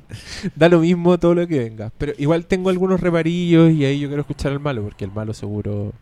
[0.56, 1.92] da lo mismo todo lo que venga.
[1.98, 5.34] Pero igual tengo algunos reparillos y ahí yo quiero escuchar al malo, porque el malo
[5.34, 5.92] seguro.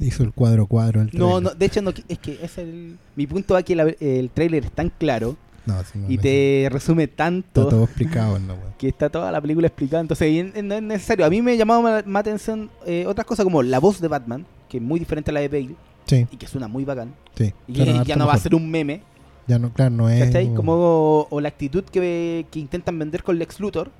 [0.00, 1.02] Hizo el cuadro cuadro.
[1.02, 1.42] el No, trailer.
[1.42, 4.72] no, de hecho, no, es que es el, mi punto aquí, la- el trailer es
[4.72, 5.36] tan claro
[5.66, 8.74] No, sí, no, y no, te resume Está tanto todo explicado wea.
[8.78, 10.00] que está toda la película explicada.
[10.00, 11.24] Entonces, y no es necesario.
[11.26, 14.46] A mí me llamaba más, más atención eh, otras cosas como la voz de Batman,
[14.68, 15.76] que es muy diferente a la de Bale
[16.06, 17.14] Sí, y que suena muy bacán.
[17.36, 17.52] sí.
[17.68, 19.02] Y que ya no va a ser un meme,
[19.46, 20.24] Ya no, claro, no es.
[20.24, 20.54] ¿cachai?
[20.54, 23.90] como- o la actitud que, que intentan vender con Lex Luthor,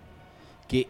[0.68, 0.88] que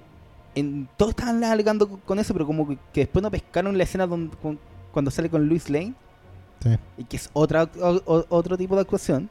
[0.54, 4.06] en, todos estaban alegando con eso, pero como que, que después no pescaron la escena
[4.06, 4.58] donde, con-
[4.92, 5.94] cuando sale con Luis Lane,
[6.62, 6.70] Sí.
[6.98, 9.28] y que es otra o- o- otro tipo de actuación.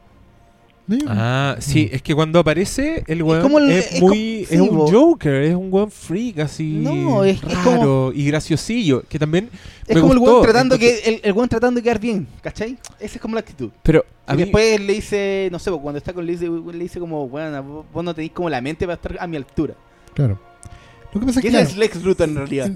[0.90, 4.00] Sí, Ah, sí, es que cuando aparece el weón es, como el- es muy.
[4.02, 4.92] como- es sí, un bo.
[4.92, 6.74] Joker, es un weón freak así.
[6.82, 9.04] No, es- es raro como- y graciosillo.
[9.08, 9.50] Que también.
[9.88, 12.28] Es me como el weón tratando entonces- que el, el weón tratando de quedar bien,
[12.42, 12.78] ¿cachai?
[13.00, 13.70] Esa es como la actitud.
[13.82, 14.44] Pero a Y mí.
[14.44, 17.86] después le dice, no sé, pues, cuando está con Liz, le dice como, bueno, vos-
[17.94, 19.76] vos no tenéis como la mente para estar a mi altura.
[20.14, 20.38] Claro.
[21.14, 22.72] Lo que pasa es Que claro, es Lex Luthor en realidad.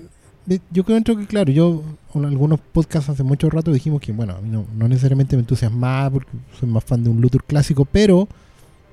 [0.71, 1.83] Yo creo que, claro, yo
[2.13, 6.31] en algunos podcasts hace mucho rato dijimos que, bueno, no, no necesariamente me entusiasmaba porque
[6.59, 8.27] soy más fan de un Luthor clásico, pero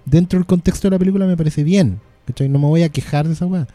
[0.05, 2.01] dentro del contexto de la película me parece bien.
[2.27, 2.49] ¿cachai?
[2.49, 3.67] No me voy a quejar de esa weá.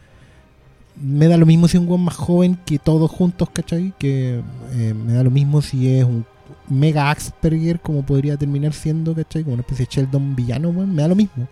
[1.00, 3.94] Me da lo mismo si es un weón más joven que todos juntos, ¿cachai?
[3.98, 4.42] Que
[4.72, 6.26] eh, me da lo mismo si es un
[6.68, 9.42] mega Asperger, como podría terminar siendo, ¿cachai?
[9.42, 10.94] Como una especie de Sheldon villano, weón.
[10.94, 11.48] Me da lo mismo.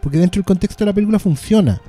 [0.00, 1.80] Porque dentro del contexto de la película funciona,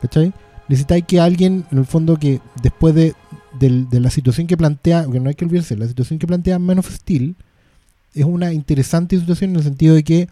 [0.00, 0.32] ¿cachai?
[0.68, 3.14] Necesitáis que alguien, en el fondo, que después de,
[3.58, 6.78] de la situación que plantea, porque no hay que olvidarse, la situación que plantea Man
[6.78, 7.34] of Steel
[8.14, 10.28] es una interesante situación en el sentido de que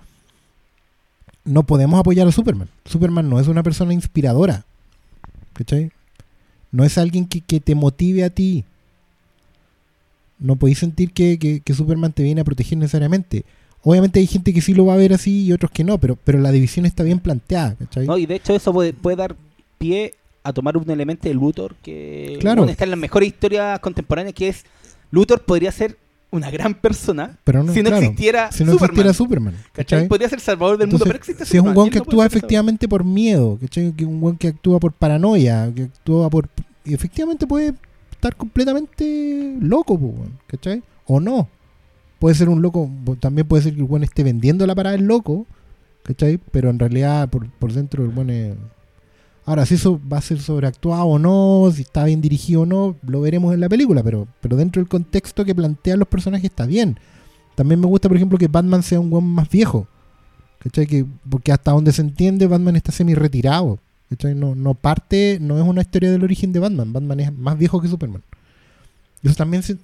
[1.45, 2.69] no podemos apoyar a Superman.
[2.85, 4.65] Superman no es una persona inspiradora.
[5.53, 5.91] ¿Cachai?
[6.73, 8.65] No es alguien que, que te motive a ti.
[10.39, 13.45] No podéis sentir que, que- que Superman te viene a proteger necesariamente.
[13.83, 16.17] Obviamente hay gente que sí lo va a ver así y otros que no, pero,
[16.17, 17.77] pero la división está bien planteada.
[17.77, 18.07] ¿cachai?
[18.07, 19.37] No, y de hecho eso puede, puede dar
[19.79, 20.13] pie
[20.47, 22.63] a tomar un elemento de Luthor que Claro.
[22.63, 24.65] bueno, está en las mejores historias contemporáneas, que es
[25.11, 25.97] Luthor podría ser
[26.31, 28.91] una gran persona pero no, si no claro, existiera si no Superman.
[28.91, 29.55] existiera Superman.
[29.73, 30.09] ¿cachai?
[30.09, 32.89] Podría ser salvador del mundo, pero existe si es un y que no actúa efectivamente
[32.89, 33.93] por miedo, ¿cachai?
[33.93, 36.49] Que un weón que actúa por paranoia, que actúa por...
[36.85, 37.75] Y efectivamente puede
[38.11, 39.99] estar completamente loco,
[40.47, 40.83] ¿cachai?
[41.07, 41.49] O no.
[42.19, 42.91] Puede ser un loco,
[43.21, 45.47] también puede ser que el weón esté vendiendo la parada del loco,
[46.03, 46.39] ¿cachai?
[46.51, 48.57] Pero en realidad por, por dentro el weón es...
[49.47, 52.97] Ahora, si eso va a ser sobreactuado o no, si está bien dirigido o no,
[53.07, 56.67] lo veremos en la película, pero, pero dentro del contexto que plantean los personajes está
[56.67, 56.99] bien.
[57.55, 59.87] También me gusta, por ejemplo, que Batman sea un weón más viejo.
[60.59, 60.87] ¿Cachai?
[60.87, 63.79] Que, porque hasta donde se entiende, Batman está semi retirado.
[64.11, 64.35] ¿Cachai?
[64.35, 66.93] No, no parte, no es una historia del origen de Batman.
[66.93, 68.23] Batman es más viejo que Superman.
[69.23, 69.77] Y eso también se-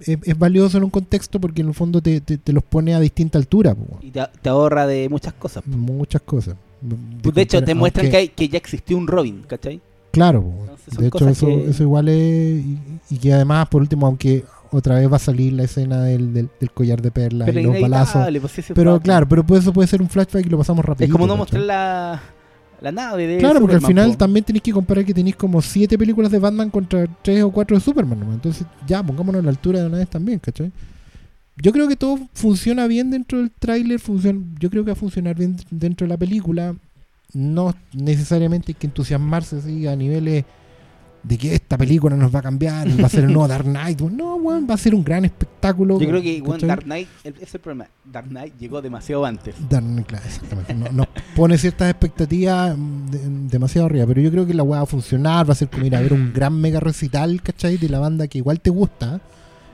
[0.00, 2.94] es, es valioso en un contexto porque en el fondo te, te- te los pone
[2.94, 3.74] a distinta altura.
[3.74, 3.98] po.
[4.00, 5.66] Y te, te ahorra de muchas cosas.
[5.66, 6.56] Muchas cosas.
[7.22, 9.80] Pues de hecho, te muestran aunque- que, hay, que ya existió un Robin, ¿cachai?
[10.12, 12.64] Claro, Entonces de hecho eso, que- eso igual es...
[12.64, 12.78] Y,
[13.10, 16.48] y que además, por último, aunque otra vez va a salir la escena del, del-
[16.58, 18.26] del collar de perlas Pero y los balazos.
[18.40, 21.06] pues, sí, Pero claro, pero pues eso puede ser un flashback y lo pasamos rápido.
[21.06, 22.20] Es como no mostrar la,
[22.80, 24.16] la nave de Claro, porque al final po.
[24.16, 27.76] también tenéis que comparar que tenéis como siete películas de Batman contra tres o cuatro
[27.76, 28.18] de Superman.
[28.32, 30.72] Entonces, ya, pongámonos a la altura de una vez también, ¿cachai?
[31.62, 34.00] Yo creo que todo funciona bien dentro del tráiler,
[34.58, 36.74] yo creo que va a funcionar bien dentro de la película.
[37.32, 40.44] No necesariamente hay que entusiasmarse así a niveles
[41.22, 44.00] de que esta película nos va a cambiar, va a ser el nuevo Dark Knight.
[44.10, 46.00] No, weón, va a ser un gran espectáculo.
[46.00, 46.66] Yo creo que bueno.
[46.66, 47.88] Dark Knight, ese es el problema.
[48.10, 49.54] Dark Knight llegó demasiado antes.
[49.68, 50.74] Dark- claro, exactamente.
[50.74, 51.06] No- Nos
[51.36, 54.86] pone ciertas expectativas mm, de- demasiado arriba, pero yo creo que la weá va a
[54.86, 57.76] funcionar, va a ser como ir a ver un gran mega recital, ¿cachai?
[57.76, 59.20] De la banda que igual te gusta,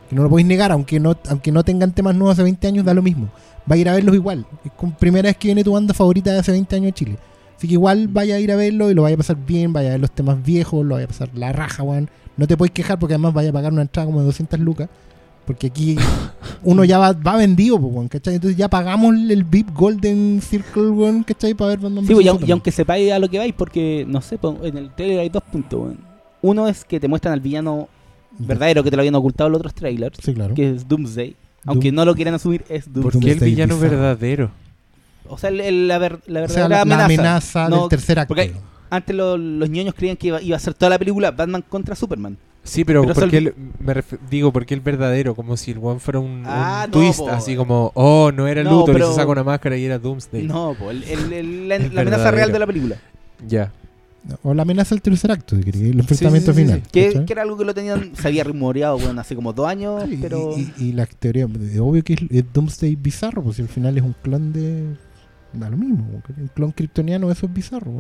[0.09, 2.85] que no lo podéis negar, aunque no, aunque no tengan temas nuevos hace 20 años,
[2.85, 3.29] da lo mismo.
[3.71, 4.47] Va a ir a verlos igual.
[4.65, 7.17] Es primera vez que viene tu banda favorita de hace 20 años a Chile.
[7.57, 9.89] Así que igual vaya a ir a verlo y lo vaya a pasar bien, vaya
[9.89, 12.09] a ver los temas viejos, lo vaya a pasar la raja, weón.
[12.37, 14.89] No te podéis quejar porque además vaya a pagar una entrada como de 200 lucas.
[15.47, 15.97] Porque aquí
[16.65, 18.35] uno ya va, va vendido, weón, ¿cachai?
[18.35, 21.55] Entonces ya pagamos el VIP Golden Circle, weón, ¿cachai?
[21.55, 23.55] Para ver Batman Sí, pues, y, vs au- y aunque sepáis a lo que vais,
[23.57, 25.81] porque, no sé, en el trailer hay dos puntos.
[25.81, 25.99] weón.
[26.43, 27.89] Uno es que te muestran al villano
[28.39, 30.55] verdadero que te lo habían ocultado los otros trailers, Sí, claro.
[30.55, 31.35] que es Doomsday.
[31.65, 33.21] Aunque Doom- no lo quieran asumir, es ¿Por Doomsday.
[33.23, 34.51] qué el villano verdadero?
[35.29, 37.05] O sea, el- el- la, ver- la O verdadera sea, la, la amenaza.
[37.05, 38.35] amenaza No, del tercer acto.
[38.35, 38.53] porque-
[38.89, 41.97] Antes lo- los ñoños creían que iba, iba a ser toda la película Batman contra
[41.97, 42.37] Superman.
[42.63, 45.35] Sí, pero, Pero ¿por eso qué el- el- me ref- digo, ¿por qué el verdadero?
[45.35, 47.29] Como si el one fuera un, un Ah, no, twist, po.
[47.31, 50.45] así como, oh, no era No, Luthor y se saca una máscara y era Doomsday.
[50.45, 52.97] No, pues, el- el- el- la, amenaza real de la película.
[53.47, 53.73] Ya.
[54.43, 56.83] O la amenaza del tercer acto, el enfrentamiento sí, sí, final.
[56.91, 60.19] Que, era algo que lo tenían, se había rumoreado, bueno, hace como dos años, Sí,
[60.21, 60.53] pero...
[60.57, 63.69] y, y- y la teoría, es obvio que es, es Doomsday bizarro, pues si al
[63.69, 64.97] final es un clon de.
[65.53, 66.07] Da lo mismo,
[66.39, 67.93] un clon kryptoniano, eso es bizarro.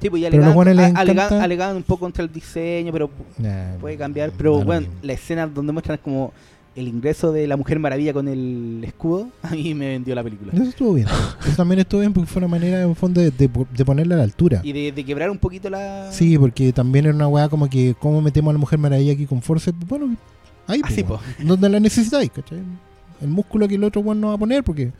[0.00, 3.96] Sí, pues, y Pero alegaban, a- alegaban- un poco contra el diseño, pero Nah, puede
[3.98, 4.32] cambiar.
[4.36, 4.94] Pero bueno, mismo.
[5.02, 6.32] la escena donde muestran como
[6.76, 10.52] el ingreso de la Mujer Maravilla con el escudo, a mí me vendió la película.
[10.54, 11.06] Eso estuvo bien.
[11.44, 14.18] Eso también estuvo bien porque fue una manera, en fondo, de, de, de ponerla a
[14.18, 14.60] la altura.
[14.62, 16.10] Y de, de quebrar un poquito la...
[16.12, 19.26] Sí, porque también era una weá como que, ¿cómo metemos a la Mujer Maravilla aquí
[19.26, 19.72] con Force?
[19.88, 20.16] Bueno,
[20.66, 22.60] ahí, Así, pues, donde la necesitáis, ¿cachai?
[23.20, 24.92] El músculo que el otro weón no va a poner, porque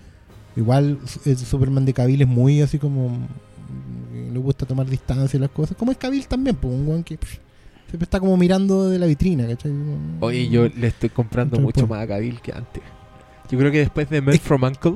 [0.56, 3.08] igual el Superman de Cavill es muy así como.
[3.08, 5.76] mm, Le gusta tomar distancia y las cosas.
[5.76, 7.38] Como es Cavill también, pues, un weón que pff,
[7.90, 9.72] siempre está como mirando de la vitrina, ¿cachai?
[10.20, 11.98] Oye, yo le estoy comprando Entonces, mucho pues.
[11.98, 12.82] más a Cavill que antes.
[13.50, 14.94] Yo creo que después de Men from Uncle,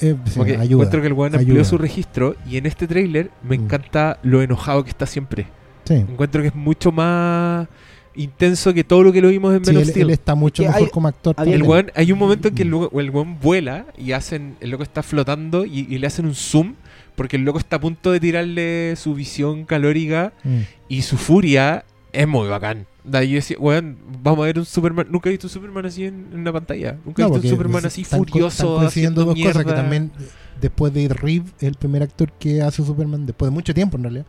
[0.00, 0.64] Eh, sí, ayuda.
[0.64, 3.64] encuentro que el weón amplió su registro y en este tráiler me Mm.
[3.64, 5.46] encanta lo enojado que está siempre.
[5.84, 5.94] Sí.
[5.94, 7.68] Encuentro que es mucho más
[8.14, 10.06] intenso que todo lo que lo vimos en Sí, Men of él, Steel.
[10.06, 11.34] él está mucho mejor hay- como actor.
[11.46, 12.88] El weón, hay un momento en que el, Mm.
[12.98, 16.74] el weón vuela y hacen el loco está flotando y, y le hacen un zoom
[17.16, 20.58] porque el loco está a punto de tirarle su visión calórica Mm.
[20.88, 22.86] y su furia es muy bacán.
[23.04, 25.06] Da, yo decía, weón, vamos a ver un Superman.
[25.10, 26.96] Nunca he visto un Superman así en, en una pantalla.
[27.04, 28.76] Nunca he No, visto un Superman así están están furioso.
[28.76, 30.24] coincidiendo haciendo dos cosas que también eh,
[30.60, 34.02] después de Reeve es el primer actor que hace Superman después de mucho tiempo en
[34.04, 34.26] realidad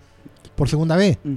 [0.55, 1.35] por segunda vez Mm.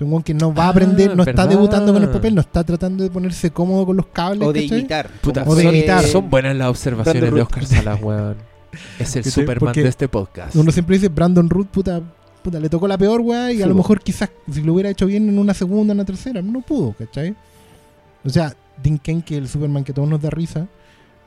[0.00, 2.40] Un weón que no va a Ah, aprender no está debutando con el papel no
[2.40, 4.78] está tratando de ponerse cómodo con los cables O de ¿cachai?
[4.80, 5.08] imitar.
[5.20, 6.02] Puta, O de son, imitar.
[6.04, 7.42] son buenas las observaciones Brandon de.
[7.42, 8.36] Oscar Salas, weón.
[8.98, 9.22] Es el.
[9.30, 10.56] Superman Porque de este podcast.
[10.56, 12.02] uno siempre dice Brandon Root puta,
[12.44, 14.90] puta le tocó la peor weá y Sí, a lo mejor quizás si lo hubiera
[14.90, 17.34] hecho bien en una segunda en una tercera no pudo ¿cachai?
[18.24, 20.68] o sea Dean que el Superman que todos nos da risa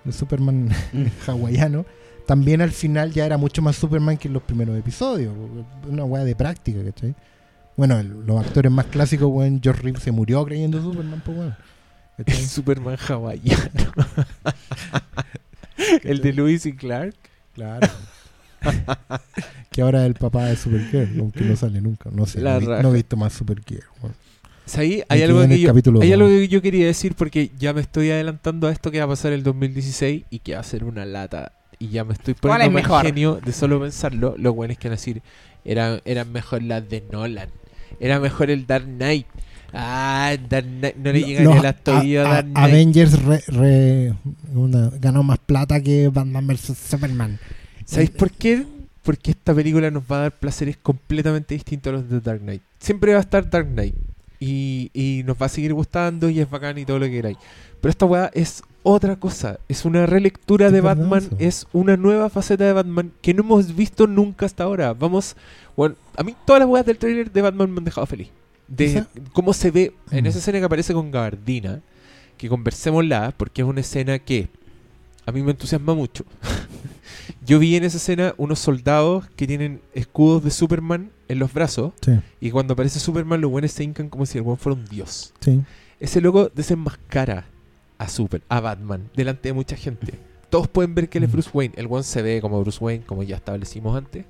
[0.05, 1.05] el Superman Mm.
[1.29, 1.85] hawaiano,
[2.25, 5.33] también al final ya era mucho más Superman que en los primeros episodios.
[5.89, 7.13] Una weá de práctica, ¿cachai?
[7.75, 11.55] Bueno, el- los actores más clásicos, weón, George Reeves se murió creyendo Superman, pues weón.
[12.25, 12.33] El.
[12.47, 13.63] Superman hawaiano.
[16.03, 17.15] el de Lewis y Clark.
[17.53, 17.87] Claro.
[19.71, 22.09] que ahora es el papá de Supergirl, aunque no sale nunca.
[22.11, 22.83] No sé, La no, vi- raja.
[22.83, 23.83] no he visto más Supergirl.
[24.01, 24.13] weón.
[24.65, 27.51] O sea, ahí Me hay algo que yo, hay algo que yo quería decir porque
[27.57, 30.59] ya me estoy adelantando a esto que va a pasar el 2016 y que va
[30.59, 31.53] a ser una lata.
[31.79, 33.05] Y ya me estoy ¿Cuál poniendo es más mejor?
[33.05, 34.35] genio de solo pensarlo.
[34.37, 35.21] Lo bueno es que van a decir,
[35.63, 37.49] eran, eran mejor las de Nolan.
[37.99, 39.27] Era mejor el Dark Knight.
[39.73, 42.45] Ah, Dark Knight, no le llega Los ni a las tobillas.
[42.55, 44.13] Avengers re- re-
[44.53, 47.39] una- ganó más plata que Batman vs Superman.
[47.87, 48.65] ¿Sabéis por qué?
[49.03, 52.61] Porque esta película nos va a dar placeres completamente distintos a los de Dark Knight.
[52.79, 53.95] Siempre va a estar Dark Knight.
[54.39, 57.37] Y, y nos va a seguir gustando y es bacán y todo lo que queráis.
[57.81, 59.59] Pero esta weá es otra cosa.
[59.69, 61.23] Es una relectura de Batman.
[61.23, 61.35] eso.
[61.39, 64.93] Es una nueva faceta de Batman que no hemos visto nunca hasta ahora.
[64.93, 65.35] Vamos.
[65.75, 68.29] Bueno, a mí todas las weas del trailer de Batman me han dejado feliz.
[68.67, 70.27] De Esa- cómo se ve en Mm.
[70.27, 71.81] esa escena que aparece con Gabardina.
[72.37, 74.49] Que conversémosla, porque es una escena que
[75.25, 76.25] a mí me entusiasma mucho.
[77.45, 81.93] Yo vi en esa escena unos soldados que tienen escudos de Superman en los brazos.
[82.01, 84.85] Sí, Y cuando aparece Superman, los buenos se hincan como si el buen fuera un
[84.85, 85.33] dios.
[85.41, 85.61] sí.
[85.99, 87.45] Ese loco desenmascara
[87.97, 90.13] a Super, a Batman, delante de mucha gente.
[90.51, 91.33] Todos pueden ver que él es Mm.
[91.33, 91.73] Bruce Wayne.
[91.75, 94.23] El one se ve como Bruce Wayne, como ya establecimos antes.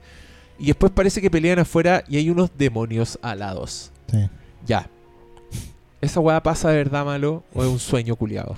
[0.57, 3.91] Y después parece que pelean afuera y hay unos demonios alados.
[4.10, 4.30] sí.
[4.65, 4.90] Ya.
[5.99, 8.56] ¿Esa weá pasa de verdad malo o es un sueño culiado?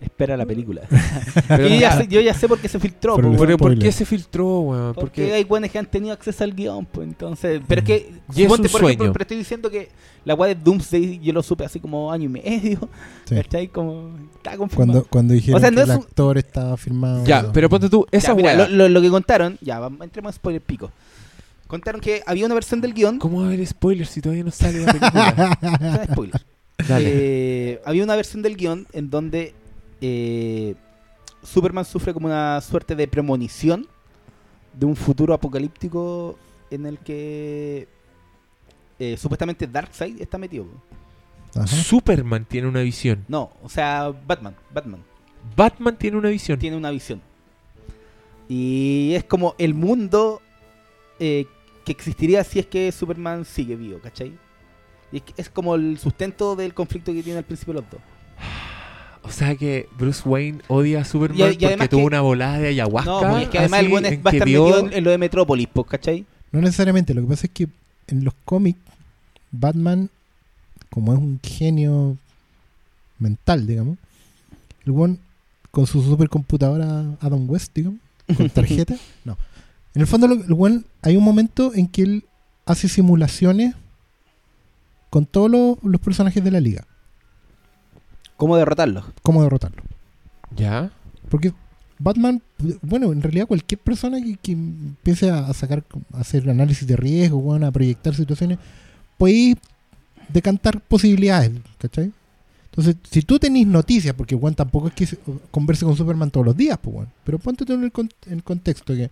[0.00, 0.82] Espera la película.
[1.48, 3.16] Pero yo, ya sé, yo ya sé por qué se filtró.
[3.16, 3.78] Pero po, ¿por Spoiler.
[3.80, 4.94] qué se filtró, weón?
[4.94, 7.60] Porque Porque hay buenos que han tenido acceso al guion, pues entonces.
[7.68, 8.12] Pero es que.
[8.34, 8.88] Y es un por sueño.
[8.88, 9.90] ejemplo, pero estoy diciendo que
[10.24, 12.88] la weá de Doomsday yo lo supe así como año y medio.
[13.26, 13.34] Sí.
[13.36, 13.68] ¿Cachai?
[13.68, 14.10] Como.
[14.36, 14.92] Está confirmado.
[14.92, 17.24] Cuando, cuando dijeron O sea, no que el un- actor estaba firmado.
[17.26, 20.32] ya, pero ponte tú, esa Ya, mira, lo, lo- lo que contaron, ya, vamos, entremos
[20.32, 20.90] en spoiler pico.
[21.66, 23.18] Contaron que había una versión del guion.
[23.18, 25.58] ¿Cómo va a haber spoilers si todavía no sale la película?
[25.80, 26.44] Son spoilers.
[26.88, 27.04] Dale.
[27.12, 29.54] Eh, había una versión del guion en donde
[30.00, 30.74] eh,
[31.42, 33.86] Superman sufre como una suerte de premonición
[34.72, 36.38] de un futuro apocalíptico
[36.70, 37.88] en el que
[38.98, 40.66] eh, supuestamente Darkseid está metido.
[41.54, 41.66] Ajá.
[41.66, 43.24] Superman tiene una visión.
[43.26, 45.02] No, o sea, Batman, Batman
[45.56, 46.58] Batman tiene una visión.
[46.58, 47.20] tiene una visión.
[48.48, 50.40] Y es como el mundo
[51.18, 51.46] eh,
[51.84, 54.32] que existiría si es que Superman sigue vivo, ¿cachai?
[55.12, 58.00] Y es, que es como el sustento del conflicto que tiene al principio los dos.
[59.22, 62.58] O sea que Bruce Wayne odia a Superman Y- y porque tuvo que- una volada
[62.58, 63.10] de ayahuasca.
[63.10, 65.04] No, es que además el buen es- va a que estar vio- metido en, en
[65.04, 66.24] lo de Metrópolis, pues, ¿cachai?
[66.52, 67.68] No necesariamente, lo que pasa es que
[68.08, 68.78] en los cómics,
[69.52, 70.10] Batman,
[70.90, 72.16] como es un genio
[73.18, 73.98] mental, digamos,
[74.86, 75.18] el one
[75.70, 78.00] con su supercomputadora Adam West, digamos,
[78.36, 79.36] con tarjeta, no.
[79.94, 82.24] En el fondo, el one, hay un momento en que él
[82.64, 83.74] hace simulaciones
[85.10, 86.86] con todos los, los personajes de la liga,
[88.40, 89.04] ¿Cómo derrotarlos?
[89.22, 89.82] cómo derrotarlo.
[90.56, 90.90] ¿Ya?
[91.28, 91.52] Porque
[91.98, 92.42] Batman,
[92.82, 95.84] bueno, en realidad cualquier persona que, que empiece a, sacar,
[96.14, 98.58] a hacer análisis de riesgo, bueno, a proyectar situaciones,
[99.18, 99.56] puede
[100.32, 102.10] decantar posibilidades, ¿cachai?
[102.70, 105.18] Entonces, si tú tenés noticias, porque Juan tampoco es que se-
[105.50, 108.32] converse con Superman todos los días, pues bueno, pero ponte tú en el, con- en
[108.34, 109.10] el contexto que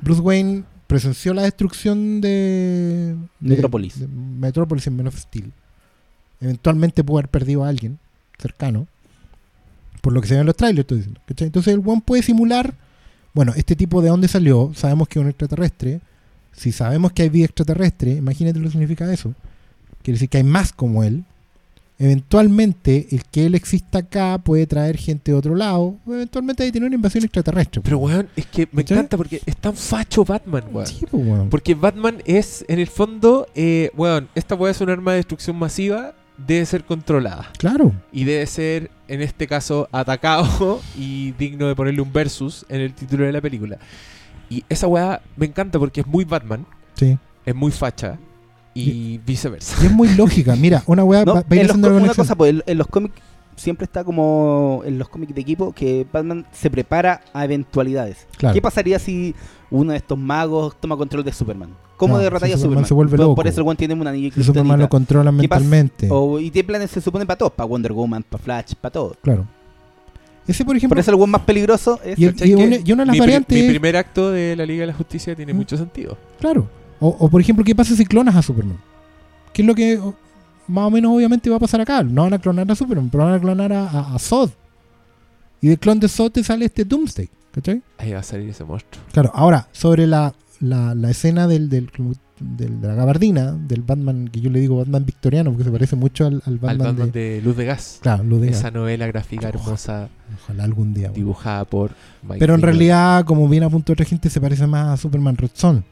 [0.00, 3.98] Bruce Wayne presenció la destrucción de, de- Metrópolis.
[3.98, 5.50] de Metrópolis en Man of Steel.
[6.40, 7.98] Eventualmente pudo haber perdido a alguien
[8.42, 8.86] cercano,
[10.00, 11.20] por lo que se ve en los trailers, estoy diciendo.
[11.26, 11.46] ¿cachai?
[11.46, 12.74] Entonces el One puede simular,
[13.32, 16.00] bueno, este tipo de dónde salió, sabemos que es un extraterrestre,
[16.52, 19.32] si sabemos que hay vida extraterrestre, imagínate lo que significa eso.
[20.02, 21.24] Quiere decir que hay más como él.
[21.98, 25.94] Eventualmente, el que él exista acá puede traer gente de otro lado.
[26.06, 27.80] Eventualmente hay que tener una invasión extraterrestre.
[27.82, 28.98] Pero, weón, es que me ¿Cachai?
[28.98, 30.86] encanta porque es tan facho Batman, weón.
[30.86, 31.48] Sí, pues, weón.
[31.48, 35.56] Porque Batman es, en el fondo, eh, weón, esta weá es un arma de destrucción
[35.56, 37.50] masiva, debe ser controlada.
[37.58, 37.92] Claro.
[38.12, 42.94] Y debe ser, en este caso, atacado y digno de ponerle un versus en el
[42.94, 43.78] título de la película.
[44.50, 47.16] Y esa weá me encanta porque es muy Batman, Sí.
[47.46, 48.18] es muy facha
[48.74, 49.76] y viceversa.
[49.82, 50.56] Y es muy lógica.
[50.56, 52.24] Mira, una weá No, va, va a ir en los haciendo co- la una conexión.
[52.26, 53.14] cosa, pues, en, en los cómics
[53.62, 58.26] siempre está como en los cómics de equipo que Batman se prepara a eventualidades.
[58.36, 58.54] Claro.
[58.54, 59.34] ¿Qué pasaría si
[59.70, 61.70] uno de estos magos toma control de Superman?
[61.96, 63.34] ¿Cómo No, derrotaría si a Superman se vuelve por, loco.
[63.36, 66.08] por eso el one tiene un anillo Y Superman lo controla mentalmente.
[66.10, 69.16] O- y tiene planes se supone para todos, para Wonder Woman, para Flash, para todo.
[69.22, 69.46] Claro.
[70.46, 72.64] Ese, por ejemplo, Por eso el one más peligroso es Y el- ¿Cachai y que
[72.66, 74.86] una- y una de las mi, pri- variantes mi primer acto de la Liga de
[74.88, 75.56] la Justicia tiene ¿Mm?
[75.56, 76.18] mucho sentido.
[76.40, 76.68] Claro.
[76.98, 78.78] O, o, por ejemplo, ¿qué pasa si clonas a Superman?
[79.52, 80.14] ¿Qué es lo que o,
[80.72, 82.02] más o menos obviamente va a pasar acá?
[82.02, 84.50] No van a clonar a Superman, pero van a clonar a, a, a Zod.
[85.60, 87.28] Y del clon de Zod te sale este Doomsday.
[87.52, 87.82] ¿Cachai?
[87.98, 89.04] Ahí va a salir ese monstruo.
[89.12, 91.90] Claro, ahora, sobre la, la, la escena del, del,
[92.40, 95.94] del- de la gabardina, del Batman, que yo le digo Batman victoriano, porque se parece
[95.94, 97.98] mucho al, al Batman, Al Batman de, de Luz de Gas.
[98.02, 99.62] Claro, lo de Esa novela gráfica Ojalá.
[99.62, 100.08] hermosa
[100.42, 101.08] Ojalá algún día.
[101.10, 101.14] bueno.
[101.24, 101.92] dibujada por
[102.22, 105.50] Mike Pero en realidad, como bien apunta otra gente, se parece más a Superman Red
[105.54, 105.84] Son.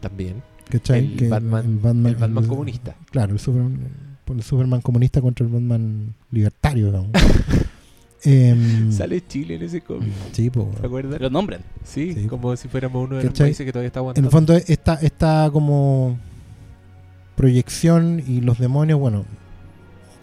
[0.00, 0.42] también.
[0.78, 1.14] ¿Cachai?
[1.18, 2.96] El Batman- el Batman, el Batman el- comunista.
[3.10, 3.78] Claro, el Superman,
[4.28, 6.86] el Superman comunista contra el Batman libertario.
[6.86, 7.10] digamos.
[8.24, 10.08] Em, Sale Chile en ese cómic.
[10.30, 11.20] Sí, po, ¿Te acuerdas?
[11.20, 11.60] Lo nombran.
[11.84, 12.26] Sí, Sí.
[12.28, 13.46] como si fuéramos uno de los ¿Cachai?
[13.48, 14.28] países que todavía está En aguantando.
[14.28, 16.16] el fondo, esta, esta como
[17.36, 19.24] proyección y los demonios, bueno,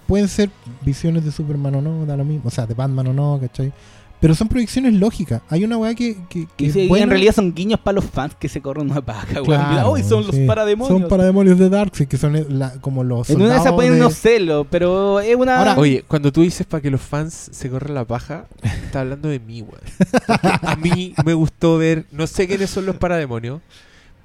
[0.08, 0.50] pueden ser
[0.86, 3.72] visiones de Superman o no, da lo mismo, o sea, de Batman o no, ¿cachai?
[4.22, 5.42] Pero son proyecciones lógicas.
[5.50, 7.06] Hay una weá que, que, Y buena.
[7.06, 9.46] en realidad son guiños para los fans que se corren una paja, weón.
[9.46, 11.00] Claro, Mira, "Uy, son los parademonios.
[11.00, 13.92] Son parademonios de Darkseid, que son eh, la- como los en una de esas de-
[13.92, 15.60] unos celos, pero es una.
[15.60, 19.30] Ahora- Oye, cuando tú dices para que los fans se corran la paja, estás hablando
[19.30, 19.82] de mí, weón.
[20.64, 23.62] A mí me gustó ver, no sé quiénes son los parademonios,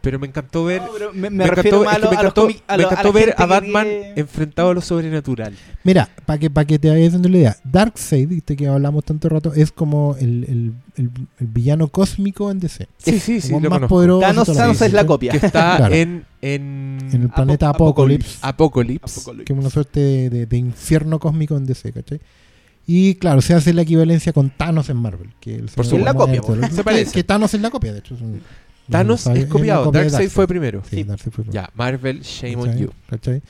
[0.04, 0.82] pero me encantó ver.
[0.82, 4.70] No, me, me me encantó, a, que me encantó, encantó ver a que Batman enfrentado
[4.70, 5.54] a lo sobrenatural.
[5.82, 9.28] Mira, para que, para que te vayas haciendo la idea, Darkseid, viste que hablamos tanto
[9.28, 11.10] rato, es como el, el, el-
[11.40, 12.86] el villano cósmico en DC.
[12.98, 13.94] Sí, sí, sí, Como lo más conozco.
[13.96, 14.20] poderoso.
[14.20, 15.32] Thanos, Thanos es la copia.
[15.32, 15.94] Que está Claro.
[15.94, 19.20] en, en, En el planeta Apo- Apocalypse, Apocalypse.
[19.44, 22.20] que es una suerte de, de- de infierno cósmico en DC, ¿cachai?
[22.86, 25.30] Y claro, se hace la equivalencia con Thanos en Marvel.
[25.40, 25.86] Que el Por.
[25.86, 26.68] Es la copia, muerto, po.
[26.68, 27.12] que- Se parece.
[27.12, 28.14] Que, Thanos es la copia, de hecho.
[28.14, 28.42] es un-
[28.90, 29.90] Thanos es copiado.
[29.90, 30.82] Darkseid fue primero.
[30.88, 31.04] Sí.
[31.04, 31.52] Darkseid fue primero.
[31.52, 32.90] Ya, Marvel, shame on you.
[33.08, 33.42] ¿Cachai?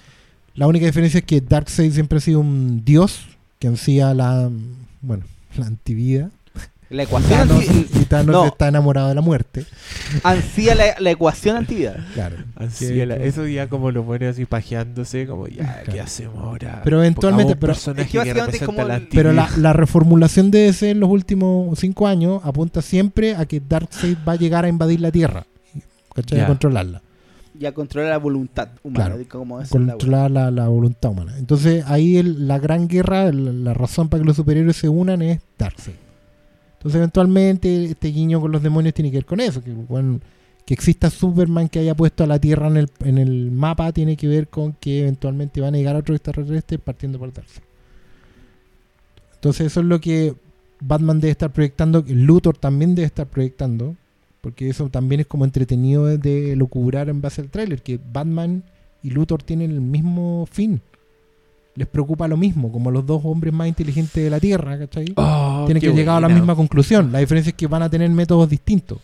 [0.55, 3.27] La única diferencia es que Darkseid siempre ha sido un dios
[3.59, 4.51] que ansía la
[5.03, 5.25] bueno,
[5.57, 6.31] la antivida.
[6.91, 8.47] La ecuación Thanos, anti- y Thanos no.
[8.47, 9.65] está enamorado de la muerte.
[10.23, 11.97] ansía la, la ecuación antivida.
[12.15, 12.37] Claro.
[12.79, 16.03] Que- la- eso ya como lo pone así pajeándose, como ya, ¿qué Claro.
[16.05, 16.81] hacemos ahora?
[16.85, 20.91] Pero eventualmente- pero- Es que representa como la el- Pero la, la reformulación de DC
[20.91, 25.01] en los últimos cinco años apunta siempre a que Darkseid va a llegar a invadir
[25.01, 25.47] la Tierra.
[26.15, 26.41] ¿Cachai?
[26.43, 27.03] A controlarla.
[27.59, 29.15] Ya controla la voluntad humana.
[29.17, 29.17] Claro.
[29.49, 29.67] wea.
[29.69, 31.35] Controlar la, la voluntad humana.
[31.39, 35.41] Entonces ahí el- la gran guerra, la razón para que los superhéroes se unan es
[35.59, 35.95] Darkseid.
[36.85, 39.63] Entonces eventualmente este guiño con los demonios tiene que ver con eso.
[39.63, 40.21] Que, bueno,
[40.67, 44.19] que exista Superman que haya puesto a la Tierra en el, en el mapa tiene
[44.19, 47.65] que ver con que eventualmente van a llegar otros extraterrestres partiendo por Darkseid.
[49.37, 50.35] Entonces eso es lo que
[50.79, 53.97] Batman debe estar proyectando, que Luthor también debe estar proyectando,
[54.43, 58.63] porque eso también es como entretenido de, de locubrar en base al tráiler, que Batman
[59.03, 60.83] y Luthor tienen el mismo fin.
[61.77, 65.07] Les preocupa lo mismo, como los dos hombres más inteligentes de la Tierra, ¿cachai?
[65.17, 67.11] Oh, tienen que llegar a la misma conclusión.
[67.11, 68.99] La diferencia es que van a tener métodos distintos.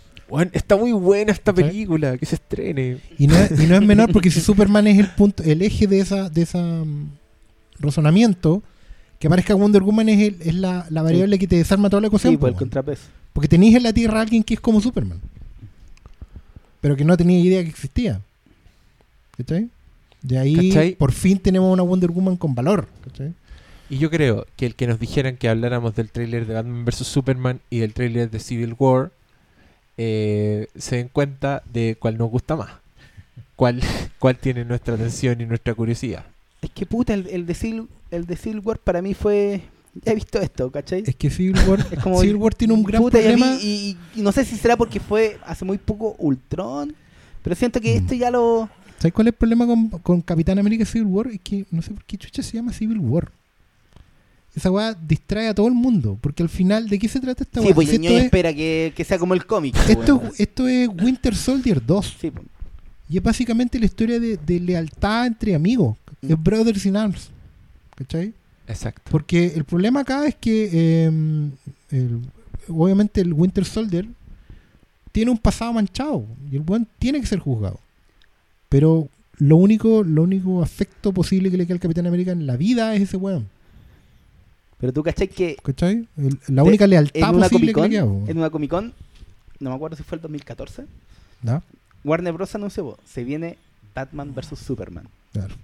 [0.53, 2.99] Está muy buena esta película, que se estrene.
[3.19, 5.89] Y no, es, y no es menor porque si Superman es el punto, el eje
[5.89, 7.09] de esa, de esa mm,
[7.81, 8.63] razonamiento,
[9.19, 12.07] que aparezca Wonder Woman es, el- es la, la variable que te desarma toda la
[12.07, 12.35] ecuación.
[12.35, 13.03] Sí, por el contrapeso.
[13.33, 15.19] Porque tenéis en la Tierra a alguien que es como Superman.
[16.81, 18.21] Pero que no tenía idea que existía.
[19.37, 19.69] ¿Cachai?
[20.23, 20.95] De ahí, ¿Cachai?
[20.97, 22.89] por fin tenemos una Wonder Woman con valor.
[23.05, 23.33] ¿Cachai?
[23.89, 27.07] Y yo creo que el que nos dijeran que habláramos del tráiler de Batman vs.
[27.07, 29.11] Superman y del tráiler de Civil War,
[29.97, 32.71] eh, se den cuenta de cuál nos gusta más.
[33.57, 33.81] Cuál,
[34.19, 36.25] cuál tiene nuestra atención y nuestra curiosidad.
[36.63, 39.63] Es que puta, el, el de Civil, el de Civil War para mí fue.
[40.05, 41.03] Ya he visto esto, ¿cachai?
[41.05, 43.57] Es que Civil War, Es como- Civil War tiene un gran Puta, y problema.
[43.61, 46.95] Y, y no sé si será porque fue hace muy poco Ultron.
[47.43, 48.03] Pero siento que Mm.
[48.05, 48.69] esto ya lo.
[49.01, 51.27] ¿Sabes cuál es el problema con, con Capitán América Civil War?
[51.29, 53.33] Es que no sé por qué chucha se llama Civil War.
[54.55, 56.19] Esa weá distrae a todo el mundo.
[56.21, 57.75] Porque al final, ¿de qué se trata esta Sí, weá?
[57.75, 59.75] pues Si Ñoño esto, es, espera que, que sea como el cómic.
[59.75, 62.17] pues, esto, esto es Winter Soldier 2.
[62.21, 62.47] Sí, pues.
[63.09, 65.97] Y es básicamente la historia de, de lealtad entre amigos.
[66.21, 66.33] Mm.
[66.33, 67.31] Es Brothers in Arms.
[67.97, 68.35] ¿Cachai?
[68.69, 69.03] Exacto.
[69.11, 71.11] Porque el problema acá es que eh,
[71.91, 72.21] el-
[72.69, 74.07] obviamente el Winter Soldier
[75.13, 77.81] tiene un pasado manchado y el buen tiene que ser juzgado.
[78.71, 82.57] Pero lo único, lo único afecto posible que le queda al Capitán América en la
[82.57, 83.47] vida es ese weón.
[84.79, 85.29] Pero tú, ¿cachai?
[85.29, 86.09] Que ¿Cachai?
[86.17, 88.03] El- la única en lealtad una posible que le queda.
[88.05, 88.95] en una Comic Con,
[89.59, 90.85] no me acuerdo si fue el 2014,
[91.43, 91.63] ¿No?
[92.05, 92.55] Warner Bros.
[92.55, 93.59] anunció, se viene
[93.95, 94.59] Batman vs.
[94.59, 95.05] Superman.
[95.33, 95.55] Claro.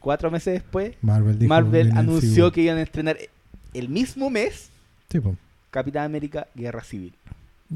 [0.00, 3.18] Cuatro meses después, Marvel, anunció que iban a estrenar
[3.74, 4.70] el mismo mes.
[5.70, 7.12] Capitán América Guerra Civil.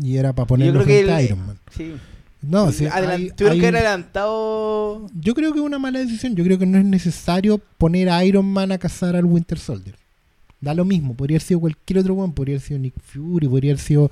[0.00, 1.58] Y era para ponerlo que frente a Iron Man.
[1.70, 1.94] Sí.
[2.42, 5.06] No, sí, Adelan- hay- tuvieron hay que haber adelantado.
[5.14, 6.34] Yo creo que es una mala decisión.
[6.36, 9.96] Yo creo que no es necesario poner a Iron Man a cazar al Winter Soldier.
[10.60, 11.14] Da lo mismo.
[11.14, 12.32] Podría haber sido cualquier otro one.
[12.32, 13.48] Podría haber sido Nick Fury.
[13.48, 14.10] Podría haber sido.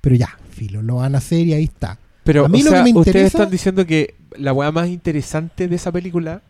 [0.00, 1.98] Pero ya, filo, lo van a hacer y ahí está.
[2.24, 4.88] Pero, A mí o lo sea, que me ustedes están diciendo que la weá más
[4.88, 6.42] interesante de esa película,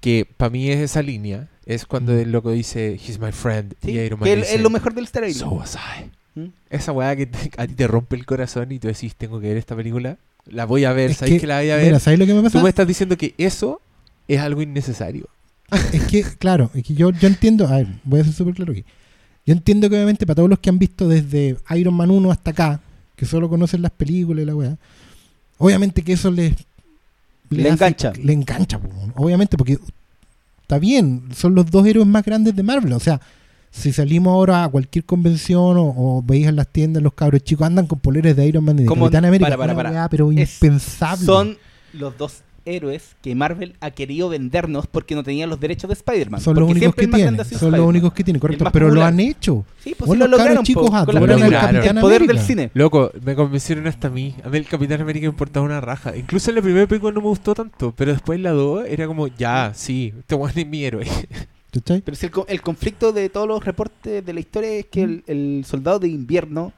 [0.00, 3.92] que para mí es esa línea, es cuando el loco dice, He's my friend, Sí,
[3.92, 6.10] y Iron Man que dice, es lo mejor del Star So was I.
[6.34, 6.46] ¿Mm?
[6.70, 9.48] Esa weá que te- a ti te rompe el corazón y tú decís, tengo que
[9.48, 10.16] ver esta película,
[10.46, 11.86] la voy a ver, ¿sabes que, que, la voy a ver?
[11.86, 12.62] Mira, ¿sabes lo que me Tú pasa?
[12.62, 13.80] me estás diciendo que eso
[14.28, 15.28] es algo innecesario.
[15.92, 17.66] Es que, claro, es que yo, yo entiendo.
[17.68, 18.84] A ver, voy a ser súper claro aquí.
[19.46, 22.50] Yo entiendo que, obviamente, para todos los que han visto desde Iron Man 1 hasta
[22.52, 22.80] acá,
[23.16, 24.76] que solo conocen las películas y la weá,
[25.58, 26.54] obviamente que eso les.
[27.50, 28.12] Le hace- engancha.
[28.22, 28.80] Le engancha,
[29.16, 29.78] obviamente, porque
[30.62, 32.92] está bien, son los dos héroes más grandes de Marvel.
[32.92, 33.20] O sea,
[33.70, 37.66] si salimos ahora a cualquier convención o, o veis en las tiendas, los cabros chicos
[37.66, 39.44] andan con poleres de Iron Man y de Capitán América.
[39.50, 39.90] para, para, para.
[39.90, 41.24] weá, pero Es- impensable.
[41.24, 41.56] Son
[41.92, 46.40] los dos héroes que Marvel ha querido vendernos porque no tenían los derechos de Spider-Man.
[46.42, 47.36] Son los únicos que tienen.
[47.36, 47.80] Son los Spider-Man.
[47.88, 48.64] únicos que tienen, correcto.
[48.70, 49.08] Pero lo popular.
[49.08, 49.64] han hecho.
[49.82, 51.50] Sí, pues sí los lo cabros lograron chicos po, con la adoran al.
[51.52, 52.38] Capitán El poder América.
[52.38, 52.70] del cine.
[52.74, 54.34] Loco, me convencieron hasta a mí.
[54.44, 56.14] A mí el Capitán América me importaba una raja.
[56.16, 59.26] Incluso en la primera película no me gustó tanto, pero después la 2 era como,
[59.28, 61.06] ya, sí, este weón es mi héroe.
[61.72, 62.00] ¿Cachai?
[62.00, 65.24] Pero si el, el conflicto de todos los reportes de la historia es que el,
[65.26, 66.72] el soldado de invierno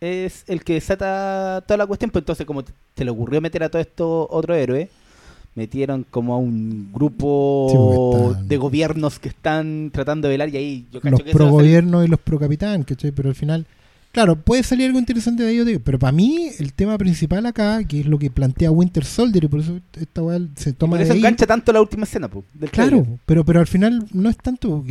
[0.00, 2.10] es el que desata toda la cuestión.
[2.10, 4.90] Pues entonces, como te, le ocurrió meter a todo esto otro héroe,
[5.54, 10.86] metieron como a un grupo Sí, de gobiernos que están tratando de velar y ahí
[10.92, 13.12] yo cacho los que pro gobierno y los pro capitán, ¿cachai?
[13.12, 13.64] Pero al final,
[14.12, 18.00] claro, puede salir algo interesante de ello, pero para mí el tema principal acá, que
[18.00, 21.04] es lo que plantea Winter Soldier, y por eso esta weá se toma Por de
[21.04, 21.18] eso ahí.
[21.18, 23.18] engancha tanto la última escena, po, del Claro, trailer.
[23.26, 24.84] pero, pero al final no es tanto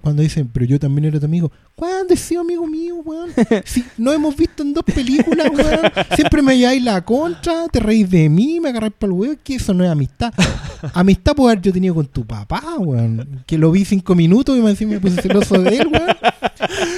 [0.00, 1.52] cuando dicen, pero yo también era tu amigo.
[1.74, 3.30] ¿Cuándo he sido amigo mío, weón?
[3.64, 5.80] Si no hemos visto en dos películas, weón.
[6.14, 9.54] Siempre me lleváis la contra, te reís de mí, me agarráis para el weón, que
[9.56, 10.32] eso no es amistad.
[10.94, 13.42] Amistad puedo haber yo tenido con tu papá, weón.
[13.46, 16.16] Que lo vi cinco minutos y me, encima me puse celoso de él, weón.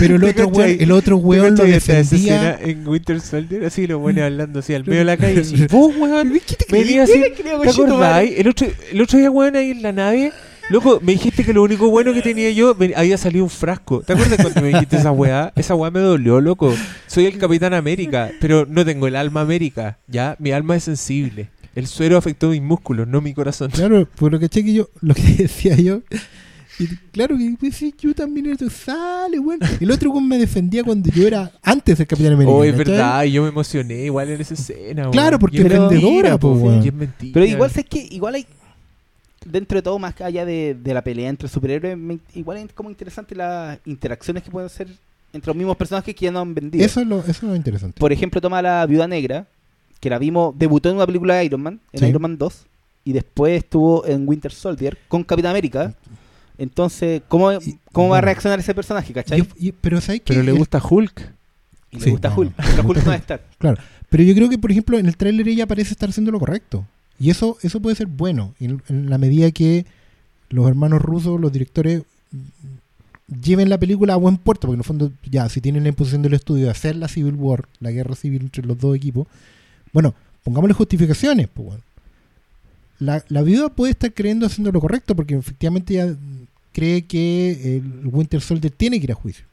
[0.02, 2.58] Pero el ¿Te otro weón, el otro ¿Te weón lo defendía.
[2.60, 3.64] en Winter Soldier?
[3.64, 5.42] Así lo pone hablando así al medio de la calle.
[5.48, 7.12] Y vos, weón, ¿Qué te venía así.
[7.14, 8.38] ¿Qué creo, ¿Te acordáis?
[8.38, 10.32] El otro, el otro día, weón, ahí en la nave.
[10.70, 14.00] Loco, me dijiste que lo único bueno que tenía yo había salido un frasco.
[14.00, 15.52] ¿Te acuerdas cuando me dijiste esa weá?
[15.56, 16.74] Esa weá me dolió, loco.
[17.06, 19.98] Soy el Capitán América, pero no tengo el alma América.
[20.06, 21.50] Ya, mi alma es sensible.
[21.74, 23.70] El suero afectó mis músculos, no mi corazón.
[23.70, 26.02] Claro, por lo que que yo, lo que decía yo.
[26.82, 29.60] Y claro que pues, sí, yo también era sale, weón.
[29.80, 32.52] El otro weón me defendía cuando yo era antes del Capitán América.
[32.52, 35.10] Oh, es verdad, y yo me emocioné igual en esa escena.
[35.10, 36.82] Claro, porque es es vendedora, po, weón.
[36.86, 37.30] es.
[37.32, 38.46] Pero igual sé que igual hay
[39.44, 42.90] dentro de todo más allá de, de la pelea entre superhéroes, me- igual es como
[42.90, 44.88] interesante las interacciones que pueden ser
[45.32, 46.84] entre los mismos personajes que ya no han vendido.
[46.84, 47.98] Eso es lo, eso es lo interesante.
[47.98, 49.46] Por ejemplo, toma a la Viuda Negra,
[49.98, 52.06] que la vimos, debutó en una película de Iron Man, en Sí.
[52.06, 52.66] Iron Man 2,
[53.04, 55.94] y después estuvo en Winter Soldier con Capitán América.
[56.62, 57.50] Entonces, ¿cómo,
[57.90, 59.46] cómo va a reaccionar ese personaje, cachai?
[59.58, 60.32] Yo- pero ¿sabes qué?
[60.32, 61.32] Pero le gusta Hulk.
[61.90, 62.56] y le sí, gusta no, Hulk.
[62.56, 62.64] no.
[62.76, 63.42] Pero Hulk no va a estar.
[64.10, 66.86] Pero yo creo que, por ejemplo, en el tráiler ella parece estar haciendo lo correcto.
[67.18, 68.54] Y eso, eso puede ser bueno.
[68.60, 69.86] En, en la medida que
[70.50, 74.66] los hermanos rusos, los directores, mm, lleven la película a buen puerto.
[74.68, 77.34] Porque en el fondo, ya, si tienen la imposición del estudio de hacer la Civil
[77.34, 79.26] War, la guerra civil entre los dos equipos,
[79.92, 80.14] bueno,
[80.44, 81.48] pongámosle justificaciones.
[81.48, 81.82] Pues, bueno.
[82.98, 86.41] la, la viuda puede estar creyendo haciendo lo correcto porque efectivamente mm,
[86.72, 89.44] cree que el Winter Soldier tiene que ir a juicio.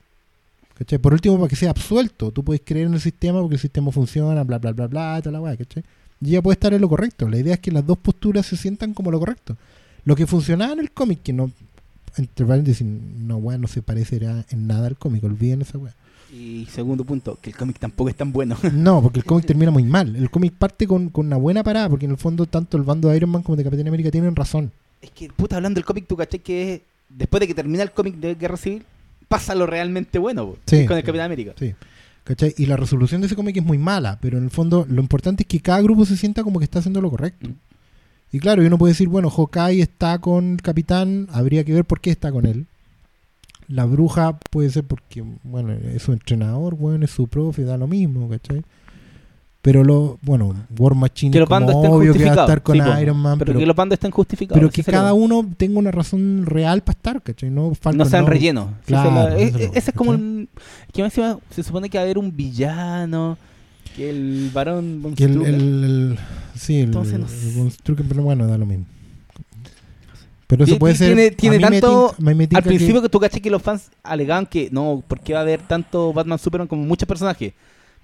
[0.80, 0.98] ¿Cachai?
[0.98, 3.92] Por último, para que sea absuelto, tú puedes creer en el sistema porque el sistema
[3.92, 5.84] funciona, bla, bla, bla, bla, toda la weá, ¿cachai?
[6.22, 7.28] Y ella puede estar en lo correcto.
[7.28, 9.58] La idea es que las dos posturas se sientan como lo correcto.
[10.06, 11.52] Lo que funcionaba en el cómic, que no,
[12.16, 15.94] entre paréntesis, no, weá, no se parecerá en nada al cómic, olviden esa weá.
[16.32, 18.58] Y segundo punto, que el cómic tampoco es tan bueno.
[18.74, 20.16] No, porque el cómic termina muy mal.
[20.16, 23.10] El cómic parte con, con una buena parada, porque en el fondo tanto el bando
[23.10, 24.72] de Iron Man como de Capitán América tienen razón.
[25.02, 27.92] es que, puta, hablando del cómic, tú cachai que es, después de que termina el
[27.92, 28.84] cómic de Guerra Civil,
[29.28, 30.86] pasa lo realmente bueno, Sí.
[30.86, 31.54] con el Capitán América.
[31.58, 31.74] Sí.
[32.24, 32.54] ¿Cachai?
[32.58, 35.44] Y la resolución de ese cómic es muy mala, pero en el fondo lo importante
[35.44, 37.50] es que cada grupo se sienta como que está haciendo lo correcto.
[37.50, 37.54] Mm.
[38.32, 42.00] Y claro, uno puede decir, bueno, Hawkeye está con el capitán, habría que ver por
[42.00, 42.68] qué está con él.
[43.68, 47.88] La bruja puede ser porque, bueno, es su entrenador, bueno, es su profe, da lo
[47.88, 48.64] mismo, ¿cachai?
[49.62, 52.50] Pero lo, bueno, War Machine Que es como obvio que va a justificados.
[52.50, 53.02] estar con sí.
[53.02, 54.58] Iron Man, pero, pero, que los bandos estén justificados.
[54.58, 57.50] pero que el- cada uno tenga una razón real para estar, ¿cachai?
[57.50, 58.30] No, Falcon no sean no.
[58.30, 58.68] rellenos.
[58.86, 60.48] Claro, esa es la- e- es ese es como un.
[60.94, 63.38] Que encima se supone que va a haber un villano.
[63.98, 65.02] Que el varón.
[65.02, 65.54] von Que el, el-
[65.84, 66.20] el-
[66.56, 67.20] sí, el, Entonces,
[67.58, 68.86] el Strucker, pero bueno, da lo mismo.
[70.48, 71.36] Pero eso Tiene- puede ser.
[71.36, 74.46] tiene- me tanto- tinca- Al tinca que- principio que tú caché que los fans alegaban
[74.48, 77.54] que no, porque va a haber tanto Batman Superman como muchos personajes.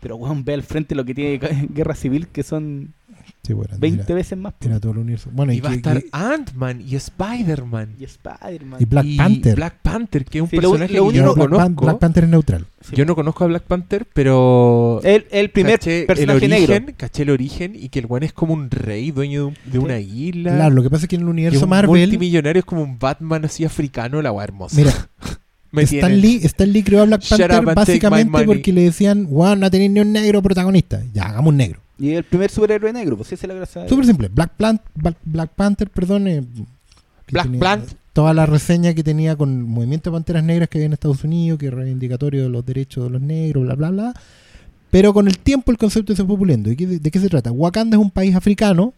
[0.06, 1.40] Pero weón, ve al frente lo que tiene
[1.74, 2.94] Guerra Civil, que son
[3.42, 4.54] Sí, bueno, 20 tira- veces más.
[4.60, 5.32] tira todo el universo.
[5.34, 7.96] Bueno, y, Y va a que- estar que- Ant-Man y Spider-Man.
[8.00, 8.80] Y Spider-Man.
[8.82, 9.56] y Black y Panther.
[9.56, 11.86] Black Panther, que es un Sí, lo- personaje lo que yo no Black, Pan- conozco.
[11.86, 12.66] Black Panther es neutral.
[12.82, 12.96] Sí.
[12.96, 16.76] Yo no conozco a Black Panther, pero el, el primer caché personaje el negro.
[16.76, 19.56] origen, caché el origen y que el one es como un rey, dueño de, un-
[19.72, 20.54] de una isla.
[20.56, 21.90] Claro, lo que pasa es que en el que universo un Marvel.
[22.02, 24.76] multimillonario es como un Batman así africano, la weá hermosa.
[24.78, 24.92] Mira,
[25.76, 29.56] Me Stan Lee, Stan Lee creó a Black Shut Panther básicamente porque le decían, wow,
[29.56, 31.04] no tenéis ni un negro protagonista.
[31.14, 31.80] Ya, hagamos un negro.
[32.00, 33.88] Y el primer superhéroe negro, pues esa es la gracia.
[33.88, 34.28] Súper simple.
[34.30, 36.28] Black, Plant, Black, Black Panther, perdón.
[36.28, 36.44] eh,
[37.32, 37.92] Black Plant.
[38.14, 41.24] Toda la reseña que tenía con el movimiento de panteras negras que había en Estados
[41.24, 44.14] Unidos, que es reivindicatorio de los derechos de los negros, bla, bla, bla.
[44.90, 46.70] Pero con el tiempo el concepto se fue puliendo.
[46.70, 47.52] ¿De qué, de qué se trata?
[47.52, 48.94] Wakanda es un país africano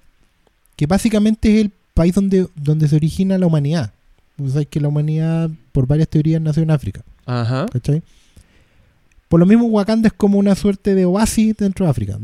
[0.75, 3.91] que básicamente es el país donde, donde se origina la humanidad.
[4.37, 7.03] Tú sabes que la humanidad, por varias teorías, nació en África.
[7.25, 7.65] Ajá.
[7.71, 8.03] ¿cachai?
[9.27, 12.19] Por lo mismo, Wakanda es como una suerte de oasis dentro de África.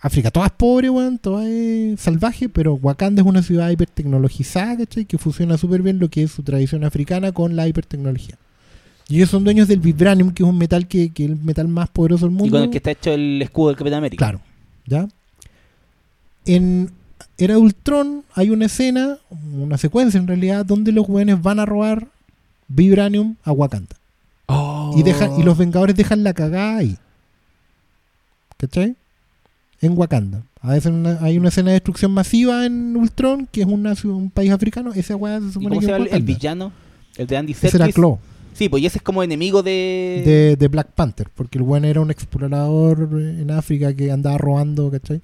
[0.00, 5.04] África, toda es pobre, weón, toda es salvaje, pero Wakanda es una ciudad hipertecnologizada, ¿cachai?
[5.04, 8.36] Que fusiona súper bien lo que es su tradición africana con la hipertecnología.
[9.08, 11.68] Y ellos son dueños del Vibranium, que es un metal que, que es el metal
[11.68, 12.46] más poderoso del mundo.
[12.46, 14.18] Y con el que está hecho el escudo del Capitán América.
[14.24, 14.40] Claro,
[14.86, 15.08] ¿ya?
[16.44, 16.90] En
[17.38, 19.18] Era Ultron hay una escena,
[19.54, 22.08] una secuencia en realidad, donde los jóvenes van a robar
[22.68, 23.96] Vibranium a Wakanda.
[24.46, 24.94] Oh.
[24.96, 26.96] Y, dejan, y los Vengadores dejan la cagada ahí.
[28.56, 28.96] ¿Cachai?
[29.80, 30.42] En Wakanda.
[30.62, 34.30] A veces una- hay una escena de destrucción masiva en Ultron, que es una, un
[34.30, 34.92] país africano.
[34.94, 36.72] Esa weá se ¿Y supone cómo que se es el, villano?
[37.16, 37.94] El de Andy Ese era Serkis.
[37.94, 38.18] Claw,
[38.54, 40.22] Sí, pues y ese es como enemigo de...
[40.24, 41.28] de, de Black Panther.
[41.34, 45.20] Porque el weón era un explorador en África que andaba robando, ¿cachai?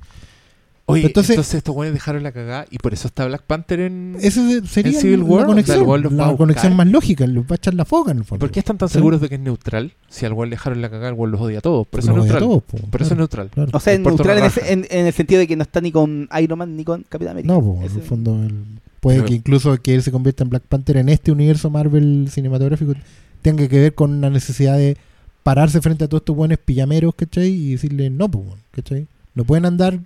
[0.86, 4.16] Oye, Entonces- entonces, estos güeyes dejaron la cagada y por eso está Black Panther en.
[4.20, 5.46] Ese sería ¿En Civil la War?
[5.46, 7.24] conexión, World of la War, conexión más lógica.
[7.26, 8.40] Le va a echar la foca en el fondo.
[8.40, 8.94] ¿Por qué están tan ¿Sí?
[8.94, 9.92] seguros de que es neutral?
[10.08, 11.86] Si al güey le dejaron la cagada, el güey los odia a todos.
[11.86, 12.42] Por eso es Los neutral.
[12.48, 13.48] todos, po, Por eso es neutral.
[13.50, 13.70] claro.
[13.72, 15.92] O sea, es neutral en, ese- en- en el sentido de que no está ni
[15.92, 17.54] con Iron Man ni con Capitán América.
[17.54, 18.64] No, po, en el fondo el-
[19.00, 22.94] puede que incluso que él se convierta en Black Panther en este universo Marvel cinematográfico
[23.40, 24.96] tenga que ver con una necesidad de
[25.44, 27.48] pararse frente a todos estos buenos pijameros, ¿cachai?
[27.48, 29.06] Y decirle, no, pues, ¿cachai?
[29.34, 29.98] No pueden andar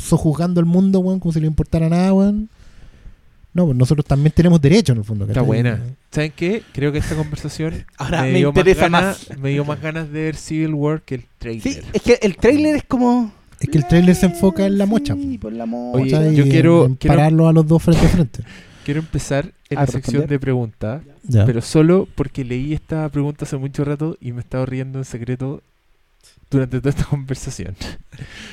[0.00, 2.48] sojuzgando el mundo, weón, como si le importara nada, weón.
[3.52, 5.80] No, pues nosotros también tenemos derecho, en el fondo, Está buena.
[6.12, 6.62] ¿Saben qué?
[6.72, 9.38] Creo que esta conversación Ahora me, me dio interesa ganas, más.
[9.38, 11.62] me dio más ganas de ver Civil War que el trailer.
[11.62, 13.32] Sí, es que el trailer es como.
[13.58, 16.18] Es que el trailer se enfoca en la mocha, Sí, po, por la mocha.
[16.20, 18.42] Oye, yo Y en- quiero- en quiero- pararlo a los dos frente a frente.
[18.84, 20.28] Quiero empezar en ¿A la sección responder?
[20.30, 21.44] de preguntas, Ya.
[21.44, 25.62] pero solo porque leí esta pregunta hace mucho rato y me estaba riendo en secreto
[26.50, 27.76] durante toda esta conversación.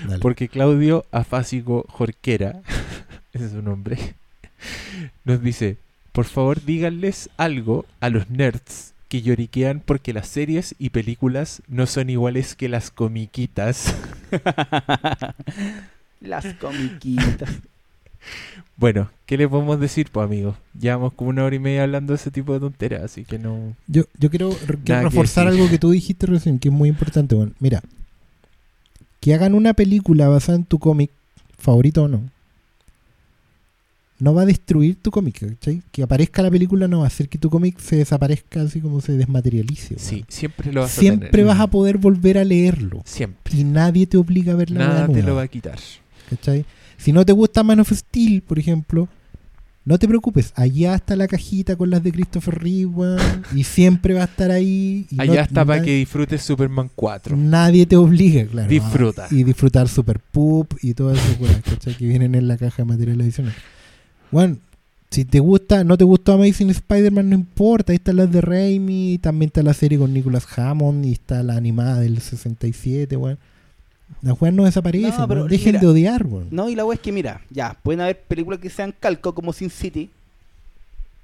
[0.07, 0.19] Dale.
[0.19, 2.61] Porque Claudio Afásico Jorquera,
[3.33, 4.15] ese es su nombre,
[5.25, 5.77] nos dice,
[6.11, 11.85] por favor díganles algo a los nerds que lloriquean porque las series y películas no
[11.85, 13.95] son iguales que las comiquitas.
[16.19, 17.61] Las comiquitas.
[18.75, 20.55] Bueno, ¿qué le podemos decir, pues amigos?
[20.79, 23.75] Llevamos como una hora y media hablando de ese tipo de tonteras, así que no...
[23.87, 26.89] Yo, yo quiero, quiero Nada que reforzar algo que tú dijiste recién, que es muy
[26.89, 27.33] importante.
[27.33, 27.81] Bueno, mira,
[29.19, 31.09] que hagan una película basada en tu cómic,
[31.57, 32.21] favorito o no,
[34.19, 35.81] no va a destruir tu cómic, ¿cachai?
[35.91, 38.99] Que aparezca la película no va a hacer que tu cómic se desaparezca así como
[39.01, 39.99] se desmaterialice.
[39.99, 41.45] Sí, siempre lo vas a Siempre tener.
[41.45, 43.01] vas a poder volver a leerlo.
[43.05, 43.55] Siempre.
[43.55, 45.79] Y nadie te obliga a ver la Nada te lo va a quitar.
[46.29, 46.65] ¿cachai?
[46.97, 49.07] Si no te gusta Man of Steel, por ejemplo,
[49.85, 50.51] no te preocupes.
[50.55, 54.51] Allá está la cajita con las de Christopher Reeve, weón, y siempre va a estar
[54.51, 55.05] ahí.
[55.09, 57.37] y Allá no- está para que disfrutes Superman 4.
[57.37, 58.67] Nadie te obliga, claro.
[58.67, 59.27] Disfruta.
[59.31, 61.95] Y disfrutar Super Poop y todas esas cosas, ¿cachai?
[61.95, 63.53] Que vienen en la caja de material adicional.
[64.31, 64.57] Bueno,
[65.09, 67.93] si te gusta, no te gustó Amazing Spider-Man, no importa.
[67.93, 71.55] Ahí están las de Raimi, también está la serie con Nicholas Hammond y está la
[71.55, 73.37] animada del 67, weón.
[74.21, 75.45] Las weas no desaparecen, No, pero.
[75.45, 76.47] Dejen mira, de odiar, weón.
[76.51, 79.53] No, y la wea es que, mira, ya, pueden haber películas que sean calco como
[79.53, 80.09] Sin City,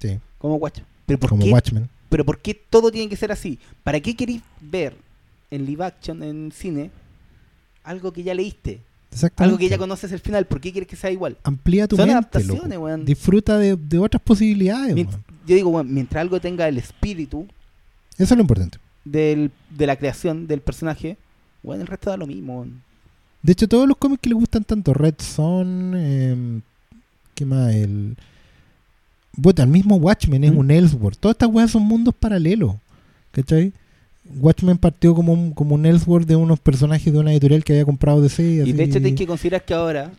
[0.00, 0.86] Sí, como Watchmen.
[1.06, 1.88] Pero ¿por, como qué, Watchmen.
[2.08, 3.58] pero ¿por qué todo tiene que ser así?
[3.82, 4.94] ¿Para qué queréis ver
[5.50, 6.90] en live action, en cine,
[7.82, 8.80] algo que ya leíste?
[9.12, 9.44] Exactamente.
[9.44, 11.36] Algo que ya conoces el final, ¿por qué quieres que sea igual?
[11.44, 12.84] Amplía tu Son mente, adaptaciones, loco.
[12.84, 13.04] weón.
[13.04, 15.24] Disfruta de, de otras posibilidades, Mien- weón.
[15.46, 17.46] Yo digo, weón, mientras algo tenga el espíritu
[18.18, 18.78] Eso es lo importante.
[19.04, 21.16] del, de la creación del personaje,
[21.64, 22.66] bueno, el resto da lo mismo.
[23.42, 26.60] De hecho, todos los cómics que le gustan tanto, Red Son, eh,
[27.34, 27.74] ¿qué más?
[27.74, 28.16] El,
[29.36, 30.58] bueno, el mismo Watchmen es ¿Mm?
[30.58, 31.18] un Elseworld.
[31.18, 32.76] Todas estas weas son mundos paralelos.
[33.32, 33.72] ¿Cachai?
[34.40, 37.84] Watchmen partió como un, como un Elseworld de unos personajes de una editorial que había
[37.84, 38.42] comprado DC.
[38.42, 38.72] Y así.
[38.72, 40.12] de hecho, tienes que considerar que ahora,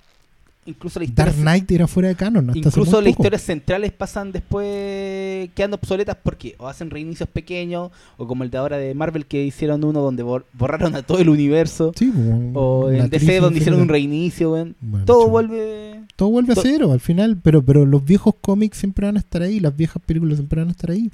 [0.65, 2.49] incluso la historia Dark Knight era fuera de canon.
[2.49, 8.27] Hasta Incluso las historias centrales pasan después quedando obsoletas porque o hacen reinicios pequeños o
[8.27, 11.29] como el de ahora de Marvel que hicieron uno donde bor- borraron a todo el
[11.29, 14.49] universo Sí, como o en DC donde hicieron un reinicio.
[14.49, 19.05] Bueno, todo vuelve Todo vuelve a cero al final, pero pero los viejos cómics siempre
[19.05, 21.11] van a estar ahí, las viejas películas siempre van a estar ahí.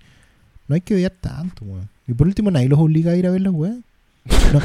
[0.67, 1.89] No hay que odiar tanto, weón.
[2.07, 3.75] Y por último, nadie los obliga a ir a ver las weas.
[4.53, 4.59] No.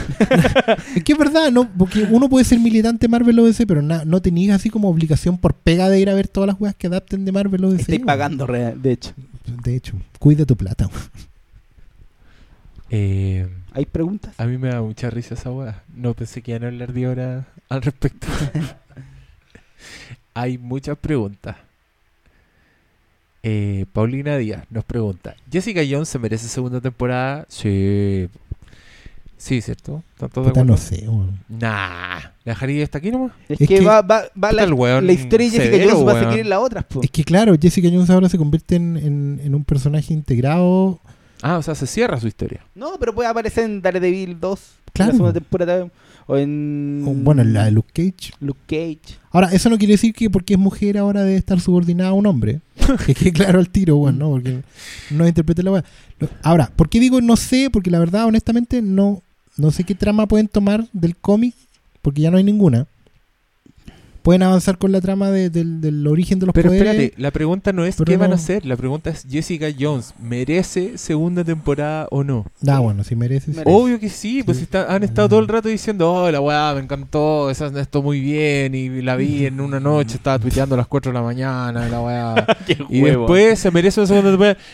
[0.96, 4.04] es que es verdad, no, porque uno puede ser militante Marvel o DC, pero na-
[4.04, 6.88] no tenías así como obligación por pega de ir a ver todas las weas que
[6.88, 7.82] adapten de Marvel o DC.
[7.82, 9.12] Estoy pagando, re- de hecho.
[9.62, 10.88] De hecho, cuida tu plata.
[12.90, 14.34] Eh, ¿Hay preguntas?
[14.38, 15.82] a mí me da mucha risa esa weá.
[15.94, 18.26] No pensé que iban a hablar de ahora al respecto.
[20.34, 21.56] Hay muchas preguntas.
[23.42, 27.46] Eh, Paulina Díaz nos pregunta: ¿Jessica Jones se merece segunda temporada?
[27.48, 28.28] Sí.
[29.38, 30.02] Sí, ¿cierto?
[30.14, 30.72] ¿Están todos de Puta, acuerdo?
[30.72, 31.38] no sé, weón.
[31.48, 32.18] Nah.
[32.44, 33.32] ¿La dejaría hasta aquí nomás?
[33.48, 35.72] Es, Es que, que- va, va, va la, Puta, el weón la historia de Jessica
[35.76, 36.24] severo, Jones va a weón.
[36.28, 36.82] seguir en la otra.
[36.82, 37.00] po.
[37.02, 41.00] Es que claro, Jessica Jones ahora se convierte en, en- en un personaje integrado.
[41.42, 42.62] Ah, o sea, se cierra su historia.
[42.74, 44.60] No, pero puede aparecer en Daredevil 2,
[44.94, 45.10] Claro.
[45.10, 45.86] en la segunda temporada,
[46.26, 48.32] o en o, Bueno, en la de Luke Cage.
[48.40, 49.18] Luke Cage.
[49.30, 52.26] Ahora, eso no quiere decir que porque es mujer ahora debe estar subordinada a un
[52.26, 52.60] hombre.
[53.06, 54.30] que quede claro al tiro, bueno, ¿no?
[54.30, 54.62] Porque
[55.10, 55.84] no interprete la weá.
[56.18, 57.68] Lo- Ahora, ¿por qué digo no sé?
[57.70, 59.22] Porque la verdad, honestamente, no,
[59.56, 61.54] no sé qué trama pueden tomar del cómic,
[62.02, 62.86] porque ya no hay ninguna.
[64.22, 66.88] Pueden avanzar con la trama de- del, del origen de los Pero poderes.
[66.94, 70.14] espérate, la pregunta no es pero qué van a hacer, la pregunta es Jessica Jones,
[70.20, 72.44] ¿merece segunda temporada o no?
[72.66, 73.54] Ah, bueno, si mereces.
[73.54, 73.70] Merece.
[73.72, 74.64] Obvio que sí, pues Sí.
[74.64, 78.18] está- han estado todo el rato diciendo, oh, la weá me encantó, esa esto muy
[78.20, 81.88] bien, y la vi en una noche, estaba tuiteando a las 4 de la mañana,
[81.88, 82.46] la weá.
[82.90, 84.56] y después se merece una segunda temporada.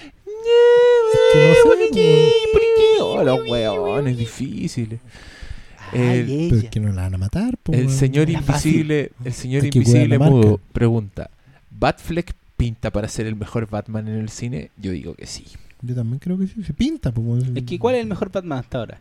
[1.39, 2.33] no sé, ¿Por qué?
[2.53, 3.03] ¿Por qué?
[3.03, 5.01] Oh, los weones difíciles.
[5.93, 7.93] El- Pero es que no la van a matar, po, El weón.
[7.99, 11.31] señor Era invisible, el señor Hay que invisible mudo pregunta,
[11.71, 14.71] ¿Batfleck pinta para ser el mejor Batman en el cine?
[14.79, 15.45] Yo digo que sí.
[15.83, 16.63] Yo también creo que sí.
[16.65, 17.57] Se pinta, po, weón.
[17.57, 18.99] Es que ¿cuál es el mejor Batman hasta ahora?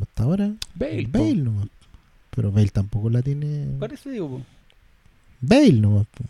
[0.00, 0.52] Hasta ahora.
[0.74, 1.18] Bale, po.
[1.20, 1.68] Bale nomás.
[2.34, 3.66] Pero Bale tampoco la tiene.
[3.78, 4.40] Por eso digo, po.
[5.40, 6.06] Bale nomás.
[6.08, 6.24] po.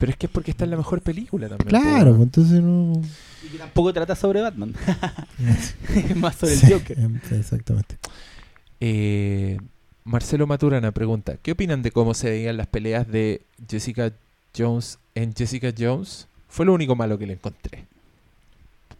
[0.00, 1.68] Pero es que es porque está en la mejor película también.
[1.68, 3.00] Claro, pues entonces no.
[3.44, 4.74] Y que tampoco trata sobre Batman.
[5.38, 6.98] Es más sobre Sí, el Joker.
[6.98, 7.98] em, Exactamente.
[8.80, 9.58] Eh,
[10.04, 14.10] Marcelo Maturana pregunta, ¿qué opinan de cómo se veían las peleas de Jessica
[14.56, 16.26] Jones en Jessica Jones?
[16.48, 17.84] Fue lo único malo que le encontré.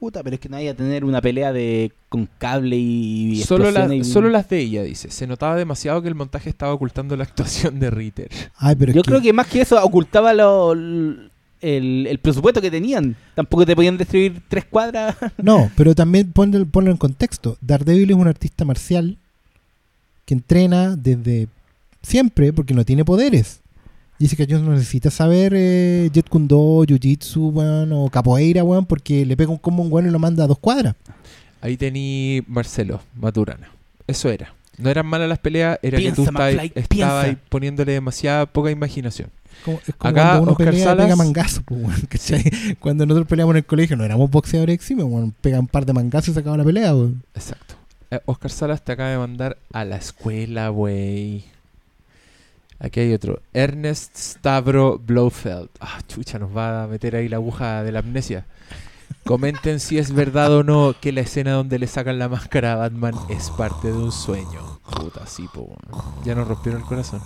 [0.01, 3.65] Puta, pero es que no hay a tener una pelea de con cable y Solo,
[3.65, 5.11] la- explosiones y- solo las de ella, dice.
[5.11, 8.31] Se notaba demasiado que el montaje estaba ocultando la actuación de Ritter.
[8.57, 12.71] Ay, pero es Yo creo que más que eso ocultaba lo- el, el presupuesto que
[12.71, 13.15] tenían.
[13.35, 15.17] Tampoco te podían destruir tres cuadras.
[15.43, 17.59] No, pero también ponlo, ponlo en contexto.
[17.61, 19.19] Daredevil es un artista marcial
[20.25, 21.49] que entrena desde
[22.03, 23.61] siempre porque no tiene poderes.
[24.21, 29.37] Jessica Jones no necesita saber eh, Jet Kundo, Jiu-Jitsu, weón, o capoeira, weón, porque le
[29.37, 30.95] pega un combo a un weón y lo manda a dos cuadras.
[31.63, 33.71] Ahí tení Marcelo Maturana.
[34.07, 34.55] Eso era.
[34.79, 39.29] No eran malas las peleas, era que Piensa, tú estabas, McFly, poniéndole demasiada poca imaginación.
[39.65, 42.43] Como- es como Acá, cuando uno Oscar pelea Salas- pega mangazo, pues, weón, ¿cachai?
[42.81, 45.93] Cuando nosotros peleamos en el colegio no éramos boxeadores eximios, weón, pega un par de
[45.93, 47.23] mangazos y se acaba la pelea, weón.
[47.35, 47.75] Exacto.
[48.11, 51.45] Eh, Oscar Salas te acaba de mandar a la escuela, güey.
[52.81, 53.41] Aquí hay otro.
[53.53, 55.69] Ernest Stavro Blofeld.
[55.81, 58.47] Ah, chucha, nos va a meter ahí la aguja de la amnesia.
[59.25, 62.77] Comenten si es verdad o no que la escena donde le sacan la máscara a
[62.77, 64.81] Batman es parte de un sueño.
[64.97, 65.77] Puta, sí, po.
[66.25, 67.21] Ya nos rompieron el corazón.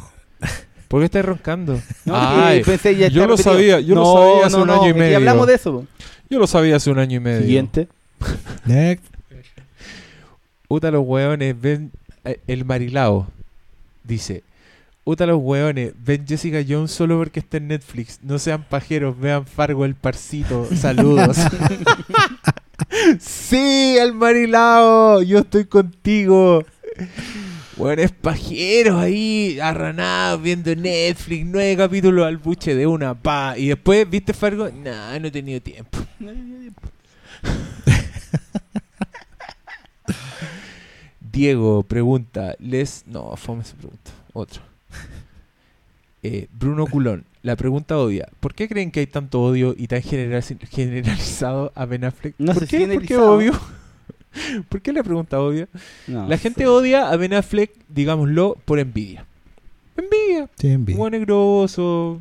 [0.89, 1.81] ¿Por qué estás roncando?
[2.05, 3.53] No, Ay, pensé ya yo lo repetido.
[3.55, 5.17] sabía, yo lo sabía hace no, un no, año y medio.
[5.17, 5.73] hablamos de eso.
[5.73, 5.87] po.
[6.29, 7.43] Yo lo sabía hace un año y medio.
[7.43, 7.89] Siguiente.
[8.65, 9.05] Next.
[10.69, 11.93] Uta los hueones ven
[12.25, 13.27] eh, el marilao.
[14.03, 14.43] Dice,
[15.07, 18.21] Uta los hueones ven Jessica Jones solo porque está en Netflix.
[18.23, 20.67] No sean pajeros, vean Fargo el parcito.
[20.75, 21.37] Saludos.
[23.21, 25.21] sí, el marilao.
[25.21, 26.65] Yo estoy contigo.
[27.77, 33.59] Hueones pajeros ahí, arranados, viendo Netflix, nueve capítulos al buche de una, pa.
[33.59, 34.71] Y después, ¿viste Fargo?
[34.71, 35.99] Nah, no he tenido tiempo.
[41.21, 43.05] Diego pregunta, les...
[43.07, 44.13] No, fome esa pregunta.
[44.33, 44.74] Otro.
[46.27, 48.29] Eh, Bruno Culón, la pregunta obvia.
[48.41, 52.35] ¿Por qué creen que hay tanto odio y tan general- generalizado a Ben Affleck?
[52.39, 52.95] No ¿Por, sé si qué?
[52.95, 53.53] ¿Por qué obvio?
[54.71, 55.69] ¿Por qué la pregunta obvia?
[56.07, 59.27] No, La gente odia a Ben Affleck, digámoslo, por envidia.
[59.97, 60.49] Envidia.
[60.59, 60.99] Sí, envidia.
[60.99, 62.21] Buen grosso,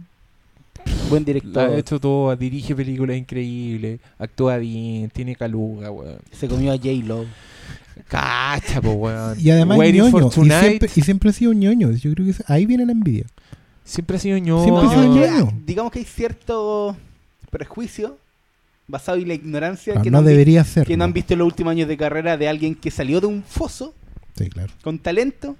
[1.09, 1.79] Buen ha director.
[1.79, 6.17] hecho todo, dirige películas increíbles, actúa bien, tiene caluga, weón.
[6.31, 7.25] Se comió a J-Lo.
[8.09, 9.37] Cacha, po, weón.
[9.39, 10.27] Y además Waiting for ñoño.
[10.31, 10.59] Y Tonight.
[10.67, 11.91] siempre, y siempre ha sido ñoño.
[11.91, 13.25] Yo creo que ahí viene la envidia.
[13.83, 14.63] Siempre ha sido ñoño.
[14.63, 15.61] Siempre ha sido ñoño.
[15.65, 16.95] digamos que hay cierto
[17.49, 18.17] prejuicio
[18.87, 20.85] basado en la ignorancia que, no, debería ser.
[20.87, 23.27] que no han visto en los últimos años de carrera de alguien que salió de
[23.27, 23.93] un foso
[24.35, 24.73] Sí, claro.
[24.83, 25.55] con talento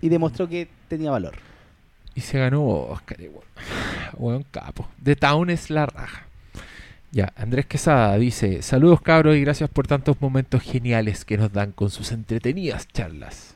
[0.00, 1.34] y demostró que tenía valor.
[2.14, 3.18] Y se ganó Oscar.
[4.16, 4.88] Weón capo.
[5.02, 6.26] The Town es la raja.
[7.10, 11.72] Ya, Andrés Quesada dice: Saludos cabros y gracias por tantos momentos geniales que nos dan
[11.72, 13.54] con sus entretenidas charlas.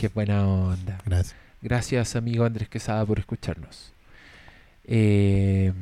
[0.00, 0.98] Qué buena onda.
[1.04, 1.36] Gracias.
[1.66, 3.92] Gracias, amigo Andrés Quesada, por escucharnos.
[4.84, 5.72] Eh,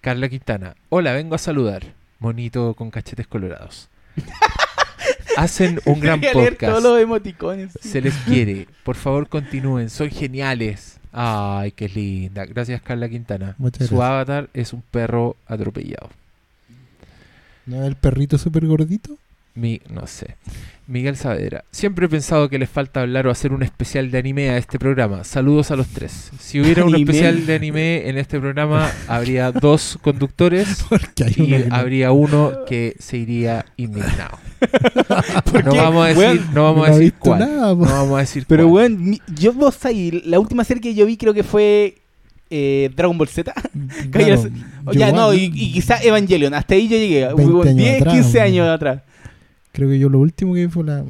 [0.00, 0.74] Carla Quintana.
[0.88, 1.82] Hola, vengo a saludar.
[2.18, 3.90] Monito con cachetes colorados.
[5.36, 6.60] Hacen un gran podcast.
[6.60, 7.78] todos los emoticones.
[7.78, 8.68] Se les quiere.
[8.84, 9.90] Por favor, continúen.
[9.90, 10.98] Son geniales.
[11.12, 12.46] Ay, qué linda.
[12.46, 13.54] Gracias, Carla Quintana.
[13.58, 14.10] Muchas Su gracias.
[14.10, 16.08] avatar es un perro atropellado.
[17.66, 19.18] ¿No el perrito súper gordito?
[19.54, 20.36] Mi, no sé.
[20.88, 21.64] Miguel Saavedra.
[21.70, 24.78] Siempre he pensado que les falta hablar o hacer un especial de anime a este
[24.78, 25.22] programa.
[25.22, 26.30] Saludos a los tres.
[26.40, 30.84] Si hubiera un especial de anime en este programa, habría dos conductores
[31.36, 34.38] y habría uno que se iría indignado.
[35.64, 37.38] No vamos a decir, Weón, no vamos no a ha decir visto cuál.
[37.40, 38.90] nada, No vamos a decir Pero cuál.
[38.98, 41.94] mi- yo vos ahí, la última serie que yo vi creo que fue
[42.50, 43.52] eh, Dragon Ball Z.
[44.10, 44.42] Claro,
[44.84, 46.54] O ya, no, y, y quizá Evangelion.
[46.54, 47.26] Hasta ahí yo llegué.
[47.26, 48.46] 20 weón, años 10, atrás, 15 weón.
[48.46, 49.02] años atrás.
[49.78, 51.04] Creo que yo lo último que vi fue la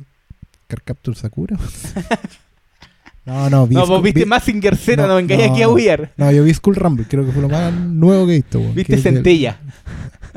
[0.67, 1.57] Carcaptor Sakura.
[3.25, 5.63] no, no, vi No, vos viste vi- Mazinger Z, no, no, me engañé no, aquí
[5.63, 6.11] a huyar.
[6.19, 8.59] No, yo vi Skull Rumble, creo que fue lo más nuevo que he visto.
[8.61, 9.59] weón, Viste Centella.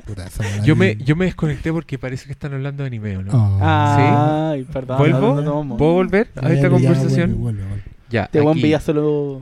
[0.06, 0.30] Puta,
[0.64, 3.60] Yo me, yo me desconecté porque parece que están hablando de anime, ¿o ¿no?
[3.62, 4.52] Ah.
[4.54, 4.98] Ay, perdón.
[4.98, 5.20] ¿Vuelvo?
[5.20, 7.30] no, no, no, no, ¿Puedo volver a Ya, esta ya, conversación?
[7.38, 7.84] vuelve, vuelve, vuelve.
[8.10, 8.62] Ya, Este weón aquí.
[8.64, 9.42] veía solo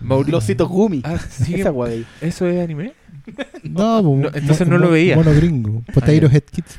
[0.00, 1.02] Mauri- los ositos Gumi.
[1.04, 2.06] Ah, sigue- Esa ahí.
[2.22, 2.94] ¿Eso es anime?
[3.64, 5.14] No, pues, No, entonces mo- no lo veía.
[5.16, 5.82] Mono gringo.
[5.92, 6.26] Potato ya.
[6.28, 6.78] Head Kids.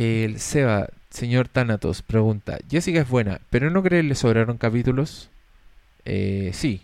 [0.00, 5.28] El Seba, señor Thanatos, pregunta: Jessica es buena, pero ¿no crees le sobraron capítulos?
[6.06, 6.80] Eh, sí,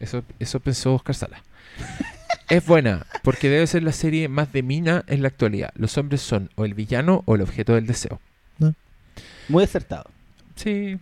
[0.00, 1.44] eso, eso pensó Oscar Sala.
[2.48, 5.70] es buena, porque debe ser la serie más de mina en la actualidad.
[5.76, 8.20] Los hombres son o el villano o el objeto del deseo.
[9.48, 10.10] Muy acertado.
[10.56, 10.98] Sí.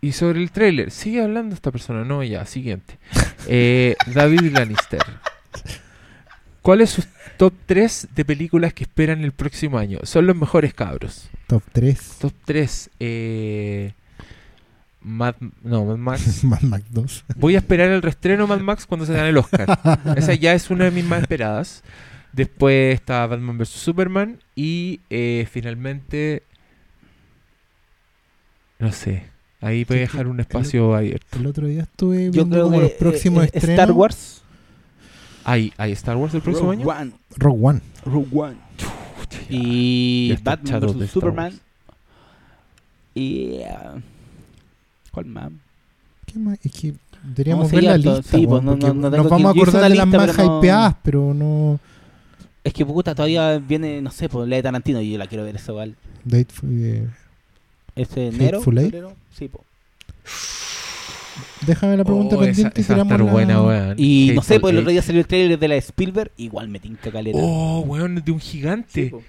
[0.00, 2.98] Y sobre el tráiler, sigue hablando esta persona, no, ya, siguiente.
[3.46, 5.00] Eh, David Lannister.
[6.62, 7.02] ¿Cuál es su
[7.38, 9.98] top 3 de películas que esperan el próximo año?
[10.02, 11.30] Son los mejores cabros.
[11.46, 12.16] Top 3.
[12.20, 12.90] Top 3.
[13.00, 13.92] Eh,
[15.00, 16.44] Mad, no, Mad Max.
[16.44, 17.24] Mad Max 2.
[17.36, 19.78] Voy a esperar el restreno Mad Max cuando se gane el Oscar.
[20.16, 21.82] Esa ya es una de mis más esperadas.
[22.32, 23.68] Después está Batman vs.
[23.68, 24.38] Superman.
[24.54, 26.42] Y eh, finalmente.
[28.78, 29.24] No sé.
[29.62, 31.38] Ahí voy a dejar un espacio abierto.
[31.38, 33.80] El otro día estuve Yo viendo creo como que los próximos eh, estrenos.
[33.80, 34.42] Star Wars.
[35.44, 36.88] ¿Hay, ¿Hay Star Wars el próximo Rogue año?
[36.88, 37.12] One.
[37.36, 37.80] Rogue One.
[38.04, 38.56] Rogue One.
[39.48, 41.58] Y Batman vs Superman.
[43.14, 43.62] Y.
[43.62, 43.94] ah,
[45.10, 45.50] ¿Cuál más?
[46.26, 46.58] ¿Qué más?
[46.64, 46.94] Es que
[47.24, 48.22] deberíamos No, ver la lista.
[48.22, 50.58] sí, pues, no- porque no- no nos vamos a acordar de las más pero no-
[50.58, 51.80] hypeadas, pero no.
[52.62, 55.44] Es que puta, todavía viene, no sé, por la de Tarantino y yo la quiero
[55.44, 55.96] ver eso igual.
[56.24, 57.08] Date, eh,
[57.96, 58.58] Este enero.
[58.58, 58.90] Hateful Eight.
[58.92, 59.64] febrero, Sí, po.
[61.66, 63.94] Déjame la pregunta Oh, pendiente y esa estar buena, weón.
[63.98, 64.94] Y no sé, pues el otro Eight.
[64.96, 67.38] día salió el trailer de la de Spielberg, igual me tinca caleta.
[67.40, 68.88] Oh, weón, de un gigante.
[69.04, 69.22] Sí, po.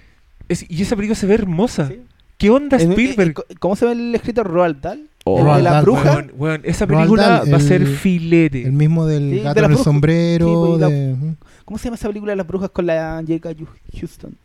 [0.48, 1.88] Es- y esa película se ve hermosa.
[1.88, 2.00] Sí.
[2.38, 3.34] ¿Qué onda Spielberg?
[3.48, 5.08] eh, ¿Cómo se ve el escritor Roald Dahl?
[5.24, 6.12] Oh, el de la Dahl, bruja.
[6.14, 8.62] Weón, weón, esa película Dahl, va a ser el- filete.
[8.64, 10.46] El mismo del Sí, de gato la en el sombrero.
[10.46, 11.16] Sí, pues, la- de-.
[11.64, 13.50] ¿Cómo se llama esa película de las brujas con la Angelica
[13.98, 14.36] Houston?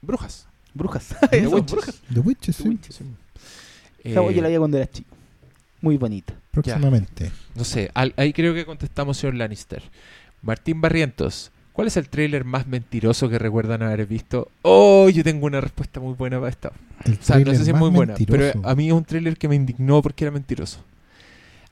[0.00, 0.46] Brujas.
[0.74, 1.14] Brujas.
[1.30, 1.72] The Witches.
[1.72, 2.00] brujas.
[2.14, 2.68] The Witches, sí.
[2.68, 3.00] Witches.
[4.04, 5.14] Eh, yo la vi cuando era chico.
[5.80, 6.34] Muy bonita.
[6.52, 7.32] Próximamente.
[7.54, 9.82] no sé, al- ahí creo que contestamos señor Lannister.
[10.42, 14.48] Martín Barrientos, ¿cuál es el tráiler más mentiroso que recuerdan haber visto?
[14.62, 16.72] Oh, yo tengo una respuesta muy buena para esta.
[17.04, 18.52] El O sea, no sé si es muy buena, mentiroso.
[18.54, 20.78] pero a mí es un tráiler que me indignó porque era mentiroso.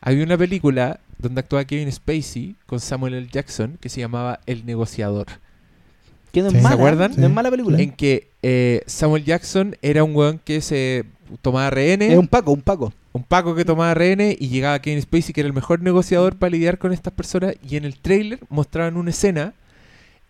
[0.01, 3.29] Había una película donde actuaba Kevin Spacey con Samuel L.
[3.31, 5.27] Jackson que se llamaba El Negociador.
[6.33, 6.61] Que no es Sí.
[6.61, 7.13] ¿Se acuerdan?
[7.19, 7.79] No es mala película.
[7.79, 11.05] En que eh, Samuel Jackson era un weón que se
[11.43, 12.95] tomaba rehenes, Es un Paco, un Paco.
[13.13, 16.51] Un Paco que tomaba rehenes y llegaba Kevin Spacey que era el mejor negociador para
[16.51, 19.55] lidiar con estas personas y en el trailer mostraban una escena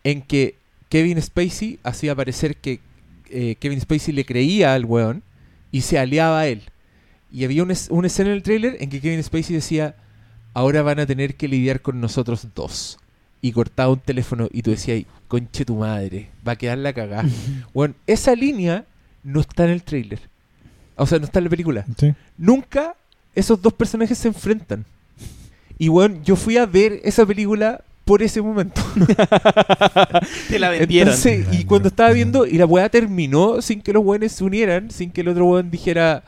[0.02, 0.56] en que
[0.88, 2.80] Kevin Spacey hacía parecer que
[3.30, 5.22] eh, Kevin Spacey le creía al weón
[5.70, 6.62] y se aliaba a él.
[7.30, 9.94] Y había una, una escena en el trailer en que Kevin Spacey decía,
[10.52, 12.98] ahora van a tener que lidiar con nosotros dos.
[13.40, 17.28] Y cortaba un teléfono y tú decías, conche tu madre, va a quedar la cagada.
[17.72, 18.84] bueno, esa línea
[19.22, 20.20] no está en el trailer.
[21.00, 22.12] O sea, no está en la película Sí.
[22.38, 22.94] nunca
[23.34, 24.84] esos dos personajes se enfrentan.
[25.78, 28.82] Y bueno, yo fui a ver esa película por ese momento.
[30.48, 31.14] Te la vendieron.
[31.14, 34.90] Entonces, y cuando estaba viendo, y la weá terminó sin que los weones se unieran,
[34.90, 36.22] sin que el otro weón dijera,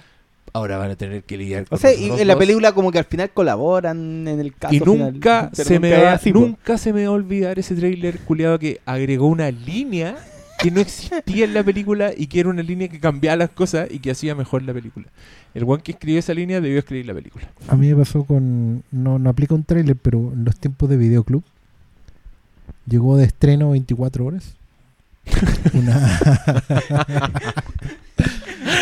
[0.52, 2.40] ahora van a tener que lidiar con o sea, y en la dos".
[2.40, 6.12] película como que al final colaboran en el caso Y nunca se, me nunca va,
[6.12, 10.16] así, nunca se me va a olvidar ese trailer culiado que agregó una línea
[10.62, 13.88] que no existía en la película y que era una línea que cambiaba las cosas
[13.90, 15.06] y que hacía mejor la película.
[15.54, 17.46] El weón que escribió esa línea debió escribir la película.
[17.68, 18.82] A mí me pasó con.
[18.90, 21.42] No, no aplica un tráiler, pero en los tiempos de videoclub.
[22.86, 24.54] Llegó de estreno 24 horas.
[25.74, 26.20] Una,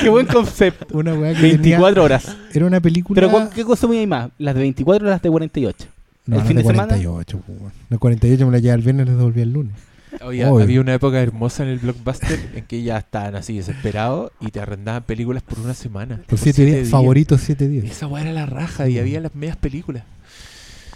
[0.03, 0.97] Qué buen concepto.
[0.97, 2.37] una weá que tenía- 24 horas.
[2.55, 3.21] Era una película.
[3.21, 4.31] Pero ¿cuál- ¿qué consumíais más?
[4.39, 5.87] ¿Las de 24 o las de 48?
[6.27, 6.89] no, el no, fin de semana?
[6.89, 7.73] 48, pues, weón.
[7.91, 9.75] La 48 me la llevé el viernes y la devolví el lunes.
[10.23, 14.51] Oye, había una época hermosa en el blockbuster en que ya estaban así desesperados y
[14.51, 16.21] te arrendaban películas por una semana.
[16.27, 16.89] Por 7 días.
[16.89, 17.85] Favoritos 7 días.
[17.85, 20.03] Esa weá era la raja y había las medias películas.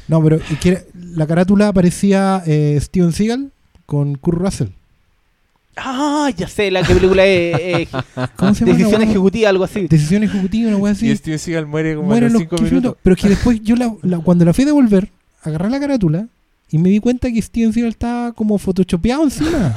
[0.09, 3.51] No, pero y que era- la carátula aparecía eh, Steven Seagal
[3.87, 4.69] con Kurt Russell.
[5.77, 7.89] Ah, ya sé, la que película es eh,
[8.37, 8.79] ¿Cómo se llama?
[8.79, 9.03] Decisión?
[9.03, 9.89] Ejecutiva, algo así.
[9.89, 11.17] Decisión ejecutiva, una weá Y así.
[11.17, 12.83] Steven Seagal muere como Muere a los los 5 15 minutos.
[12.83, 13.01] minutos.
[13.03, 15.09] Pero que después yo la, la- cuando la fui a devolver,
[15.43, 16.27] agarré la carátula
[16.75, 19.77] y me di cuenta que Steven Seagal estaba como photoshopeado encima.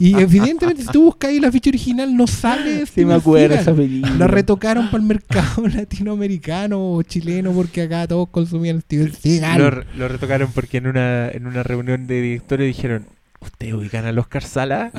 [0.00, 3.62] y evidentemente si tú buscas ahí la ficha original no sale Sí, me acuerdo Seagal.
[3.62, 4.14] esa película.
[4.16, 9.58] La retocaron para el mercado latinoamericano o chileno porque acá todos consumían Steven Seagal.
[9.60, 13.06] Lo, lo retocaron porque en una, en una reunión de directorio dijeron:
[13.40, 14.92] ¿Ustedes ubican al Oscar Sala?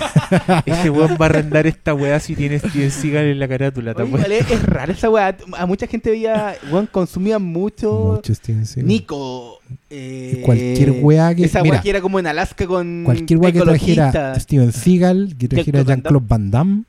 [0.66, 3.92] Ese weón va a arrendar esta weá si tiene Steven Seagal en la carátula.
[3.94, 5.36] ¿te Oye, igual es, rara esa weá.
[5.56, 8.14] A mucha gente veía, weón, consumía mucho.
[8.16, 8.86] Mucho Steven Seagal.
[8.88, 9.58] Nico.
[9.90, 13.02] eh, Cualquier weá que- Esa mira, weá que era como en Alaska con.
[13.04, 14.38] Cualquier weá que trajera.
[14.38, 16.82] Steven Seagal, que trajera Jean-Claude Jean-Claude Van Damme.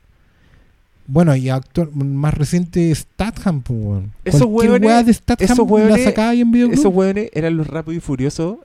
[1.07, 4.11] Bueno, y actual, más reciente Statham, pues, weón.
[4.26, 6.80] Esos Cualquier weones- weá de Statham esos la weones- sacaba ahí en videoclub.
[6.80, 8.57] Esos weones eran los rápidos y furiosos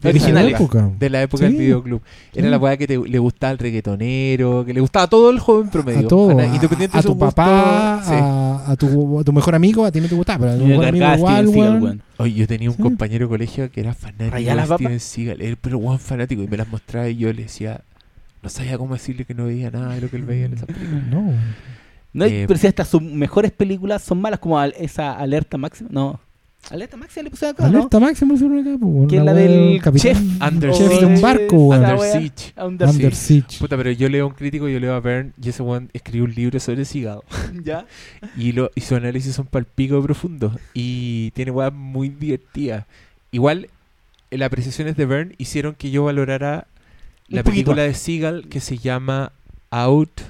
[0.00, 0.52] de Originales.
[0.52, 0.90] la época.
[0.98, 1.52] De la época Sí.
[1.52, 2.00] del videoclub.
[2.34, 2.50] Era Sí.
[2.50, 5.68] la weá que te- le gustaba el reggaetonero, que le gustaba a todo el joven
[5.68, 6.00] promedio.
[6.06, 9.84] a todo, a, independiente a de tu papá, a, a tu, a tu mejor amigo,
[9.84, 11.82] a ti no te gustaba, pero a tu mejor amigo igual, weón.
[11.82, 12.02] weón.
[12.18, 12.82] Oye, yo tenía un Sí.
[12.82, 14.66] compañero de colegio que era fanático ¿Rayá de?
[14.74, 17.80] Steven Seagal, él, pero weón fanático, y me las mostraba y yo le decía,
[18.42, 20.66] no sabía cómo decirle que no veía nada de lo que él veía en esa
[20.66, 21.02] película.
[21.10, 21.32] No,
[22.12, 25.90] No, Eh, pero si hasta sus mejores películas son malas, como al- esa alerta máxima.
[25.92, 26.18] No.
[26.68, 27.78] Alerta máxima le pusieron acá, ¿no?
[27.78, 30.12] Alerta máxima pusieron acá, pues, Que es la del capitán.
[30.12, 30.18] chef.
[30.52, 31.22] Under chef de un Siege.
[31.22, 31.82] barco, weón.
[31.82, 32.12] Under wea.
[32.12, 32.52] Siege.
[32.56, 33.46] Under Under Siege.
[33.48, 33.58] Siege.
[33.58, 36.24] Puta, pero yo leo a un crítico, yo leo a Bern y ese weón escribió
[36.24, 37.20] un libro sobre Seagal.
[37.64, 37.86] ¿Ya?
[38.36, 40.52] Y, lo, y sus análisis son palpico profundos.
[40.74, 42.84] Y tiene weas muy divertidas.
[43.32, 43.68] Igual,
[44.30, 46.66] las apreciaciones de Bern hicieron que yo valorara
[47.30, 47.70] Un la poquito.
[47.72, 49.32] película de Seagal que se llama
[49.70, 50.20] Out.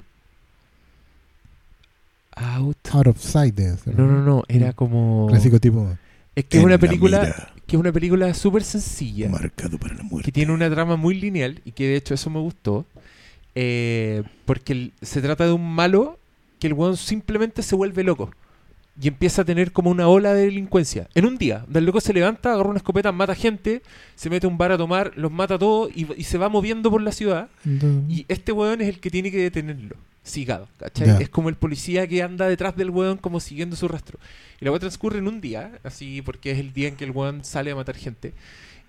[2.37, 2.77] Out.
[2.93, 3.59] Out of Sight.
[3.59, 5.27] No, no, no, era como.
[5.29, 5.87] Clásico tipo.
[6.41, 9.29] Es que es una la película que es una película súper sencilla.
[9.29, 10.33] marcado para la que muerte.
[10.33, 12.85] tiene una trama muy lineal y que de hecho eso me gustó
[13.55, 16.19] eh, porque el- se trata de un malo
[16.59, 18.31] que el weón simplemente se vuelve loco
[19.01, 22.01] y empieza a tener como una ola de delincuencia en un día donde el loco
[22.01, 23.83] se levanta agarra una escopeta mata gente
[24.15, 26.49] se mete a un bar a tomar los mata a todos y, y se va
[26.49, 27.49] moviendo por la ciudad
[28.09, 29.97] y este weón es el que tiene que detenerlo
[30.31, 31.07] Sigado, ¿cachai?
[31.09, 31.19] Ya.
[31.19, 34.19] Es como el policía que anda detrás del weón como siguiendo su rastro.
[34.61, 37.11] Y la weá transcurre en un día, así porque es el día en que el
[37.11, 38.33] weón sale a matar gente.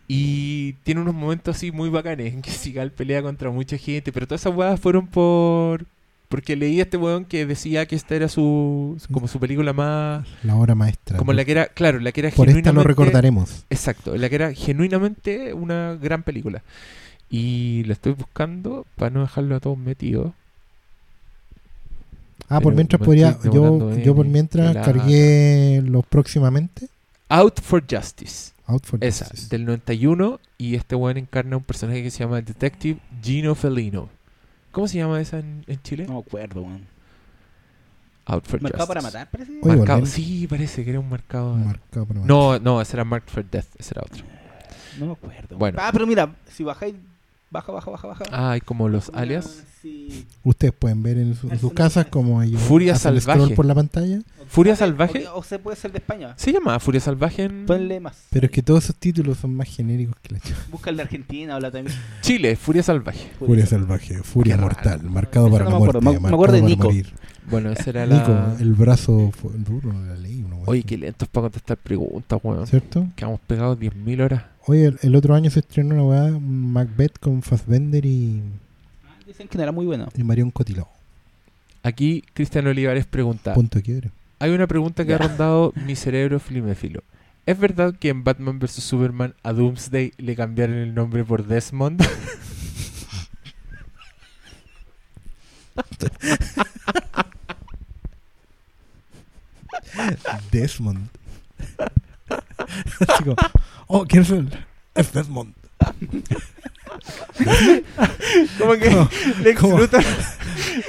[0.08, 4.28] Y tiene unos momentos así muy bacanes en que Sigal pelea contra mucha gente, pero
[4.28, 5.86] todas esas weas fueron por...
[6.28, 8.98] Porque leí a este weón que decía que esta era su...
[9.12, 10.26] como su película más...
[10.44, 11.18] La obra maestra.
[11.18, 13.66] Como la que era, claro, la que era Por esta lo genuinamente- recordaremos.
[13.70, 16.64] Exacto, la que era genuinamente una gran película.
[17.30, 20.32] Y la estoy buscando para no dejarlo a todos metidos.
[22.50, 23.38] Ah, por mientras podría.
[23.44, 26.90] Yo, yo por en mientras la- cargué los próximamente.
[27.30, 28.52] Out for Justice.
[28.68, 29.48] Out for Esa, Justice.
[29.50, 30.40] del 91.
[30.58, 34.10] Y este weón encarna un personaje que se llama Detective Gino Felino.
[34.72, 36.06] ¿Cómo se llama esa en, en Chile?
[36.08, 36.86] No me acuerdo, weón.
[38.26, 38.88] Out for ¿Marcado Justice.
[38.88, 39.52] para matar, parece?
[39.64, 41.56] Oye, Marcado- sí, parece que era un marcado.
[41.56, 42.28] Marcado para matar.
[42.28, 43.68] No, no, ese era Marked for Death.
[43.80, 44.24] Ese era otro.
[45.00, 45.58] No me acuerdo.
[45.58, 45.78] Bueno.
[45.82, 46.96] Ah, pero mira, si bajáis,
[47.52, 48.24] baja, baja, baja, baja.
[48.32, 49.64] Ah, hay como los alias.
[49.82, 50.26] sí.
[50.44, 53.56] Ustedes pueden ver en, su- en sus casas como ellos Furia salvaje.
[53.56, 54.20] por la pantalla.
[54.48, 55.28] ¿Furia O- Salvaje?
[55.28, 56.34] O, o se puede ser de España.
[56.38, 58.18] ¿Se llama Furia Salvaje en Ponle más.
[58.32, 61.04] Pero es que todos esos títulos son más genéricos que la ch- Busca el de
[61.04, 61.96] Argentina, habla también.
[62.22, 62.56] Chile?
[62.58, 63.30] Furia Salvaje.
[63.40, 65.10] Furia salvaje, furia Qué mortal, raro.
[65.10, 66.02] marcado Eso para no la me acuerdo.
[66.02, 66.84] muerte, Me- me acuerdo de Nico.
[66.86, 67.14] morir.
[67.52, 68.18] Bueno, esa era la...
[68.18, 70.44] Nico, el brazo fu- duro de la ley.
[70.44, 72.66] wea Oye, qué lentos para contestar preguntas, weón.
[72.66, 73.08] ¿Cierto?
[73.16, 74.44] Quedamos pegados 10.000 horas.
[74.68, 78.42] Oye, el, el otro año se estrenó una weá, un Macbeth con Fassbender y,
[79.28, 80.08] Dicen que no era muy bueno.
[80.16, 80.88] y Marion Cotillard.
[81.84, 83.54] Aquí Cristian Olivares pregunta.
[83.54, 84.12] Punto de quiebre.
[84.40, 87.04] Hay una pregunta que ha rondado mi cerebro filiméfilo.
[87.46, 88.72] ¿Es verdad que en Batman vs.
[88.84, 92.02] Superman a Doomsday le cambiaron el nombre por Desmond?
[100.52, 101.10] Desmond.
[103.08, 103.36] Así como,
[103.88, 104.50] oh, ¿quién es él?
[104.96, 105.54] Es Desmond.
[108.60, 109.10] Como que ¿Cómo?
[109.44, 109.78] Lex ¿Cómo?
[109.80, 110.04] Luthor,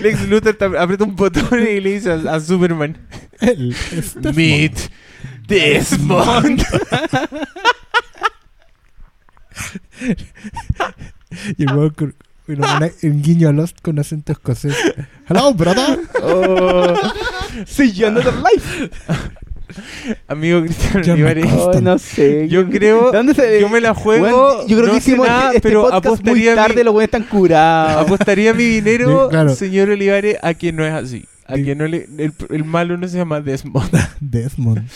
[0.01, 2.98] Lex Luthor ta- aprieta un botón y le dice a, a Superman,
[3.40, 4.36] Él es Desmond.
[4.36, 4.90] Meet
[5.47, 6.62] Desmond.
[11.59, 12.14] Y el
[13.03, 14.77] un guiño a Lost con acento escocés.
[15.29, 15.99] Hello, brother.
[16.23, 16.95] Oh,
[17.66, 18.91] Sí, yo Another Life.
[20.29, 21.47] amigo Cristian Olivares.
[21.53, 22.49] Oh, no sé.
[22.49, 25.49] yo creo, ¿De dónde se yo me la juego, yo creo no que hicimos nada,
[25.53, 28.07] este pero podcast muy apostaría tarde, mi, los buenos están curados.
[28.07, 29.55] apostaría mi dinero, claro.
[29.55, 31.24] señor Olivares, a que no es así.
[31.47, 33.91] A que no le, el, el malo no se llama Desmond.
[34.20, 34.89] Desmond.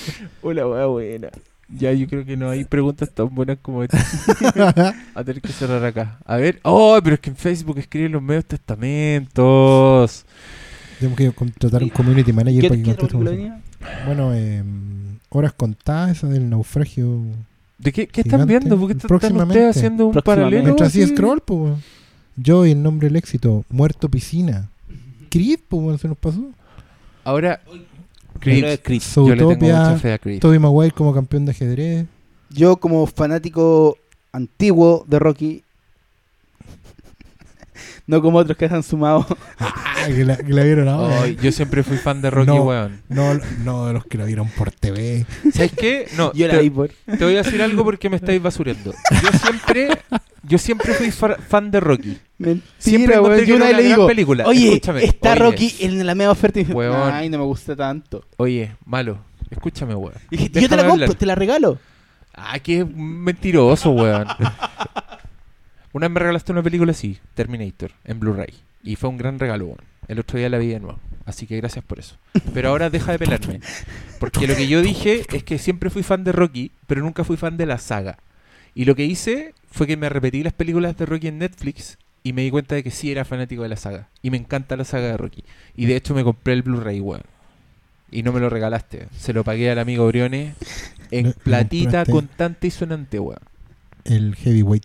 [0.43, 1.28] Hola, buena.
[1.68, 3.98] Ya, yo creo que no hay preguntas tan buenas como esta.
[5.14, 6.18] A tener que cerrar acá.
[6.24, 6.60] A ver.
[6.62, 10.24] Oh, pero es que en Facebook escriben los medios testamentos.
[10.98, 13.52] Tenemos que contratar un community manager ¿Qué, para que conteste.
[14.06, 14.62] Bueno, eh,
[15.28, 17.22] horas contadas, esa del naufragio.
[17.78, 18.78] ¿De qué, qué están viendo?
[18.78, 18.88] ¿Por
[19.20, 20.64] qué están ustedes haciendo un paralelo?
[20.64, 21.74] Mientras así scroll, pues.
[22.36, 24.68] Yo y el nombre del éxito, Muerto Piscina.
[25.30, 26.51] Creed, pues, se nos pasó.
[27.24, 27.60] Ahora,
[29.00, 30.00] Zootopia.
[30.40, 32.06] Tobey Maguire como campeón de ajedrez.
[32.50, 33.96] Yo, como fanático
[34.32, 35.64] antiguo de Rocky,
[38.07, 39.27] no como otros que se han sumado.
[39.99, 41.27] Ah, que la, que la vieron ahora.
[41.28, 42.62] Yo siempre fui fan de Rocky, No.
[42.65, 43.01] weón.
[43.09, 43.35] No,
[43.65, 45.24] no de los que la vieron por TV.
[45.53, 46.07] ¿Sabes qué?
[46.16, 46.91] No, Yo la te, vi por.
[46.91, 48.93] te voy a decir algo porque me estáis basurando.
[49.23, 49.89] Yo siempre,
[50.43, 52.19] yo siempre fui fa- fan de Rocky.
[52.39, 53.24] Mentira, Siempre weón.
[53.24, 54.45] encontré que Yo una le digo, película.
[54.47, 57.11] oye, Escúchame, está oye, Rocky en la media oferta y dice, Weón.
[57.12, 58.23] ay, no me gusta tanto.
[58.37, 59.19] Oye, malo.
[59.51, 60.15] Escúchame, weón.
[60.31, 61.15] Y dije, yo te la compro, hablar.
[61.19, 61.78] te la regalo.
[62.35, 64.27] Ah, que mentiroso, weón.
[65.97, 68.52] Una vez me regalaste una película así, Terminator, en Blu-ray.
[68.85, 69.78] Y fue un gran regalo, weón.
[70.09, 70.98] El otro día la vi de nuevo.
[71.24, 72.18] Así que gracias por eso.
[72.52, 73.60] Pero ahora deja de pelarme.
[74.20, 77.39] Porque lo que yo dije es que siempre fui fan de Rocky, pero nunca fui
[77.39, 78.18] fan de la saga.
[78.74, 82.35] Y lo que hice fue que me repetí las películas de Rocky en Netflix y
[82.35, 84.10] me di cuenta de que sí era fanático de la saga.
[84.20, 85.44] Y me encanta la saga de Rocky.
[85.77, 87.23] Y de hecho me compré el Blu-ray, weón.
[88.10, 89.09] Y no me lo regalaste.
[89.16, 90.56] Se lo pagué al amigo Briones
[91.10, 93.40] en platita, contante y sonante, weón.
[94.05, 94.85] El Heavyweight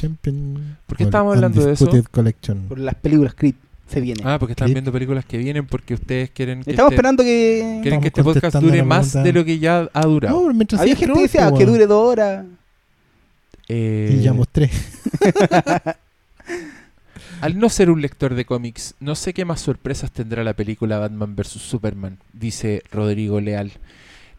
[0.00, 0.76] Champion.
[0.86, 1.90] ¿Por qué estábamos hablando de eso?
[2.10, 2.68] Collection.
[2.68, 3.54] Por las películas Creed
[3.86, 4.22] se viene.
[4.24, 7.80] Ah, porque están viendo películas que vienen porque ustedes quieren que, Estamos este, esperando que.
[7.82, 10.46] quieren que este podcast dure más de lo que ya ha durado.
[10.46, 12.46] No, mientras Había gente que decía pronto, que dure dos horas.
[13.68, 14.70] Eh, Y ya mostré.
[17.40, 20.98] Al no ser un lector de cómics, no sé qué más sorpresas tendrá la película
[20.98, 21.60] Batman vs.
[21.62, 23.72] Superman, dice Rodrigo Leal.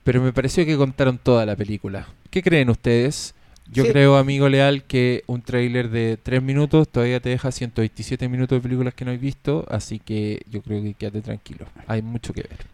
[0.04, 2.08] Pero me pareció que contaron toda la película.
[2.30, 3.34] ¿Qué creen ustedes?
[3.72, 3.92] Yo Sí.
[3.92, 8.62] creo, amigo Leal, que un tráiler de 3 minutos todavía te deja 127 minutos de
[8.62, 11.66] películas que no he visto, así que yo creo que quédate tranquilo.
[11.88, 12.66] Hay mucho que ver.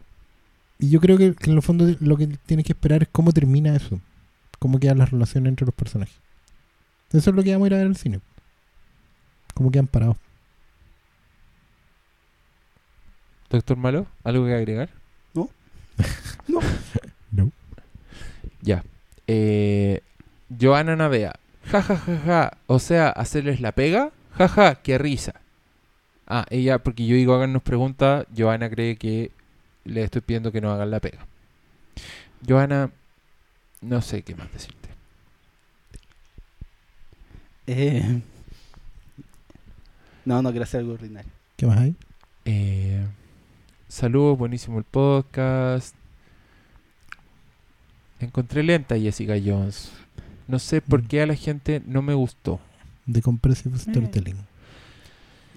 [0.80, 3.32] Y yo creo que, que en el fondo lo que tienes que esperar es cómo
[3.32, 4.00] termina eso.
[4.60, 6.16] Cómo quedan las relaciones entre los personajes.
[7.12, 8.20] Eso es lo que vamos a ir a ver al cine.
[9.54, 10.18] Cómo quedan parados.
[13.50, 14.90] Doctor Malo, ¿algo que agregar?
[15.34, 15.50] No.
[17.32, 17.52] No.
[18.62, 18.84] Ya.
[19.28, 20.02] Eh,
[20.50, 21.34] Joana Navea.
[21.66, 22.58] Ja, ja, ja, ja.
[22.68, 24.12] O sea, hacerles la pega.
[24.38, 25.34] Ja, ja, qué risa.
[26.28, 29.32] Ah, ella, porque yo digo háganos preguntas, Joana cree que
[29.86, 31.26] le estoy pidiendo que no hagan la pega.
[32.48, 32.92] Joana,
[33.82, 34.90] no sé qué más decirte.
[37.68, 38.22] Eh,
[40.26, 41.32] No, no quiero hacer algo ordinario.
[41.56, 41.96] ¿Qué más hay?
[42.46, 43.06] Eh,
[43.88, 45.96] saludos, buenísimo el podcast.
[48.20, 49.92] Encontré lenta Jessica Jones.
[50.48, 52.60] No sé por qué a la gente no me gustó.
[53.06, 54.36] De Compressive Storytelling.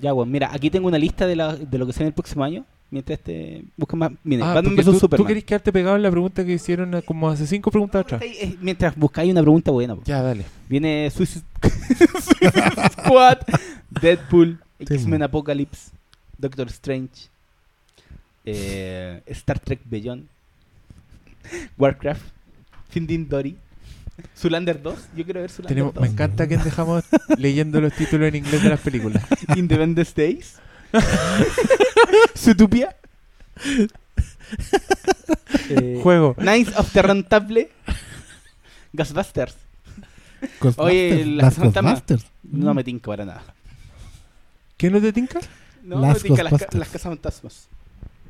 [0.01, 2.15] Ya, bueno, mira, aquí tengo una lista de, la- de lo que se viene el
[2.15, 2.65] próximo año.
[2.93, 3.63] Mientras este.
[3.77, 4.11] Busca más.
[4.25, 5.29] Miren, Ah, Batman tú, tú Superman.
[5.29, 8.21] querés quedarte pegado en la pregunta que hicieron eh, como hace cinco preguntas atrás.
[8.23, 9.95] Ahí, eh, Mientras buscáis una pregunta buena.
[9.95, 10.03] po.
[10.05, 10.45] Ya, dale.
[10.69, 11.45] Viene Suicide
[12.93, 13.39] Squad,
[14.01, 15.23] Deadpool, X-Men.
[15.23, 15.91] Apocalypse,
[16.39, 17.29] Doctor Strange,
[18.45, 20.27] eh, Star Trek Beyond,
[21.79, 22.23] Warcraft,
[22.89, 23.57] Finding Dory,
[24.37, 24.99] Zulander 2.
[25.17, 26.03] Yo quiero ver Zulander Tenemos, 2.
[26.03, 27.05] me encanta que dejamos
[27.39, 29.23] leyendo los títulos en inglés de las películas.
[29.57, 30.57] Independence Days,
[32.37, 32.97] Zootopia,
[35.69, 36.35] eh, Juego.
[36.35, 37.71] Knights of the Rentable,
[38.93, 39.57] Ghostbusters.
[40.77, 41.59] Oye, las.
[41.59, 42.27] Ghostbusters.
[42.43, 43.43] No me tinca para nada.
[44.77, 45.41] ¿Qué no te tinca?
[45.85, 46.79] No, Las me tinca las, ca- Ghostbusters.
[46.79, 47.69] las casas fantasmas.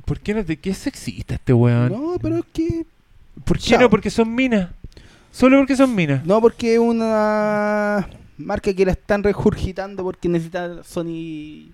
[0.05, 1.93] ¿Por qué no te qué sexista este weón?
[1.93, 2.85] No, pero es que.
[3.45, 3.81] ¿Por qué Chao.
[3.83, 3.91] no?
[3.91, 4.71] Porque son minas.
[5.32, 6.24] Solo porque son minas.
[6.24, 11.73] No, porque es una marca que la están regurgitando porque necesita Sony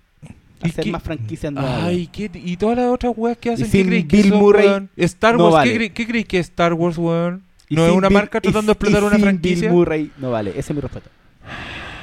[0.63, 0.91] ¿Y hacer qué?
[0.91, 1.83] más franquicias nuevas.
[1.83, 2.29] Ay, ¿qué?
[2.33, 3.69] ¿y todas las otras weas que hacen?
[3.69, 4.89] ¿Qué creéis que Bill son, Murray, weón?
[4.97, 5.69] Star no Wars, vale.
[5.69, 7.43] ¿qué, creéis, ¿qué creéis que es Star Wars, weón?
[7.69, 9.67] ¿No es una Bill- marca tratando de explotar una franquicia?
[9.69, 11.09] Bill Murray, no vale, ese es mi respeto.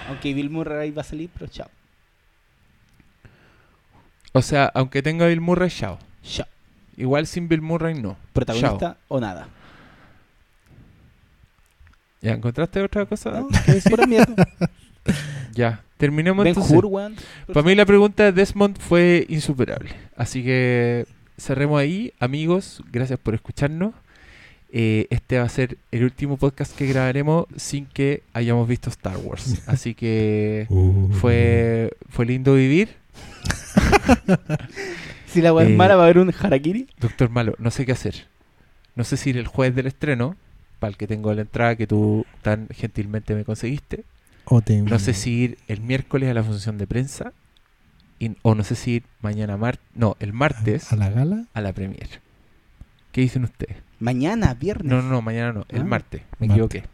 [0.09, 1.69] Aunque Bill Murray va a salir, pero chao.
[4.33, 5.99] O sea, aunque tenga Bill Murray, chao.
[6.23, 6.47] Chao.
[6.97, 8.17] Igual sin Bill Murray, no.
[8.33, 8.97] Protagonista Chao.
[9.09, 9.49] o nada.
[12.25, 13.31] ¿Ya encontraste otra cosa?
[13.31, 14.49] No, es pura mierda.
[15.55, 16.77] Ya, terminemos Ben entonces.
[16.77, 17.15] Hur, weón.
[17.53, 19.91] Para mí la pregunta de Desmond fue insuperable.
[20.17, 21.07] Así que
[21.39, 22.83] cerremos ahí, amigos.
[22.91, 23.95] Gracias por escucharnos.
[24.73, 29.17] Eh, este va a ser el último podcast que grabaremos sin que hayamos visto Star
[29.19, 29.63] Wars.
[29.69, 31.13] Así que Uh.
[31.13, 32.89] fue, fue lindo vivir.
[35.29, 36.87] Si la weá Eh, es mala, va a haber un Harakiri.
[37.01, 38.27] Doctor Malo, no sé qué hacer.
[38.95, 40.37] No sé si ir el jueves del estreno,
[40.79, 44.05] para el que tengo la entrada que tú tan gentilmente me conseguiste.
[44.47, 47.33] O te- No sé si ir el miércoles a la función de prensa.
[48.21, 49.85] y- o no sé si ir mañana martes.
[49.95, 51.47] No, el martes a la gala.
[51.53, 52.09] a la premier.
[53.13, 53.77] ¿Qué dicen ustedes?
[53.99, 54.91] Mañana, viernes.
[54.93, 55.85] No, no, no, mañana no, el Ah.
[55.85, 56.23] martes.
[56.39, 56.55] Me Martes.
[56.67, 56.85] equivoqué.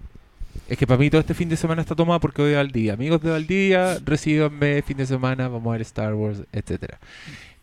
[0.68, 2.94] Es que para mí todo este fin de semana está tomado porque voy a Valdivia.
[2.94, 6.98] Amigos de Valdivia, recíbanme fin de semana, vamos a ver Star Wars, etcétera.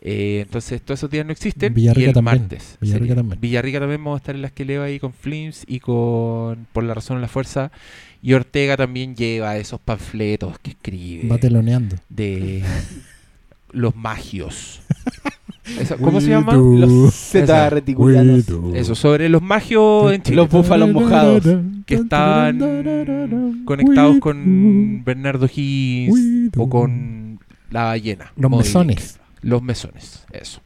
[0.10, 1.74] Eh, entonces, todos esos días no existen.
[1.74, 2.40] Villarrica y el también.
[2.42, 2.78] martes.
[2.80, 3.16] Villarrica sería.
[3.16, 3.42] también.
[3.42, 6.86] Villarrica también vamos a estar en las que leo ahí con Flims y con Por
[6.86, 7.72] la razón o la fuerza.
[8.22, 11.98] Y Ortega también lleva esos panfletos que escribe Va teloneando.
[12.10, 12.64] de
[13.72, 14.82] los magios.
[16.02, 16.54] ¿Cómo se llama?
[16.56, 18.46] Los Z reticulanos.
[18.74, 20.38] Eso, sobre los magios en Chile.
[20.38, 21.44] Los búfalos mojados.
[21.86, 22.58] que están
[23.66, 27.40] conectados con Bernardo Higgins o con
[27.70, 28.32] la ballena.
[28.38, 28.66] Los móvil.
[28.66, 29.20] mesones.
[29.42, 30.62] Los mesones, eso.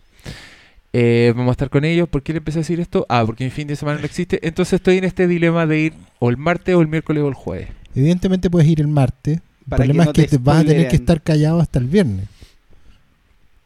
[0.93, 2.09] Eh, vamos a estar con ellos.
[2.09, 3.05] ¿Por qué le empecé a decir esto?
[3.09, 4.45] Ah, porque mi fin de semana no existe.
[4.45, 7.33] Entonces estoy en este dilema de ir o el martes o el miércoles o el
[7.33, 7.69] jueves.
[7.95, 9.37] Evidentemente puedes ir el martes.
[9.37, 11.79] El Para problema que no es que te vas a tener que estar callado hasta
[11.79, 12.27] el viernes.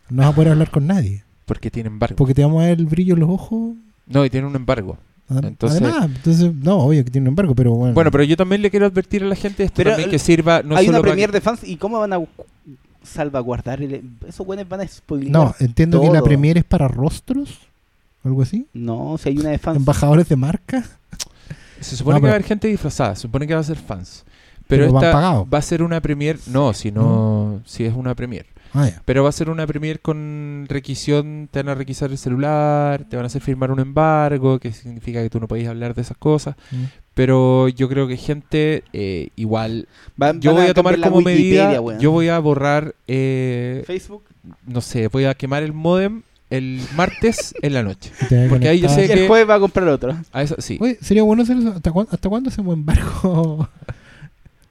[0.09, 1.23] No vas a poder hablar con nadie.
[1.45, 2.15] Porque tiene embargo.
[2.15, 3.73] Porque te vamos a ver el brillo en los ojos.
[4.07, 4.97] No, y tiene un embargo.
[5.29, 7.95] Entonces- Además, entonces, no, obvio que tiene un embargo, pero bueno.
[7.95, 10.19] Bueno, pero yo también le quiero advertir a la gente esto Pero también el- que
[10.19, 12.19] sirva no Hay solo una premier que- de fans y cómo van a
[13.05, 14.01] salvaguardar el...
[14.27, 15.31] esos buenos van a spoiler.
[15.31, 17.59] No, entiendo que la premier es para rostros.
[18.23, 18.65] Algo así.
[18.73, 19.77] No, si hay una de fans.
[19.77, 20.83] Embajadores de marca.
[21.79, 23.63] se supone No, que pero- va a haber gente disfrazada, se supone que va a
[23.63, 24.23] ser fans.
[24.67, 28.47] Pero, Pero esta va a ser una premier, no, si no, si es una premier.
[28.73, 28.89] Ah.
[29.05, 33.15] Pero va a ser una premier con requisición, te van a requisar el celular, te
[33.15, 36.17] van a hacer firmar un embargo, que significa que tú no podéis hablar de esas
[36.17, 36.55] cosas.
[36.71, 36.83] Mm.
[37.15, 39.87] Pero yo creo que gente, eh, igual,
[40.17, 41.99] Van- yo van voy a tomar como medida, weón.
[41.99, 44.21] yo voy a borrar, eh, Facebook.
[44.67, 46.21] no sé, voy a quemar el modem
[46.51, 48.11] el martes en la noche.
[48.49, 50.15] Porque ahí yo sé Y el que- jueves va a comprar otro.
[50.31, 50.77] A eso sí.
[50.79, 51.69] Oye, sería bueno hacer eso.
[51.69, 53.67] ¿Hasta, cuándo, ¿Hasta cuándo hacemos embargo?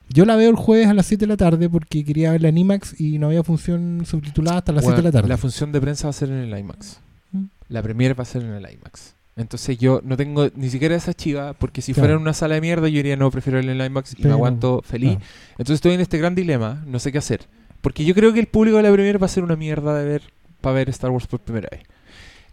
[0.09, 2.57] Yo la veo el jueves a las 7 de la tarde porque quería verla en
[2.59, 5.27] IMAX y no había función subtitulada hasta las Bueno, 7 de la tarde.
[5.29, 6.99] La función de prensa va a ser en el IMAX.
[7.31, 7.45] Mm.
[7.69, 9.14] La premier va a ser en el IMAX.
[9.37, 12.03] Entonces yo no tengo ni siquiera esa chiva, porque si Claro.
[12.03, 14.23] fuera en una sala de mierda yo diría no, prefiero verla en el IMAX y
[14.23, 15.17] me aguanto feliz.
[15.17, 15.25] claro.
[15.51, 17.41] Entonces estoy en este gran dilema, no sé qué hacer.
[17.81, 20.05] Porque yo creo que el público de la premier va a ser una mierda de
[20.05, 20.21] ver
[20.61, 21.81] para ver Star Wars por primera vez.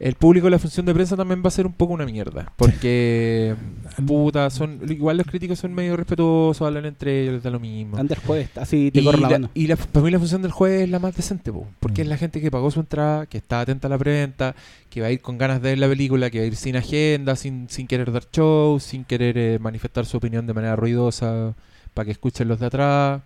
[0.02, 2.52] El público de la función de prensa también va a ser un poco una mierda.
[2.56, 3.54] Porque,
[4.06, 7.96] puta, son igual los críticos son medio respetuosos, hablan entre ellos, les da lo mismo.
[7.96, 9.50] Anda el jueves, así te Y, corro la, la, mano.
[9.54, 12.04] y la- para mí la función del jueves es la más decente, po, porque Mm.
[12.04, 14.54] es la gente que pagó su entrada, que está atenta a la preventa,
[14.90, 16.74] que va a ir con ganas de ver la película, que va a ir sin
[16.76, 21.54] agenda, sin, sin querer dar show, sin querer eh, manifestar su opinión de manera ruidosa,
[21.94, 23.22] para que escuchen los de atrás.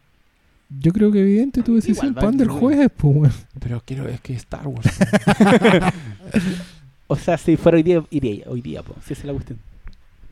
[0.68, 2.90] Yo creo que evidente ¿Para dónde el jueves?
[2.96, 3.32] Pues, weón?
[3.60, 4.86] Pero quiero, es que Star Wars.
[7.08, 8.96] O sea, si fuera hoy día, iría hoy día, po.
[9.06, 9.60] Si esa es la cuestión.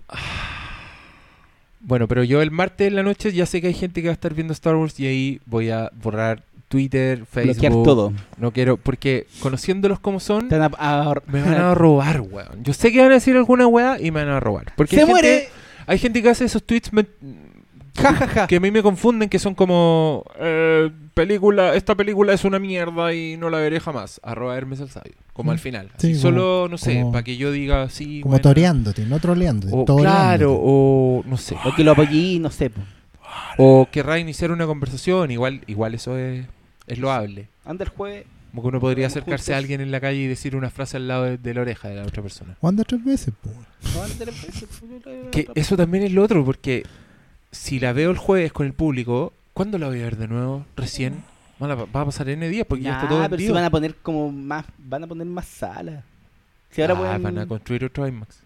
[1.81, 4.13] bueno, pero yo el martes en la noche ya sé que hay gente que va
[4.13, 7.85] a estar viendo Star Wars y ahí voy a borrar Twitter, Bloquear Facebook.
[7.85, 8.13] todo.
[8.39, 12.65] No quiero, porque conociéndolos como son, Te van a- a- me van a robar, weón.
[12.65, 14.73] Yo sé que van a decir alguna weá y me van a robar.
[14.77, 15.49] Porque ¡Se hay gente- muere!
[15.87, 17.07] Hay gente que hace esos tweets me-
[17.97, 18.47] Ja, ja, ja.
[18.49, 23.15] que a mí me confunden, que son como eh, película, esta película es una mierda
[23.15, 24.21] y no la veré jamás.
[24.25, 25.53] Arroba Hermes el Sabio, como Mm.
[25.53, 25.91] al final.
[25.99, 28.21] Sí, Así, como- solo, no sé, para que yo diga sí.
[28.21, 28.43] Como buena.
[28.43, 29.73] toreándote, no troleándote.
[29.75, 30.03] O, toreándote.
[30.27, 31.57] claro, o no sé.
[31.65, 32.71] O que lo apoyé, no sé.
[33.59, 36.47] O querrá iniciar una conversación, igual, igual eso es,
[36.87, 37.49] es loable.
[37.65, 38.27] Anda el jueves.
[38.51, 41.09] Como que uno podría acercarse a alguien en la calle y decir una frase al
[41.09, 42.57] lado de, de la oreja de la otra persona.
[42.61, 43.55] O anda tres veces, pues.
[43.93, 46.85] Po, la- Que eso también es lo otro, porque
[47.55, 50.65] si la veo el jueves con el público, ¿cuándo la voy a ver de nuevo?
[50.77, 51.23] ¿Recién?
[51.63, 53.95] Va a pasar N días porque ya Nah, está todo pero si van a poner
[54.03, 56.03] como más, van a poner más salas.
[56.71, 57.23] Si ahora Ah, pueden...
[57.23, 58.37] van a construir otro IMAX.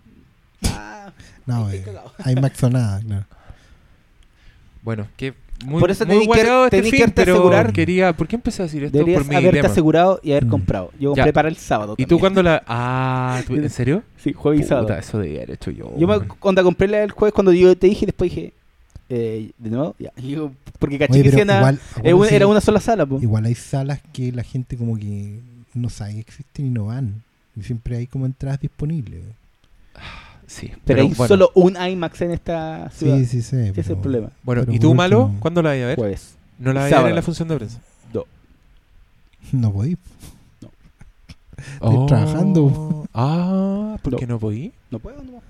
[0.67, 1.11] Ah,
[1.47, 2.13] No, eh, cagado.
[2.23, 3.25] hay Max o nada, claro.
[4.83, 7.73] Bueno, que muy, Por eso muy tenés que- este tenés que fin, haberte pero asegurar-
[7.73, 8.13] quería...
[8.13, 8.97] ¿Por qué empecé a decir esto?
[8.97, 9.69] Deberías Por mi haberte dilema.
[9.73, 10.51] asegurado y haber Mm.
[10.51, 10.93] comprado.
[11.01, 11.23] Yo Ya.
[11.25, 11.95] compré para el sábado.
[11.99, 12.63] ¿Y tú cuándo la...?
[12.69, 14.05] Ah, ¿tú- ¿en serio?
[14.19, 14.95] Sí, jueves y sábado.
[14.95, 15.93] eso debía haber hecho yo.
[15.99, 18.53] Yo me cuando compré la del jueves, cuando yo te dije, después dije,
[19.09, 20.13] eh, de nuevo, ya.
[20.23, 21.81] Yo, porque caché Oye, que era- igual,
[22.15, 23.19] una, sí, era una sola sala, po.
[23.21, 25.41] igual hay salas que la gente como que
[25.75, 27.23] no sabe que existen y no van.
[27.57, 29.23] Y siempre hay como entradas disponibles.
[30.47, 31.29] Sí, Pero, hay bueno.
[31.29, 33.19] solo un IMAX en esta ciudad.
[33.19, 33.57] Sí, sí, sí.
[33.57, 34.31] Ese es el problema.
[34.43, 35.25] Bueno, pero ¿y tú, Malo?
[35.25, 35.97] último, ¿Cuándo la vas a ver?
[35.97, 36.37] Jueves.
[36.59, 37.81] ¿No la vas a ver en la función de prensa?
[39.53, 39.99] No podí.
[41.81, 42.07] Oh.
[42.07, 43.07] trabajando.
[43.13, 44.19] Ah, ¿por No.
[44.19, 44.73] qué no podí?
[44.91, 45.43] No puedo, no.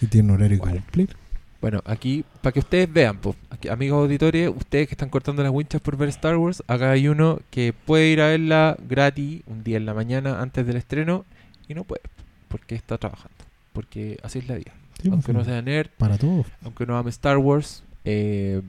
[0.00, 0.80] Y tiene un horario que Bueno.
[0.82, 1.16] cumplir.
[1.64, 5.50] Bueno, aquí, para que ustedes vean, pues, aquí, amigos auditores, ustedes que están cortando las
[5.50, 9.64] winchas por ver Star Wars, acá hay uno que puede ir a verla gratis un
[9.64, 11.24] día en la mañana antes del estreno
[11.66, 12.02] y no puede,
[12.48, 13.34] porque está trabajando.
[13.72, 14.72] Porque así es la vida.
[15.00, 16.44] Sí, aunque pues, no sea nerd, Para todos.
[16.62, 18.60] aunque no ame Star Wars, eh,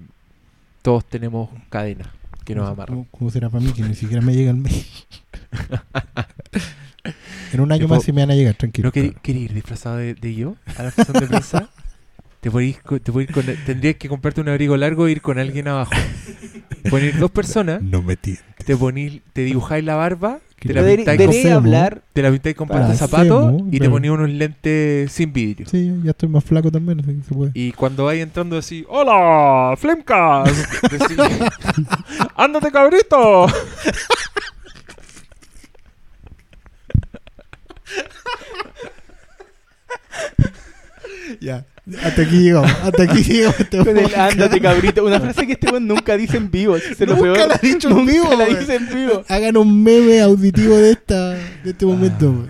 [0.82, 2.08] todos tenemos cadenas
[2.46, 3.08] que nos ¿Cómo- amarran.
[3.12, 4.86] ¿Cómo, será para mí que ni siquiera me llega el mail?
[7.52, 8.88] en un año más sí me van a llegar, tranquilo.
[8.88, 11.70] ¿No querí, querí ir disfrazado de, de yo a la función de prensa?
[12.52, 12.52] Te
[12.84, 15.94] co- te con- tendrías que comprarte un abrigo largo e ir con alguien abajo.
[17.02, 18.44] Ir dos personas, No me tientes.
[18.64, 21.58] te ponís, te dibujáis la barba, te la pintáis debería hacemos?
[21.58, 22.02] hablar.
[22.14, 25.68] te la pintáis con Para pasta de zapato y te ponías unos lentes sin vidrio.
[25.68, 27.52] Sí, ya estoy más flaco también, así que se puede.
[27.56, 29.76] Y cuando vais entrando así, ¡Hola!
[29.78, 30.56] ¡Flemcast!
[30.92, 31.18] Decís,
[32.36, 33.48] ¡Ándate, cabrito!
[41.42, 41.66] Ya,
[42.04, 43.60] hasta aquí llegamos, hasta aquí llegamos.
[43.60, 45.06] este Con el ándate, cabrito.
[45.06, 46.76] Una frase que este weón nunca dice en vivo.
[46.78, 47.38] Lo Nunca peor.
[47.48, 49.24] la ha dicho en Nunca vivo, la dice en vivo.
[49.28, 52.26] Hagan un meme auditivo de esta de este momento.
[52.32, 52.50] weón.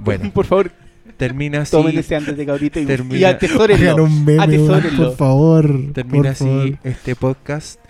[0.00, 0.70] Bueno, Por favor,
[1.16, 2.78] termina así, tomen ese ándate, cabrito.
[2.80, 4.04] Y, y Hagan Termina- atesórenlo.
[4.04, 5.08] un meme, weón, Atesórenlo.
[5.08, 5.92] por favor.
[5.92, 6.60] termina por favor.
[6.62, 7.80] así este podcast.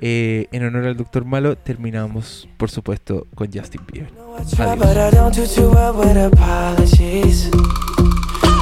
[0.00, 4.10] Eh, en honor al Doctor Malo, terminamos, por supuesto, con Justin Bieber.
[4.38, 7.50] I try, but I don't do too well with apologies.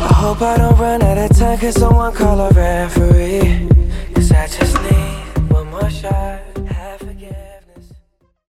[0.08, 1.58] I hope I don't run out of time.
[1.58, 3.68] Cause someone call a referee.
[4.14, 6.40] Cause I just need one more shot.